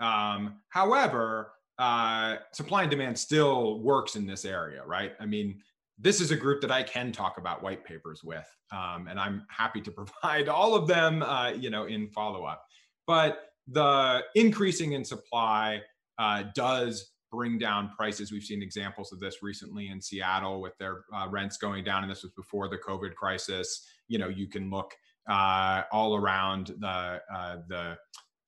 Um, 0.00 0.60
however, 0.70 1.52
uh, 1.78 2.36
supply 2.52 2.82
and 2.82 2.90
demand 2.90 3.18
still 3.18 3.80
works 3.80 4.16
in 4.16 4.26
this 4.26 4.44
area, 4.44 4.84
right? 4.84 5.12
I 5.20 5.26
mean, 5.26 5.60
this 6.00 6.20
is 6.20 6.30
a 6.30 6.36
group 6.36 6.60
that 6.62 6.70
I 6.70 6.82
can 6.82 7.12
talk 7.12 7.38
about 7.38 7.62
white 7.62 7.84
papers 7.84 8.22
with, 8.24 8.46
um, 8.72 9.06
and 9.08 9.20
I'm 9.20 9.44
happy 9.48 9.80
to 9.82 9.90
provide 9.90 10.48
all 10.48 10.74
of 10.74 10.86
them, 10.86 11.22
uh, 11.22 11.50
you 11.50 11.70
know, 11.70 11.84
in 11.84 12.08
follow 12.08 12.44
up. 12.44 12.64
But 13.06 13.50
the 13.68 14.22
increasing 14.34 14.92
in 14.92 15.04
supply 15.04 15.82
uh, 16.18 16.44
does 16.54 17.12
bring 17.30 17.58
down 17.58 17.90
prices. 17.96 18.32
We've 18.32 18.42
seen 18.42 18.62
examples 18.62 19.12
of 19.12 19.20
this 19.20 19.36
recently 19.42 19.88
in 19.88 20.00
Seattle 20.00 20.60
with 20.60 20.76
their 20.78 21.04
uh, 21.14 21.28
rents 21.30 21.56
going 21.56 21.84
down, 21.84 22.02
and 22.02 22.10
this 22.10 22.22
was 22.22 22.32
before 22.32 22.68
the 22.68 22.78
COVID 22.78 23.14
crisis. 23.14 23.86
You 24.08 24.18
know, 24.18 24.28
you 24.28 24.48
can 24.48 24.70
look 24.70 24.94
uh, 25.28 25.82
all 25.92 26.16
around 26.16 26.74
the 26.78 27.20
uh, 27.32 27.56
the 27.68 27.96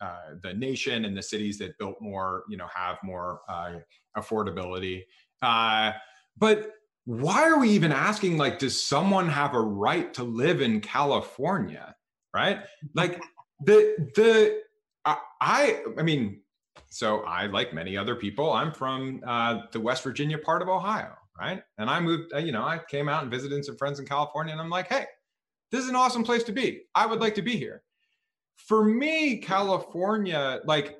uh, 0.00 0.34
the 0.42 0.52
nation 0.54 1.04
and 1.04 1.16
the 1.16 1.22
cities 1.22 1.58
that 1.58 1.78
built 1.78 1.96
more, 2.00 2.42
you 2.48 2.56
know, 2.56 2.66
have 2.74 2.98
more 3.04 3.40
affordability. 4.16 5.04
but 5.40 6.72
why 7.04 7.48
are 7.48 7.58
we 7.58 7.70
even 7.70 7.92
asking? 7.92 8.38
Like, 8.38 8.58
does 8.58 8.80
someone 8.80 9.28
have 9.28 9.54
a 9.54 9.60
right 9.60 10.12
to 10.14 10.22
live 10.22 10.60
in 10.60 10.80
California? 10.80 11.94
Right? 12.34 12.60
Like 12.94 13.20
the 13.64 14.10
the 14.14 14.62
I, 15.04 15.82
I 15.98 16.02
mean, 16.02 16.40
so 16.90 17.20
I, 17.22 17.46
like 17.46 17.74
many 17.74 17.96
other 17.96 18.14
people, 18.14 18.52
I'm 18.52 18.72
from 18.72 19.20
uh, 19.26 19.62
the 19.72 19.80
West 19.80 20.04
Virginia 20.04 20.38
part 20.38 20.62
of 20.62 20.68
Ohio, 20.68 21.14
right? 21.38 21.60
And 21.78 21.90
I 21.90 21.98
moved, 21.98 22.32
uh, 22.32 22.38
you 22.38 22.52
know, 22.52 22.62
I 22.62 22.80
came 22.88 23.08
out 23.08 23.22
and 23.22 23.30
visited 23.30 23.64
some 23.64 23.76
friends 23.76 23.98
in 23.98 24.06
California, 24.06 24.52
and 24.52 24.60
I'm 24.60 24.70
like, 24.70 24.86
hey, 24.88 25.06
this 25.72 25.82
is 25.82 25.88
an 25.88 25.96
awesome 25.96 26.22
place 26.22 26.44
to 26.44 26.52
be. 26.52 26.82
I 26.94 27.06
would 27.06 27.18
like 27.18 27.34
to 27.34 27.42
be 27.42 27.56
here. 27.56 27.82
For 28.56 28.84
me, 28.84 29.38
California, 29.38 30.60
like 30.64 30.98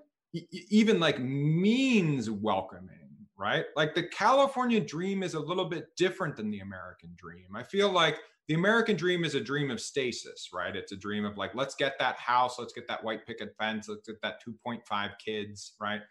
even 0.50 0.98
like 0.98 1.20
means 1.20 2.28
welcoming 2.28 3.01
right? 3.42 3.64
Like 3.74 3.94
the 3.96 4.04
California 4.04 4.80
dream 4.80 5.24
is 5.24 5.34
a 5.34 5.40
little 5.40 5.64
bit 5.64 5.88
different 5.96 6.36
than 6.36 6.48
the 6.48 6.60
American 6.60 7.10
dream. 7.16 7.56
I 7.56 7.64
feel 7.64 7.90
like 7.90 8.20
the 8.46 8.54
American 8.54 8.96
dream 8.96 9.24
is 9.24 9.34
a 9.34 9.40
dream 9.40 9.68
of 9.68 9.80
stasis, 9.80 10.50
right? 10.54 10.76
It's 10.76 10.92
a 10.92 10.96
dream 10.96 11.24
of 11.24 11.36
like, 11.36 11.52
let's 11.52 11.74
get 11.74 11.98
that 11.98 12.16
house, 12.18 12.56
let's 12.60 12.72
get 12.72 12.86
that 12.86 13.02
white 13.02 13.26
picket 13.26 13.56
fence, 13.58 13.88
let's 13.88 14.06
get 14.06 14.22
that 14.22 14.36
2.5 14.46 15.10
kids, 15.24 15.72
right? 15.80 16.02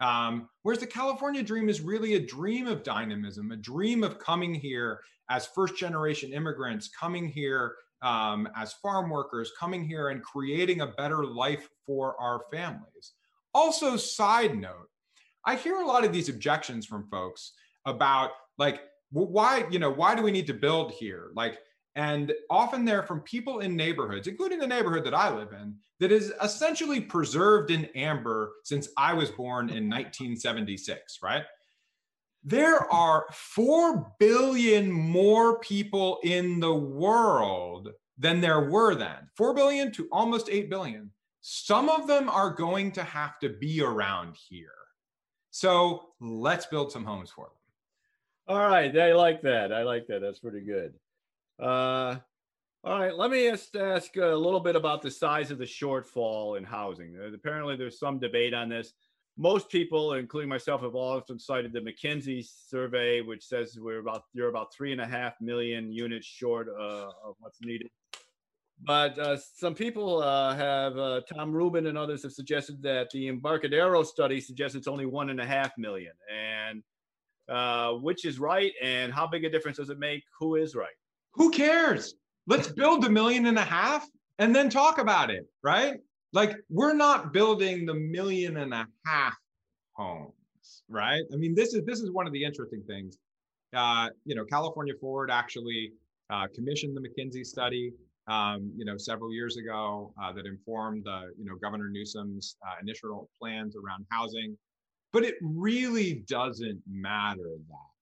Um, 0.00 0.48
whereas 0.62 0.78
the 0.78 0.86
California 0.86 1.42
dream 1.42 1.68
is 1.68 1.80
really 1.80 2.14
a 2.14 2.24
dream 2.24 2.68
of 2.68 2.84
dynamism, 2.84 3.50
a 3.50 3.56
dream 3.56 4.04
of 4.04 4.20
coming 4.20 4.54
here 4.54 5.00
as 5.28 5.46
first 5.46 5.76
generation 5.76 6.32
immigrants, 6.32 6.88
coming 6.88 7.26
here 7.26 7.74
um, 8.02 8.48
as 8.54 8.74
farm 8.74 9.10
workers, 9.10 9.50
coming 9.58 9.82
here 9.82 10.10
and 10.10 10.22
creating 10.22 10.82
a 10.82 10.86
better 10.86 11.24
life 11.24 11.68
for 11.84 12.14
our 12.20 12.42
families. 12.52 13.14
Also, 13.54 13.96
side 13.96 14.56
note, 14.56 14.88
I 15.46 15.54
hear 15.54 15.76
a 15.76 15.86
lot 15.86 16.04
of 16.04 16.12
these 16.12 16.28
objections 16.28 16.84
from 16.84 17.08
folks 17.08 17.52
about 17.86 18.30
like, 18.58 18.80
why, 19.10 19.64
you 19.70 19.78
know, 19.78 19.90
why 19.90 20.14
do 20.14 20.22
we 20.22 20.32
need 20.32 20.48
to 20.48 20.54
build 20.54 20.92
here? 20.92 21.30
Like, 21.34 21.58
and 21.94 22.32
often 22.50 22.84
they're 22.84 23.04
from 23.04 23.20
people 23.20 23.60
in 23.60 23.74
neighborhoods, 23.74 24.26
including 24.26 24.58
the 24.58 24.66
neighborhood 24.66 25.04
that 25.04 25.14
I 25.14 25.34
live 25.34 25.52
in, 25.52 25.76
that 26.00 26.12
is 26.12 26.32
essentially 26.42 27.00
preserved 27.00 27.70
in 27.70 27.86
amber 27.94 28.52
since 28.64 28.88
I 28.98 29.14
was 29.14 29.30
born 29.30 29.70
in 29.70 29.88
1976, 29.88 31.20
right? 31.22 31.44
There 32.44 32.92
are 32.92 33.26
4 33.32 34.12
billion 34.18 34.92
more 34.92 35.58
people 35.60 36.18
in 36.22 36.60
the 36.60 36.74
world 36.74 37.90
than 38.18 38.40
there 38.40 38.68
were 38.68 38.94
then. 38.94 39.28
4 39.36 39.54
billion 39.54 39.90
to 39.92 40.08
almost 40.12 40.50
8 40.50 40.68
billion. 40.68 41.10
Some 41.40 41.88
of 41.88 42.06
them 42.06 42.28
are 42.28 42.50
going 42.50 42.92
to 42.92 43.04
have 43.04 43.38
to 43.38 43.48
be 43.48 43.80
around 43.80 44.36
here. 44.36 44.70
So 45.56 46.10
let's 46.20 46.66
build 46.66 46.92
some 46.92 47.06
homes 47.06 47.30
for 47.30 47.46
them. 47.46 47.54
All 48.46 48.68
right. 48.68 48.94
I 48.94 49.14
like 49.14 49.40
that. 49.40 49.72
I 49.72 49.84
like 49.84 50.06
that. 50.08 50.20
That's 50.20 50.38
pretty 50.38 50.60
good. 50.60 50.92
Uh, 51.58 52.16
all 52.84 53.00
right. 53.00 53.16
Let 53.16 53.30
me 53.30 53.48
just 53.48 53.74
ask 53.74 54.14
a 54.18 54.26
little 54.26 54.60
bit 54.60 54.76
about 54.76 55.00
the 55.00 55.10
size 55.10 55.50
of 55.50 55.56
the 55.56 55.64
shortfall 55.64 56.58
in 56.58 56.64
housing. 56.64 57.16
Apparently, 57.34 57.74
there's 57.74 57.98
some 57.98 58.18
debate 58.18 58.52
on 58.52 58.68
this. 58.68 58.92
Most 59.38 59.70
people, 59.70 60.12
including 60.12 60.50
myself, 60.50 60.82
have 60.82 60.94
often 60.94 61.38
cited 61.38 61.72
the 61.72 61.80
McKinsey 61.80 62.46
survey, 62.46 63.22
which 63.22 63.42
says 63.42 63.78
we're 63.80 64.00
about 64.00 64.24
you're 64.34 64.50
about 64.50 64.74
three 64.74 64.92
and 64.92 65.00
a 65.00 65.06
half 65.06 65.40
million 65.40 65.90
units 65.90 66.26
short 66.26 66.68
uh, 66.68 67.08
of 67.24 67.34
what's 67.38 67.62
needed. 67.62 67.88
But 68.82 69.18
uh, 69.18 69.36
some 69.36 69.74
people 69.74 70.22
uh, 70.22 70.54
have, 70.54 70.98
uh, 70.98 71.22
Tom 71.32 71.50
Rubin 71.52 71.86
and 71.86 71.96
others 71.96 72.22
have 72.22 72.32
suggested 72.32 72.82
that 72.82 73.08
the 73.10 73.28
Embarcadero 73.28 74.02
study 74.02 74.40
suggests 74.40 74.76
it's 74.76 74.86
only 74.86 75.06
one 75.06 75.30
and 75.30 75.40
a 75.40 75.46
half 75.46 75.72
million. 75.78 76.12
And 76.32 76.82
uh, 77.48 77.92
which 77.92 78.24
is 78.24 78.38
right? 78.38 78.72
And 78.82 79.12
how 79.12 79.26
big 79.26 79.44
a 79.44 79.50
difference 79.50 79.78
does 79.78 79.90
it 79.90 79.98
make? 79.98 80.24
Who 80.38 80.56
is 80.56 80.74
right? 80.74 80.94
Who 81.34 81.50
cares? 81.50 82.14
Let's 82.46 82.68
build 82.68 83.04
a 83.04 83.10
million 83.10 83.46
and 83.46 83.58
a 83.58 83.64
half 83.64 84.06
and 84.38 84.54
then 84.54 84.68
talk 84.68 84.98
about 84.98 85.30
it, 85.30 85.46
right? 85.62 85.94
Like, 86.32 86.56
we're 86.68 86.94
not 86.94 87.32
building 87.32 87.86
the 87.86 87.94
million 87.94 88.58
and 88.58 88.74
a 88.74 88.86
half 89.04 89.36
homes, 89.92 90.82
right? 90.88 91.22
I 91.32 91.36
mean, 91.36 91.54
this 91.54 91.72
is 91.72 91.84
this 91.84 92.00
is 92.00 92.10
one 92.10 92.26
of 92.26 92.32
the 92.32 92.44
interesting 92.44 92.82
things. 92.86 93.18
Uh, 93.74 94.10
you 94.24 94.34
know, 94.34 94.44
California 94.44 94.94
Forward 95.00 95.30
actually 95.30 95.92
uh, 96.30 96.46
commissioned 96.54 96.96
the 96.96 97.00
McKinsey 97.00 97.44
study 97.44 97.92
um, 98.28 98.72
you 98.76 98.84
know, 98.84 98.96
several 98.96 99.32
years 99.32 99.56
ago 99.56 100.12
uh, 100.22 100.32
that 100.32 100.46
informed, 100.46 101.06
uh, 101.06 101.22
you 101.38 101.44
know, 101.44 101.56
Governor 101.56 101.88
Newsom's 101.88 102.56
uh, 102.66 102.74
initial 102.82 103.28
plans 103.40 103.76
around 103.76 104.04
housing. 104.10 104.56
But 105.12 105.24
it 105.24 105.36
really 105.40 106.24
doesn't 106.28 106.82
matter 106.90 107.56
that 107.68 107.92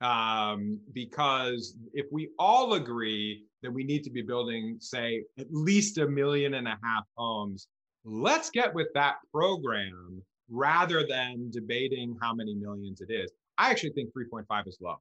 much 0.00 0.10
um, 0.10 0.80
because 0.92 1.76
if 1.92 2.06
we 2.10 2.30
all 2.38 2.74
agree 2.74 3.44
that 3.62 3.70
we 3.70 3.84
need 3.84 4.02
to 4.04 4.10
be 4.10 4.22
building, 4.22 4.78
say, 4.80 5.22
at 5.38 5.46
least 5.50 5.98
a 5.98 6.08
million 6.08 6.54
and 6.54 6.66
a 6.66 6.78
half 6.82 7.04
homes, 7.16 7.68
let's 8.04 8.50
get 8.50 8.74
with 8.74 8.88
that 8.94 9.16
program 9.30 10.22
rather 10.50 11.06
than 11.06 11.50
debating 11.50 12.16
how 12.20 12.34
many 12.34 12.54
millions 12.54 13.00
it 13.00 13.12
is. 13.12 13.30
I 13.58 13.70
actually 13.70 13.90
think 13.90 14.10
3.5 14.12 14.66
is 14.66 14.78
low 14.80 14.96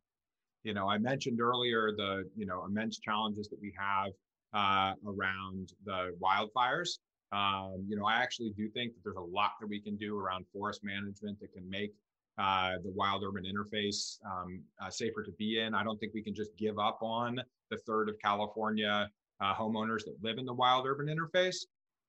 you 0.64 0.74
know, 0.74 0.89
I 0.89 0.97
mentioned 0.97 1.41
earlier 1.41 1.91
the, 1.95 2.24
you 2.36 2.45
know, 2.45 2.66
immense 2.66 2.99
challenges 2.99 3.47
that 3.49 3.59
we 3.62 3.74
have 3.78 4.12
uh, 4.53 4.93
around 5.07 5.74
the 5.86 6.16
wildfires. 6.22 6.99
Um, 7.32 7.86
you 7.88 7.95
know, 7.95 8.05
I 8.05 8.16
actually 8.16 8.51
do 8.57 8.70
think 8.70 8.93
that 8.93 8.99
there's 9.03 9.16
a 9.16 9.22
lot 9.22 9.51
that 9.62 9.68
we 9.68 9.80
can 9.82 9.95
do 9.95 10.18
around 10.18 10.45
forest 10.51 10.82
management 10.84 11.39
that 11.39 11.53
can 11.53 11.70
make 11.70 11.91
uh, 12.38 12.72
the 12.84 12.91
wild 12.95 13.24
urban 13.24 13.43
interface 13.43 14.18
um, 14.26 14.62
uh, 14.84 14.89
safer 14.89 15.24
to 15.24 15.32
be 15.34 15.59
in. 15.59 15.74
I 15.74 15.84
don't 15.84 15.97
think 15.97 16.14
we 16.14 16.24
can 16.24 16.36
just 16.36 16.55
give 16.57 16.78
up 16.80 16.99
on 17.01 17.41
the 17.70 17.78
third 17.78 18.09
of 18.09 18.16
California 18.24 19.09
uh, 19.41 19.53
homeowners 19.55 20.03
that 20.05 20.16
live 20.22 20.38
in 20.38 20.45
the 20.45 20.53
wild 20.53 20.86
urban 20.86 21.07
interface. 21.07 21.57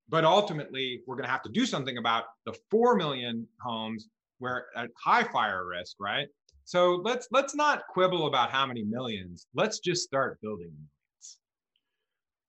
But 0.09 0.25
ultimately, 0.25 1.01
we're 1.07 1.15
going 1.15 1.27
to 1.27 1.31
have 1.31 1.43
to 1.43 1.51
do 1.51 1.65
something 1.65 1.97
about 1.97 2.25
the 2.45 2.55
4 2.71 2.97
million 2.97 3.47
homes 3.61 4.09
where 4.39 4.67
at 4.77 4.91
high 5.03 5.23
fire 5.23 5.67
risk, 5.67 5.97
right? 6.01 6.27
So 6.65 7.01
let's 7.05 7.29
let's 7.31 7.55
not 7.55 7.87
quibble 7.89 8.27
about 8.27 8.51
how 8.51 8.67
many 8.67 8.83
millions. 8.83 9.47
Let's 9.55 9.79
just 9.79 10.03
start 10.03 10.41
building 10.41 10.69
millions. 10.69 11.39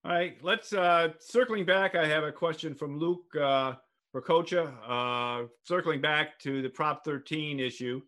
All 0.06 0.12
right, 0.12 0.38
let's 0.42 0.74
uh 0.74 1.10
circling 1.20 1.66
back. 1.66 1.96
I 1.96 2.06
have 2.06 2.24
a 2.24 2.32
question 2.32 2.76
from 2.76 2.98
Luke 2.98 3.26
uh 3.40 3.74
uh 4.16 5.44
circling 5.64 6.02
back 6.02 6.40
to 6.40 6.62
the 6.62 6.70
Prop 6.70 7.04
13 7.04 7.60
issue. 7.60 8.02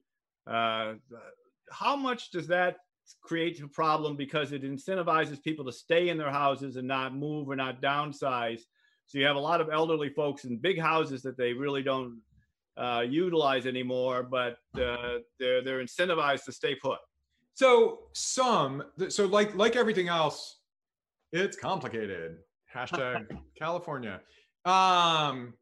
Uh 0.47 0.93
how 1.71 1.95
much 1.95 2.31
does 2.31 2.47
that 2.47 2.77
create 3.21 3.61
a 3.61 3.67
problem 3.67 4.15
because 4.15 4.51
it 4.51 4.63
incentivizes 4.63 5.41
people 5.41 5.65
to 5.65 5.71
stay 5.71 6.09
in 6.09 6.17
their 6.17 6.31
houses 6.31 6.75
and 6.75 6.87
not 6.87 7.15
move 7.15 7.49
or 7.49 7.55
not 7.55 7.81
downsize? 7.81 8.61
So 9.07 9.19
you 9.19 9.25
have 9.25 9.35
a 9.35 9.39
lot 9.39 9.61
of 9.61 9.69
elderly 9.71 10.09
folks 10.09 10.45
in 10.45 10.57
big 10.57 10.79
houses 10.79 11.21
that 11.23 11.37
they 11.37 11.53
really 11.53 11.83
don't 11.83 12.19
uh, 12.77 13.03
utilize 13.07 13.65
anymore, 13.65 14.23
but 14.23 14.57
uh, 14.79 15.19
they're 15.39 15.63
they're 15.63 15.83
incentivized 15.83 16.43
to 16.45 16.51
stay 16.51 16.75
put. 16.75 16.99
So 17.53 17.99
some, 18.13 18.83
so 19.09 19.25
like 19.25 19.55
like 19.55 19.75
everything 19.75 20.07
else, 20.07 20.59
it's 21.31 21.57
complicated. 21.57 22.37
Hashtag 22.75 23.27
California. 23.57 24.19
Um, 24.65 25.53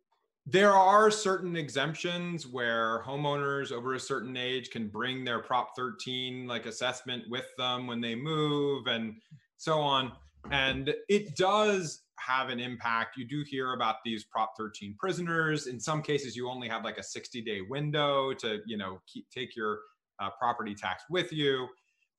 there 0.45 0.74
are 0.74 1.09
certain 1.09 1.55
exemptions 1.55 2.47
where 2.47 3.01
homeowners 3.05 3.72
over 3.72 3.93
a 3.93 3.99
certain 3.99 4.36
age 4.36 4.72
can 4.72 4.88
bring 4.88 5.24
their 5.24 5.39
Prop 5.39 5.76
13 5.76 6.47
like 6.47 6.66
assessment 6.66 7.24
with 7.30 7.45
them 7.57 7.88
when 7.88 8.01
they 8.01 8.16
move 8.16 8.88
and 8.88 9.16
so 9.57 9.80
on. 9.80 10.11
And 10.51 10.93
it 11.07 11.36
does 11.38 12.03
have 12.20 12.49
an 12.49 12.59
impact. 12.59 13.18
You 13.18 13.28
do 13.28 13.43
hear 13.47 13.74
about 13.74 13.97
these 14.05 14.24
Prop 14.24 14.53
13 14.57 14.95
prisoners. 14.99 15.68
In 15.68 15.80
some 15.80 16.01
cases, 16.01 16.36
you 16.36 16.49
only 16.49 16.68
have 16.68 16.84
like 16.84 16.97
a 16.97 17.03
60 17.03 17.41
day 17.41 17.61
window 17.61 18.34
to, 18.36 18.59
you 18.66 18.78
know, 18.78 19.01
keep, 19.07 19.30
take 19.30 19.55
your 19.55 19.80
uh, 20.20 20.30
property 20.39 20.76
tax 20.76 21.03
with 21.09 21.32
you. 21.32 21.68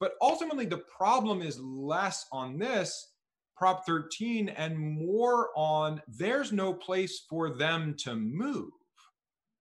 But 0.01 0.13
ultimately, 0.21 0.67
the 0.67 0.83
problem 0.97 1.41
is 1.41 1.59
less 1.61 2.27
on 2.33 2.59
this 2.59 3.13
Prop 3.57 3.87
13 3.87 4.49
and 4.49 4.77
more 4.77 5.51
on 5.57 6.03
there's 6.09 6.53
no 6.53 6.75
place 6.75 7.25
for 7.31 7.51
them 7.51 7.95
to 7.99 8.17
move, 8.17 8.73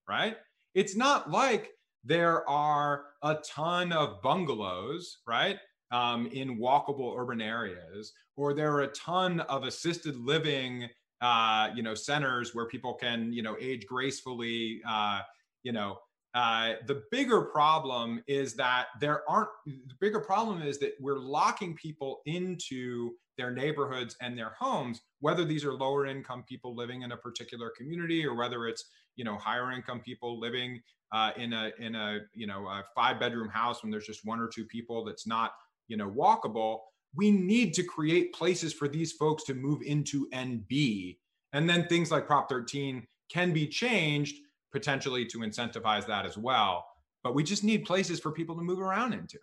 right? 0.10 0.36
It's 0.74 0.96
not 0.96 1.30
like 1.30 1.70
there 2.04 2.48
are 2.50 3.06
a 3.22 3.38
ton 3.48 3.94
of 3.94 4.22
bungalows, 4.22 5.20
right? 5.28 5.58
Um, 5.94 6.28
in 6.34 6.58
walkable 6.58 7.18
urban 7.18 7.40
areas, 7.40 8.12
or 8.36 8.54
there 8.54 8.74
are 8.74 8.82
a 8.82 8.88
ton 8.88 9.40
of 9.42 9.64
assisted 9.64 10.18
living, 10.18 10.90
uh, 11.22 11.70
you 11.76 11.84
know, 11.84 11.94
centers 11.94 12.54
where 12.54 12.66
people 12.66 12.96
can, 12.96 13.32
you 13.32 13.44
know, 13.44 13.56
age 13.62 13.86
gracefully. 13.86 14.82
Uh, 14.90 15.22
you 15.62 15.72
know, 15.72 16.00
uh, 16.34 16.74
the 16.88 17.04
bigger 17.12 17.44
problem 17.44 18.22
is 18.28 18.56
that 18.56 18.88
there 19.00 19.22
aren't. 19.30 19.50
The 19.66 19.96
bigger 20.02 20.20
problem 20.20 20.64
is 20.64 20.80
that 20.80 20.94
we're 21.00 21.20
locking 21.20 21.76
people 21.76 22.22
into 22.26 23.12
their 23.38 23.52
neighborhoods 23.52 24.16
and 24.20 24.38
their 24.38 24.56
homes, 24.60 25.02
whether 25.20 25.46
these 25.46 25.64
are 25.64 25.74
lower 25.74 26.08
income 26.08 26.44
people 26.48 26.76
living 26.76 27.04
in 27.04 27.12
a 27.12 27.18
particular 27.18 27.72
community 27.78 28.26
or 28.26 28.36
whether 28.36 28.68
it's 28.68 28.86
you 29.16 29.24
know 29.24 29.38
higher 29.38 29.72
income 29.72 30.00
people 30.00 30.40
living 30.40 30.82
uh, 31.12 31.32
in 31.38 31.54
a 31.54 31.72
in 31.78 31.94
a 31.94 32.20
you 32.34 32.48
know 32.48 32.66
a 32.66 32.84
five 32.96 33.20
bedroom 33.20 33.50
house 33.50 33.84
when 33.84 33.92
there's 33.92 34.08
just 34.08 34.26
one 34.26 34.40
or 34.40 34.48
two 34.48 34.66
people 34.66 35.06
that's 35.06 35.28
not 35.28 35.52
you 35.94 35.98
know 35.98 36.10
walkable 36.10 36.80
we 37.16 37.30
need 37.30 37.74
to 37.76 37.84
create 37.84 38.34
places 38.34 38.74
for 38.74 38.88
these 38.88 39.12
folks 39.12 39.44
to 39.44 39.54
move 39.54 39.82
into 39.84 40.28
and 40.34 40.68
be 40.68 41.20
and 41.54 41.70
then 41.70 41.88
things 41.88 42.12
like 42.12 42.28
prop 42.28 42.50
13 42.50 43.06
can 43.30 43.54
be 43.54 43.68
changed 43.68 44.38
potentially 44.74 45.26
to 45.26 45.40
incentivize 45.40 46.06
that 46.08 46.26
as 46.26 46.38
well. 46.38 46.86
But 47.24 47.36
we 47.36 47.44
just 47.44 47.64
need 47.64 47.86
places 47.86 48.20
for 48.20 48.32
people 48.32 48.56
to 48.56 48.62
move 48.62 48.80
around 48.80 49.14
into. 49.14 49.38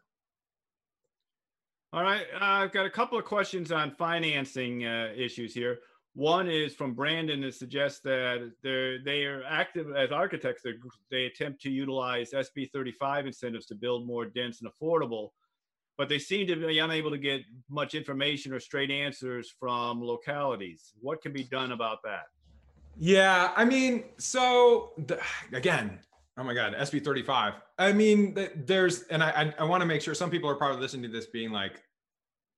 All 1.92 2.02
right, 2.02 2.26
uh, 2.34 2.44
I've 2.44 2.72
got 2.72 2.86
a 2.86 2.90
couple 2.90 3.18
of 3.18 3.24
questions 3.24 3.72
on 3.72 3.92
financing 3.92 4.84
uh, 4.84 5.12
issues 5.16 5.54
here. 5.54 5.78
One 6.14 6.48
is 6.48 6.74
from 6.74 6.92
Brandon 6.92 7.40
that 7.42 7.54
suggests 7.54 8.00
that 8.00 8.52
they 8.62 9.24
are 9.24 9.42
active 9.48 9.94
as 9.96 10.10
architects. 10.10 10.62
They 11.10 11.26
attempt 11.26 11.62
to 11.62 11.70
utilize 11.70 12.32
SB 12.32 12.70
35 12.72 13.26
incentives 13.26 13.66
to 13.66 13.74
build 13.74 14.06
more 14.06 14.26
dense 14.26 14.60
and 14.60 14.70
affordable, 14.70 15.30
but 16.00 16.08
they 16.08 16.18
seem 16.18 16.46
to 16.46 16.56
be 16.56 16.78
unable 16.78 17.10
to 17.10 17.18
get 17.18 17.42
much 17.68 17.94
information 17.94 18.54
or 18.54 18.58
straight 18.58 18.90
answers 18.90 19.52
from 19.60 20.02
localities. 20.02 20.94
What 21.02 21.20
can 21.20 21.30
be 21.30 21.44
done 21.44 21.72
about 21.72 22.02
that? 22.04 22.22
Yeah, 22.96 23.52
I 23.54 23.66
mean, 23.66 24.04
so 24.16 24.92
the, 24.96 25.20
again, 25.52 25.98
oh 26.38 26.42
my 26.42 26.54
God, 26.54 26.74
SB 26.74 27.04
35. 27.04 27.52
I 27.78 27.92
mean, 27.92 28.34
there's, 28.64 29.02
and 29.08 29.22
I, 29.22 29.28
I, 29.28 29.54
I 29.58 29.64
want 29.64 29.82
to 29.82 29.86
make 29.86 30.00
sure 30.00 30.14
some 30.14 30.30
people 30.30 30.48
are 30.48 30.54
probably 30.54 30.80
listening 30.80 31.02
to 31.02 31.08
this 31.14 31.26
being 31.26 31.52
like, 31.52 31.82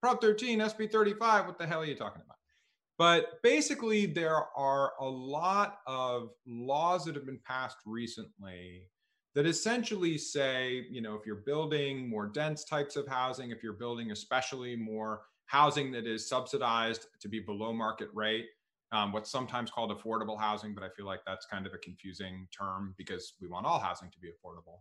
Prop 0.00 0.20
13, 0.20 0.60
SB 0.60 0.92
35, 0.92 1.46
what 1.46 1.58
the 1.58 1.66
hell 1.66 1.80
are 1.80 1.84
you 1.84 1.96
talking 1.96 2.22
about? 2.24 2.36
But 2.96 3.42
basically, 3.42 4.06
there 4.06 4.44
are 4.56 4.92
a 5.00 5.04
lot 5.04 5.78
of 5.88 6.28
laws 6.46 7.06
that 7.06 7.16
have 7.16 7.26
been 7.26 7.40
passed 7.44 7.78
recently 7.86 8.82
that 9.34 9.46
essentially 9.46 10.18
say, 10.18 10.86
you 10.90 11.00
know, 11.00 11.14
if 11.14 11.26
you're 11.26 11.36
building 11.36 12.08
more 12.08 12.26
dense 12.26 12.64
types 12.64 12.96
of 12.96 13.06
housing, 13.06 13.50
if 13.50 13.62
you're 13.62 13.72
building 13.72 14.10
especially 14.10 14.76
more 14.76 15.22
housing 15.46 15.90
that 15.92 16.06
is 16.06 16.28
subsidized 16.28 17.06
to 17.20 17.28
be 17.28 17.40
below 17.40 17.72
market 17.72 18.08
rate, 18.14 18.46
um, 18.92 19.12
what's 19.12 19.30
sometimes 19.30 19.70
called 19.70 19.90
affordable 19.90 20.38
housing, 20.38 20.74
but 20.74 20.84
I 20.84 20.88
feel 20.90 21.06
like 21.06 21.20
that's 21.26 21.46
kind 21.46 21.66
of 21.66 21.72
a 21.72 21.78
confusing 21.78 22.46
term 22.56 22.94
because 22.98 23.34
we 23.40 23.48
want 23.48 23.64
all 23.64 23.78
housing 23.78 24.10
to 24.10 24.18
be 24.18 24.28
affordable. 24.28 24.80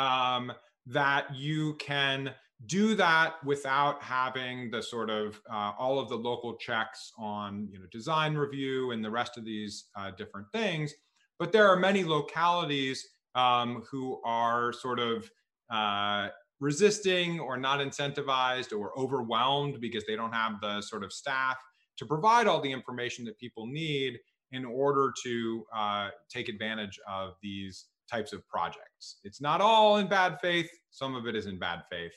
Um, 0.00 0.52
that 0.86 1.34
you 1.34 1.74
can 1.74 2.34
do 2.66 2.94
that 2.94 3.34
without 3.44 4.02
having 4.02 4.70
the 4.70 4.82
sort 4.82 5.10
of 5.10 5.40
uh, 5.50 5.72
all 5.78 5.98
of 5.98 6.08
the 6.08 6.16
local 6.16 6.56
checks 6.56 7.12
on 7.18 7.68
you 7.70 7.78
know 7.78 7.86
design 7.90 8.34
review 8.34 8.92
and 8.92 9.04
the 9.04 9.10
rest 9.10 9.36
of 9.36 9.44
these 9.44 9.86
uh, 9.96 10.10
different 10.12 10.46
things 10.52 10.94
but 11.38 11.52
there 11.52 11.66
are 11.66 11.76
many 11.76 12.04
localities 12.04 13.06
um, 13.34 13.82
who 13.90 14.20
are 14.24 14.72
sort 14.72 14.98
of 14.98 15.30
uh, 15.70 16.28
resisting 16.60 17.40
or 17.40 17.56
not 17.56 17.80
incentivized 17.80 18.76
or 18.76 18.98
overwhelmed 18.98 19.80
because 19.80 20.04
they 20.06 20.16
don't 20.16 20.32
have 20.32 20.60
the 20.60 20.80
sort 20.80 21.04
of 21.04 21.12
staff 21.12 21.56
to 21.96 22.06
provide 22.06 22.46
all 22.46 22.60
the 22.60 22.70
information 22.70 23.24
that 23.24 23.38
people 23.38 23.66
need 23.66 24.18
in 24.52 24.64
order 24.64 25.12
to 25.24 25.64
uh, 25.74 26.08
take 26.30 26.48
advantage 26.48 26.98
of 27.08 27.34
these 27.42 27.86
types 28.10 28.32
of 28.32 28.46
projects. 28.48 29.18
It's 29.24 29.40
not 29.40 29.60
all 29.60 29.96
in 29.96 30.06
bad 30.06 30.38
faith. 30.40 30.70
Some 30.90 31.14
of 31.14 31.26
it 31.26 31.34
is 31.34 31.46
in 31.46 31.58
bad 31.58 31.82
faith. 31.90 32.12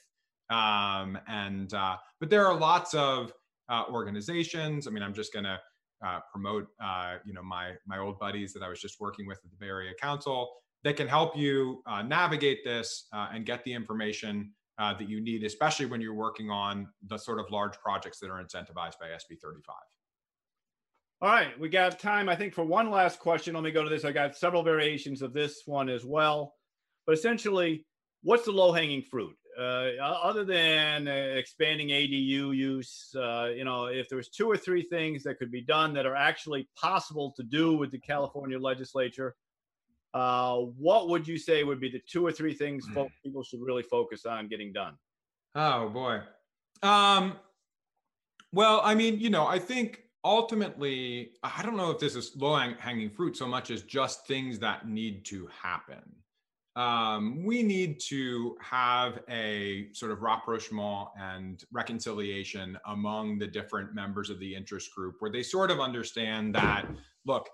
Um, 0.49 1.18
and 1.28 1.74
uh, 1.74 1.97
but 2.20 2.30
there 2.30 2.45
are 2.45 2.57
lots 2.57 2.93
of 2.93 3.34
uh, 3.70 3.84
organizations. 3.91 4.88
I 4.88 4.91
mean, 4.91 5.03
I'm 5.03 5.13
just 5.13 5.34
going 5.34 5.45
to 5.45 5.59
uh, 6.05 6.20
promote, 6.32 6.68
uh, 6.82 7.15
you 7.26 7.34
know, 7.34 7.43
my 7.43 7.72
my 7.86 7.97
old 7.97 8.20
buddies 8.20 8.53
that 8.53 8.63
I 8.63 8.70
was 8.70 8.80
just 8.80 8.99
working 8.99 9.26
with 9.28 9.39
at 9.43 9.49
the 9.49 9.57
Bay 9.57 9.68
Area 9.68 9.91
Council 9.99 10.49
that 10.84 10.95
can 10.95 11.07
help 11.07 11.36
you 11.36 11.82
uh, 11.86 12.01
navigate 12.01 12.63
this 12.63 13.07
uh, 13.13 13.28
and 13.34 13.45
get 13.45 13.63
the 13.63 13.73
information 13.73 14.51
that 14.80 15.09
you 15.09 15.19
need, 15.19 15.43
especially 15.43 15.88
when 15.88 15.99
you're 15.99 16.13
working 16.13 16.51
on 16.51 16.88
the 17.07 17.17
sort 17.17 17.39
of 17.39 17.49
large 17.49 17.73
projects 17.80 18.19
that 18.19 18.30
are 18.30 18.43
incentivized 18.43 18.99
by 18.99 19.07
SB 19.07 19.39
35. 19.41 19.75
All 21.19 21.30
right, 21.30 21.59
we 21.59 21.67
got 21.67 21.97
time, 21.97 22.30
I 22.30 22.36
think, 22.36 22.53
for 22.53 22.63
one 22.63 22.91
last 22.91 23.19
question. 23.19 23.55
Let 23.55 23.63
me 23.63 23.71
go 23.71 23.82
to 23.82 23.89
this. 23.89 24.05
I 24.05 24.11
got 24.11 24.36
several 24.36 24.61
variations 24.61 25.23
of 25.23 25.34
this 25.34 25.63
one 25.65 25.89
as 25.89 26.05
well. 26.05 26.53
But 27.07 27.13
essentially, 27.13 27.88
what's 28.21 28.45
the 28.45 28.51
low 28.51 28.71
hanging 28.71 29.01
fruit? 29.01 29.36
Uh, 29.57 29.93
other 29.99 30.45
than 30.45 31.07
uh, 31.07 31.11
expanding 31.11 31.88
ADU 31.88 32.55
use, 32.55 33.15
uh, 33.15 33.45
you 33.45 33.63
know, 33.63 33.86
if 33.86 34.07
there's 34.09 34.30
two 34.30 34.45
or 34.45 34.55
three 34.55 34.84
things 34.84 35.23
that 35.23 35.39
could 35.39 35.51
be 35.51 35.61
done 35.61 35.91
that 35.95 36.05
are 36.05 36.15
actually 36.15 36.69
possible 36.80 37.34
to 37.36 37.41
do 37.41 37.75
with 37.75 37.89
the 37.89 37.97
California 37.97 38.59
legislature, 38.59 39.36
uh, 40.18 40.55
what 40.78 41.09
would 41.09 41.28
you 41.28 41.38
say 41.38 41.63
would 41.63 41.80
be 41.80 41.89
the 41.89 42.01
two 42.07 42.26
or 42.26 42.32
three 42.32 42.53
things 42.53 42.86
hmm. 42.88 43.03
people 43.24 43.43
should 43.43 43.61
really 43.61 43.84
focus 43.84 44.26
on 44.26 44.47
getting 44.47 44.74
done? 44.74 44.93
Oh 45.55 45.89
boy. 45.89 46.22
Um, 46.82 47.34
well, 48.53 48.82
I 48.84 48.95
mean, 48.95 49.20
you 49.20 49.30
know, 49.30 49.45
I 49.45 49.59
think 49.59 50.03
ultimately, 50.24 51.32
I 51.43 51.61
don't 51.63 51.78
know 51.78 51.91
if 51.91 51.99
this 51.99 52.15
is 52.15 52.36
low 52.36 52.55
hanging 52.80 53.09
fruit 53.09 53.38
so 53.38 53.47
much 53.47 53.72
as 53.72 53.84
just 53.84 54.28
things 54.28 54.59
that 54.59 54.88
need 54.88 55.26
to 55.26 55.47
happen 55.61 56.01
um, 56.78 57.43
we 57.43 57.63
need 57.63 57.99
to 58.01 58.55
have 58.61 59.20
a 59.32 59.88
sort 59.93 60.11
of 60.11 60.22
rapprochement 60.22 61.07
and 61.20 61.63
reconciliation 61.72 62.78
among 62.86 63.39
the 63.39 63.47
different 63.47 63.95
members 63.95 64.30
of 64.30 64.39
the 64.39 64.53
interest 64.55 64.93
group 64.93 65.15
where 65.18 65.32
they 65.32 65.41
sort 65.41 65.72
of 65.72 65.80
understand 65.80 66.53
that, 66.53 66.86
look, 67.26 67.49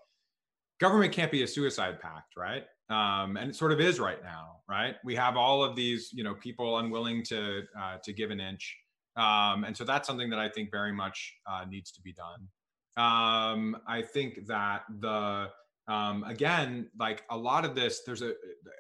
government 0.80 1.13
can't 1.13 1.32
be 1.32 1.43
a 1.43 1.47
suicide 1.47 1.99
pact, 1.99 2.36
right? 2.38 2.63
Um, 2.89 3.38
and 3.38 3.49
it 3.49 3.55
sort 3.55 3.71
of 3.71 3.80
is 3.80 3.99
right 3.99 4.21
now, 4.24 4.57
right? 4.69 4.95
We 5.03 5.15
have 5.15 5.38
all 5.38 5.63
of 5.63 5.76
these, 5.76 6.09
you 6.13 6.24
know, 6.24 6.36
people 6.36 6.78
unwilling 6.80 7.24
to 7.26 7.63
uh, 7.80 7.97
to 8.03 8.13
give 8.13 8.32
an 8.32 8.39
inch, 8.39 8.78
um, 9.15 9.63
and 9.63 9.76
so 9.76 9.84
that's 9.84 10.07
something 10.07 10.30
that 10.30 10.39
I 10.39 10.49
think 10.49 10.71
very 10.71 10.91
much 10.91 11.34
uh, 11.49 11.65
needs 11.69 11.91
to 11.91 12.01
be 12.01 12.13
done. 12.13 12.47
Um, 12.95 13.78
I 13.88 14.01
think 14.01 14.45
that 14.47 14.84
the 14.99 15.49
um, 15.88 16.24
again, 16.24 16.89
like 16.97 17.24
a 17.30 17.38
lot 17.38 17.65
of 17.65 17.76
this, 17.76 18.01
there's 18.05 18.21
a, 18.21 18.30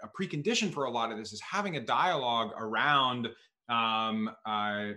a, 0.03 0.09
precondition 0.17 0.71
for 0.71 0.85
a 0.85 0.89
lot 0.89 1.11
of 1.11 1.17
this 1.17 1.33
is 1.33 1.41
having 1.41 1.75
a 1.75 1.81
dialogue 1.81 2.51
around, 2.57 3.27
um, 3.67 4.29
uh, 4.45 4.91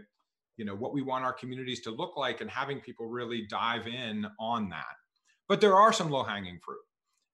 you 0.57 0.65
know, 0.65 0.77
what 0.77 0.93
we 0.93 1.03
want 1.03 1.25
our 1.25 1.33
communities 1.33 1.81
to 1.81 1.91
look 1.91 2.17
like 2.17 2.41
and 2.41 2.49
having 2.49 2.81
people 2.81 3.07
really 3.07 3.47
dive 3.51 3.89
in 3.89 4.25
on 4.39 4.69
that. 4.69 4.85
But 5.49 5.61
there 5.61 5.75
are 5.75 5.93
some 5.93 6.11
low 6.11 6.23
hanging 6.23 6.61
fruit. 6.65 6.79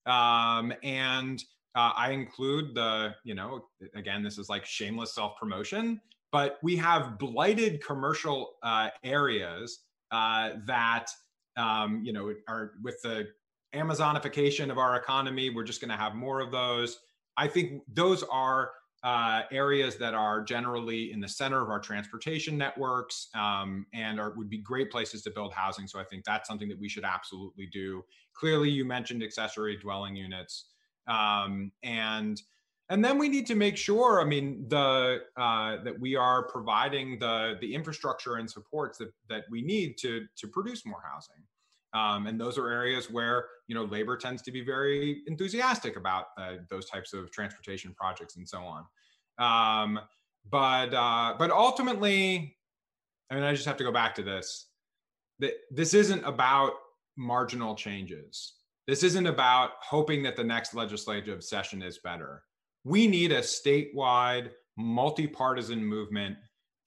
Um, 0.06 0.72
and 0.82 1.42
uh, 1.74 1.92
I 1.96 2.10
include 2.10 2.74
the, 2.74 3.14
you 3.24 3.34
know, 3.34 3.66
again, 3.94 4.22
this 4.22 4.38
is 4.38 4.48
like 4.48 4.64
shameless 4.64 5.14
self 5.14 5.38
promotion, 5.38 6.00
but 6.30 6.58
we 6.62 6.76
have 6.76 7.18
blighted 7.18 7.84
commercial 7.84 8.54
uh, 8.62 8.90
areas 9.04 9.80
uh, 10.10 10.50
that, 10.66 11.10
um, 11.56 12.02
you 12.04 12.12
know, 12.12 12.32
are 12.48 12.72
with 12.82 13.00
the 13.02 13.28
Amazonification 13.74 14.70
of 14.70 14.76
our 14.76 14.96
economy. 14.96 15.48
We're 15.48 15.64
just 15.64 15.80
going 15.80 15.90
to 15.90 15.96
have 15.96 16.14
more 16.14 16.40
of 16.40 16.50
those. 16.52 16.98
I 17.38 17.48
think 17.48 17.82
those 17.90 18.22
are 18.24 18.72
uh, 19.02 19.42
areas 19.50 19.96
that 19.96 20.14
are 20.14 20.42
generally 20.42 21.10
in 21.10 21.20
the 21.20 21.28
center 21.28 21.60
of 21.60 21.70
our 21.70 21.80
transportation 21.80 22.56
networks 22.56 23.28
um, 23.34 23.86
and 23.92 24.20
are, 24.20 24.32
would 24.36 24.48
be 24.48 24.58
great 24.58 24.90
places 24.90 25.22
to 25.22 25.30
build 25.30 25.52
housing. 25.52 25.86
So 25.86 25.98
I 25.98 26.04
think 26.04 26.24
that's 26.24 26.46
something 26.46 26.68
that 26.68 26.78
we 26.78 26.88
should 26.88 27.04
absolutely 27.04 27.66
do. 27.66 28.04
Clearly, 28.34 28.70
you 28.70 28.84
mentioned 28.84 29.22
accessory 29.22 29.76
dwelling 29.76 30.16
units, 30.16 30.66
um, 31.06 31.72
and 31.82 32.40
and 32.88 33.04
then 33.04 33.16
we 33.16 33.28
need 33.28 33.46
to 33.46 33.54
make 33.54 33.76
sure. 33.76 34.20
I 34.20 34.24
mean, 34.24 34.66
the 34.68 35.22
uh, 35.36 35.82
that 35.82 35.98
we 35.98 36.16
are 36.16 36.42
providing 36.48 37.18
the 37.18 37.56
the 37.60 37.74
infrastructure 37.74 38.36
and 38.36 38.50
supports 38.50 38.98
that 38.98 39.12
that 39.28 39.44
we 39.50 39.62
need 39.62 39.96
to 39.98 40.26
to 40.36 40.48
produce 40.48 40.84
more 40.84 41.02
housing. 41.10 41.42
Um, 41.94 42.26
and 42.26 42.40
those 42.40 42.56
are 42.56 42.68
areas 42.68 43.10
where 43.10 43.46
you 43.66 43.74
know 43.74 43.84
labor 43.84 44.16
tends 44.16 44.42
to 44.42 44.52
be 44.52 44.62
very 44.62 45.22
enthusiastic 45.26 45.96
about 45.96 46.26
uh, 46.38 46.54
those 46.68 46.86
types 46.86 47.12
of 47.12 47.30
transportation 47.30 47.94
projects 47.94 48.36
and 48.36 48.48
so 48.48 48.62
on. 48.62 48.84
Um, 49.38 50.00
but 50.50 50.92
uh, 50.92 51.34
but 51.38 51.50
ultimately, 51.50 52.56
I 53.30 53.34
mean, 53.34 53.44
I 53.44 53.52
just 53.52 53.66
have 53.66 53.76
to 53.78 53.84
go 53.84 53.92
back 53.92 54.14
to 54.16 54.22
this. 54.22 54.66
That 55.38 55.54
this 55.70 55.94
isn't 55.94 56.24
about 56.24 56.72
marginal 57.16 57.74
changes. 57.74 58.54
This 58.86 59.02
isn't 59.02 59.26
about 59.26 59.70
hoping 59.80 60.22
that 60.24 60.36
the 60.36 60.44
next 60.44 60.74
legislative 60.74 61.44
session 61.44 61.82
is 61.82 61.98
better. 61.98 62.42
We 62.84 63.06
need 63.06 63.32
a 63.32 63.40
statewide, 63.40 64.50
multi-partisan 64.76 65.84
movement 65.84 66.36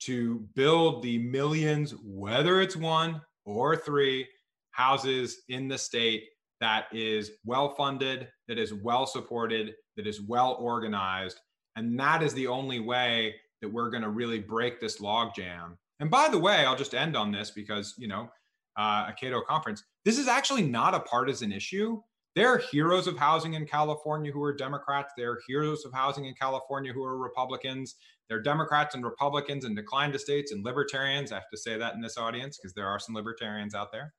to 0.00 0.46
build 0.54 1.02
the 1.02 1.18
millions, 1.18 1.94
whether 2.04 2.60
it's 2.60 2.76
one 2.76 3.22
or 3.44 3.76
three, 3.76 4.26
houses 4.72 5.42
in 5.48 5.68
the 5.68 5.78
state 5.78 6.24
that 6.60 6.86
is 6.92 7.32
well 7.44 7.74
funded, 7.74 8.28
that 8.48 8.58
is 8.58 8.74
well 8.74 9.06
supported, 9.06 9.74
that 9.96 10.06
is 10.06 10.20
well 10.20 10.56
organized. 10.60 11.40
And 11.76 11.98
that 11.98 12.22
is 12.22 12.34
the 12.34 12.46
only 12.46 12.80
way 12.80 13.36
that 13.62 13.68
we're 13.68 13.90
going 13.90 14.02
to 14.02 14.10
really 14.10 14.38
break 14.38 14.80
this 14.80 14.98
logjam. 14.98 15.76
And 16.00 16.10
by 16.10 16.28
the 16.28 16.38
way, 16.38 16.66
I'll 16.66 16.76
just 16.76 16.94
end 16.94 17.16
on 17.16 17.32
this 17.32 17.50
because, 17.50 17.94
you 17.96 18.08
know, 18.08 18.30
uh, 18.76 19.06
a 19.08 19.14
Cato 19.18 19.40
conference, 19.40 19.84
this 20.04 20.18
is 20.18 20.28
actually 20.28 20.62
not 20.62 20.94
a 20.94 21.00
partisan 21.00 21.52
issue. 21.52 22.00
There 22.34 22.48
are 22.48 22.58
heroes 22.58 23.06
of 23.06 23.16
housing 23.16 23.54
in 23.54 23.66
California 23.66 24.30
who 24.30 24.42
are 24.42 24.54
Democrats. 24.54 25.14
There 25.16 25.32
are 25.32 25.40
heroes 25.46 25.84
of 25.84 25.92
housing 25.92 26.26
in 26.26 26.34
California 26.34 26.92
who 26.92 27.02
are 27.02 27.16
Republicans. 27.16 27.94
There 28.28 28.38
are 28.38 28.42
Democrats 28.42 28.94
and 28.94 29.04
Republicans 29.04 29.64
and 29.64 29.74
decline-to-states 29.74 30.52
and 30.52 30.64
libertarians. 30.64 31.32
I 31.32 31.36
have 31.36 31.50
to 31.50 31.56
say 31.56 31.78
that 31.78 31.94
in 31.94 32.02
this 32.02 32.18
audience 32.18 32.58
because 32.58 32.74
there 32.74 32.88
are 32.88 32.98
some 32.98 33.14
libertarians 33.14 33.74
out 33.74 33.92
there 33.92 34.12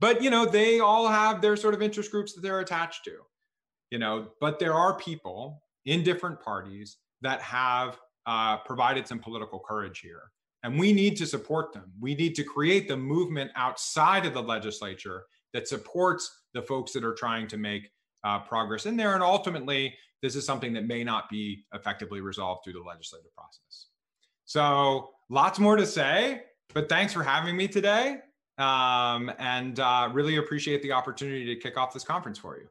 but 0.00 0.22
you 0.22 0.30
know 0.30 0.46
they 0.46 0.78
all 0.78 1.08
have 1.08 1.42
their 1.42 1.56
sort 1.56 1.74
of 1.74 1.82
interest 1.82 2.12
groups 2.12 2.32
that 2.32 2.40
they're 2.40 2.60
attached 2.60 3.04
to 3.04 3.18
you 3.90 3.98
know, 3.98 4.28
but 4.40 4.58
there 4.58 4.74
are 4.74 4.96
people 4.96 5.62
in 5.86 6.02
different 6.02 6.40
parties 6.40 6.98
that 7.22 7.40
have 7.40 7.98
uh, 8.26 8.58
provided 8.58 9.08
some 9.08 9.18
political 9.18 9.58
courage 9.58 10.00
here. 10.00 10.30
And 10.62 10.78
we 10.78 10.92
need 10.92 11.16
to 11.18 11.26
support 11.26 11.72
them. 11.72 11.92
We 12.00 12.14
need 12.14 12.34
to 12.36 12.44
create 12.44 12.88
the 12.88 12.96
movement 12.96 13.50
outside 13.54 14.26
of 14.26 14.34
the 14.34 14.42
legislature 14.42 15.24
that 15.52 15.68
supports 15.68 16.42
the 16.52 16.62
folks 16.62 16.92
that 16.92 17.04
are 17.04 17.14
trying 17.14 17.46
to 17.48 17.56
make 17.56 17.90
uh, 18.24 18.40
progress 18.40 18.86
in 18.86 18.96
there. 18.96 19.14
And 19.14 19.22
ultimately, 19.22 19.94
this 20.20 20.34
is 20.34 20.44
something 20.44 20.72
that 20.72 20.86
may 20.86 21.04
not 21.04 21.28
be 21.30 21.64
effectively 21.72 22.20
resolved 22.20 22.64
through 22.64 22.72
the 22.74 22.82
legislative 22.82 23.32
process. 23.34 23.86
So, 24.44 25.10
lots 25.28 25.58
more 25.58 25.76
to 25.76 25.86
say, 25.86 26.42
but 26.74 26.88
thanks 26.88 27.12
for 27.12 27.22
having 27.22 27.56
me 27.56 27.68
today. 27.68 28.18
Um, 28.56 29.30
and 29.38 29.78
uh, 29.78 30.08
really 30.12 30.36
appreciate 30.36 30.82
the 30.82 30.90
opportunity 30.90 31.44
to 31.54 31.60
kick 31.60 31.76
off 31.78 31.94
this 31.94 32.02
conference 32.02 32.38
for 32.38 32.58
you. 32.58 32.68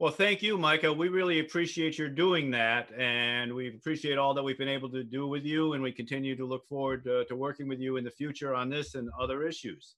Well, 0.00 0.10
thank 0.10 0.42
you, 0.42 0.58
Micah. 0.58 0.92
We 0.92 1.08
really 1.08 1.38
appreciate 1.38 1.98
your 1.98 2.08
doing 2.08 2.50
that, 2.50 2.90
and 2.98 3.54
we 3.54 3.68
appreciate 3.68 4.18
all 4.18 4.34
that 4.34 4.42
we've 4.42 4.58
been 4.58 4.68
able 4.68 4.90
to 4.90 5.04
do 5.04 5.28
with 5.28 5.44
you, 5.44 5.74
and 5.74 5.82
we 5.84 5.92
continue 5.92 6.34
to 6.34 6.44
look 6.44 6.66
forward 6.66 7.04
to, 7.04 7.24
to 7.26 7.36
working 7.36 7.68
with 7.68 7.78
you 7.78 7.96
in 7.96 8.02
the 8.02 8.10
future 8.10 8.56
on 8.56 8.68
this 8.68 8.96
and 8.96 9.08
other 9.20 9.46
issues. 9.46 9.94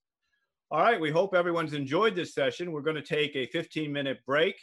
All 0.71 0.83
right, 0.83 1.01
we 1.01 1.11
hope 1.11 1.35
everyone's 1.35 1.73
enjoyed 1.73 2.15
this 2.15 2.35
session. 2.35 2.73
We're 2.73 2.83
going 2.83 2.97
to 2.97 3.03
take 3.03 3.35
a 3.37 3.47
15 3.47 3.91
minute 3.91 4.19
break. 4.27 4.57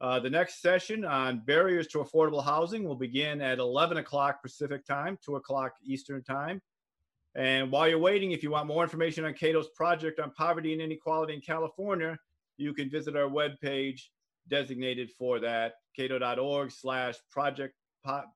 Uh, 0.00 0.20
the 0.20 0.30
next 0.30 0.62
session 0.62 1.04
on 1.04 1.40
barriers 1.44 1.88
to 1.88 1.98
affordable 1.98 2.44
housing 2.44 2.84
will 2.84 2.94
begin 2.94 3.40
at 3.40 3.58
11 3.58 3.96
o'clock 3.96 4.40
Pacific 4.42 4.86
time, 4.86 5.18
2 5.24 5.34
o'clock 5.34 5.72
Eastern 5.82 6.22
time. 6.22 6.62
And 7.34 7.72
while 7.72 7.88
you're 7.88 7.98
waiting, 7.98 8.30
if 8.30 8.44
you 8.44 8.52
want 8.52 8.68
more 8.68 8.84
information 8.84 9.24
on 9.24 9.34
Cato's 9.34 9.70
project 9.70 10.20
on 10.20 10.30
poverty 10.30 10.72
and 10.72 10.80
inequality 10.80 11.34
in 11.34 11.40
California, 11.40 12.16
you 12.58 12.72
can 12.72 12.88
visit 12.88 13.16
our 13.16 13.28
webpage 13.28 14.02
designated 14.48 15.10
for 15.10 15.40
that, 15.40 15.74
cato.org 15.96 16.70
slash 16.70 17.16
project 17.30 17.74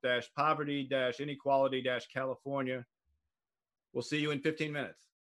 dash 0.03 0.29
poverty 0.35 0.83
dash 0.83 1.19
inequality 1.19 1.81
dash 1.81 2.07
California. 2.07 2.85
We'll 3.93 4.03
see 4.03 4.19
you 4.19 4.31
in 4.31 4.39
15 4.39 4.71
minutes. 4.71 5.12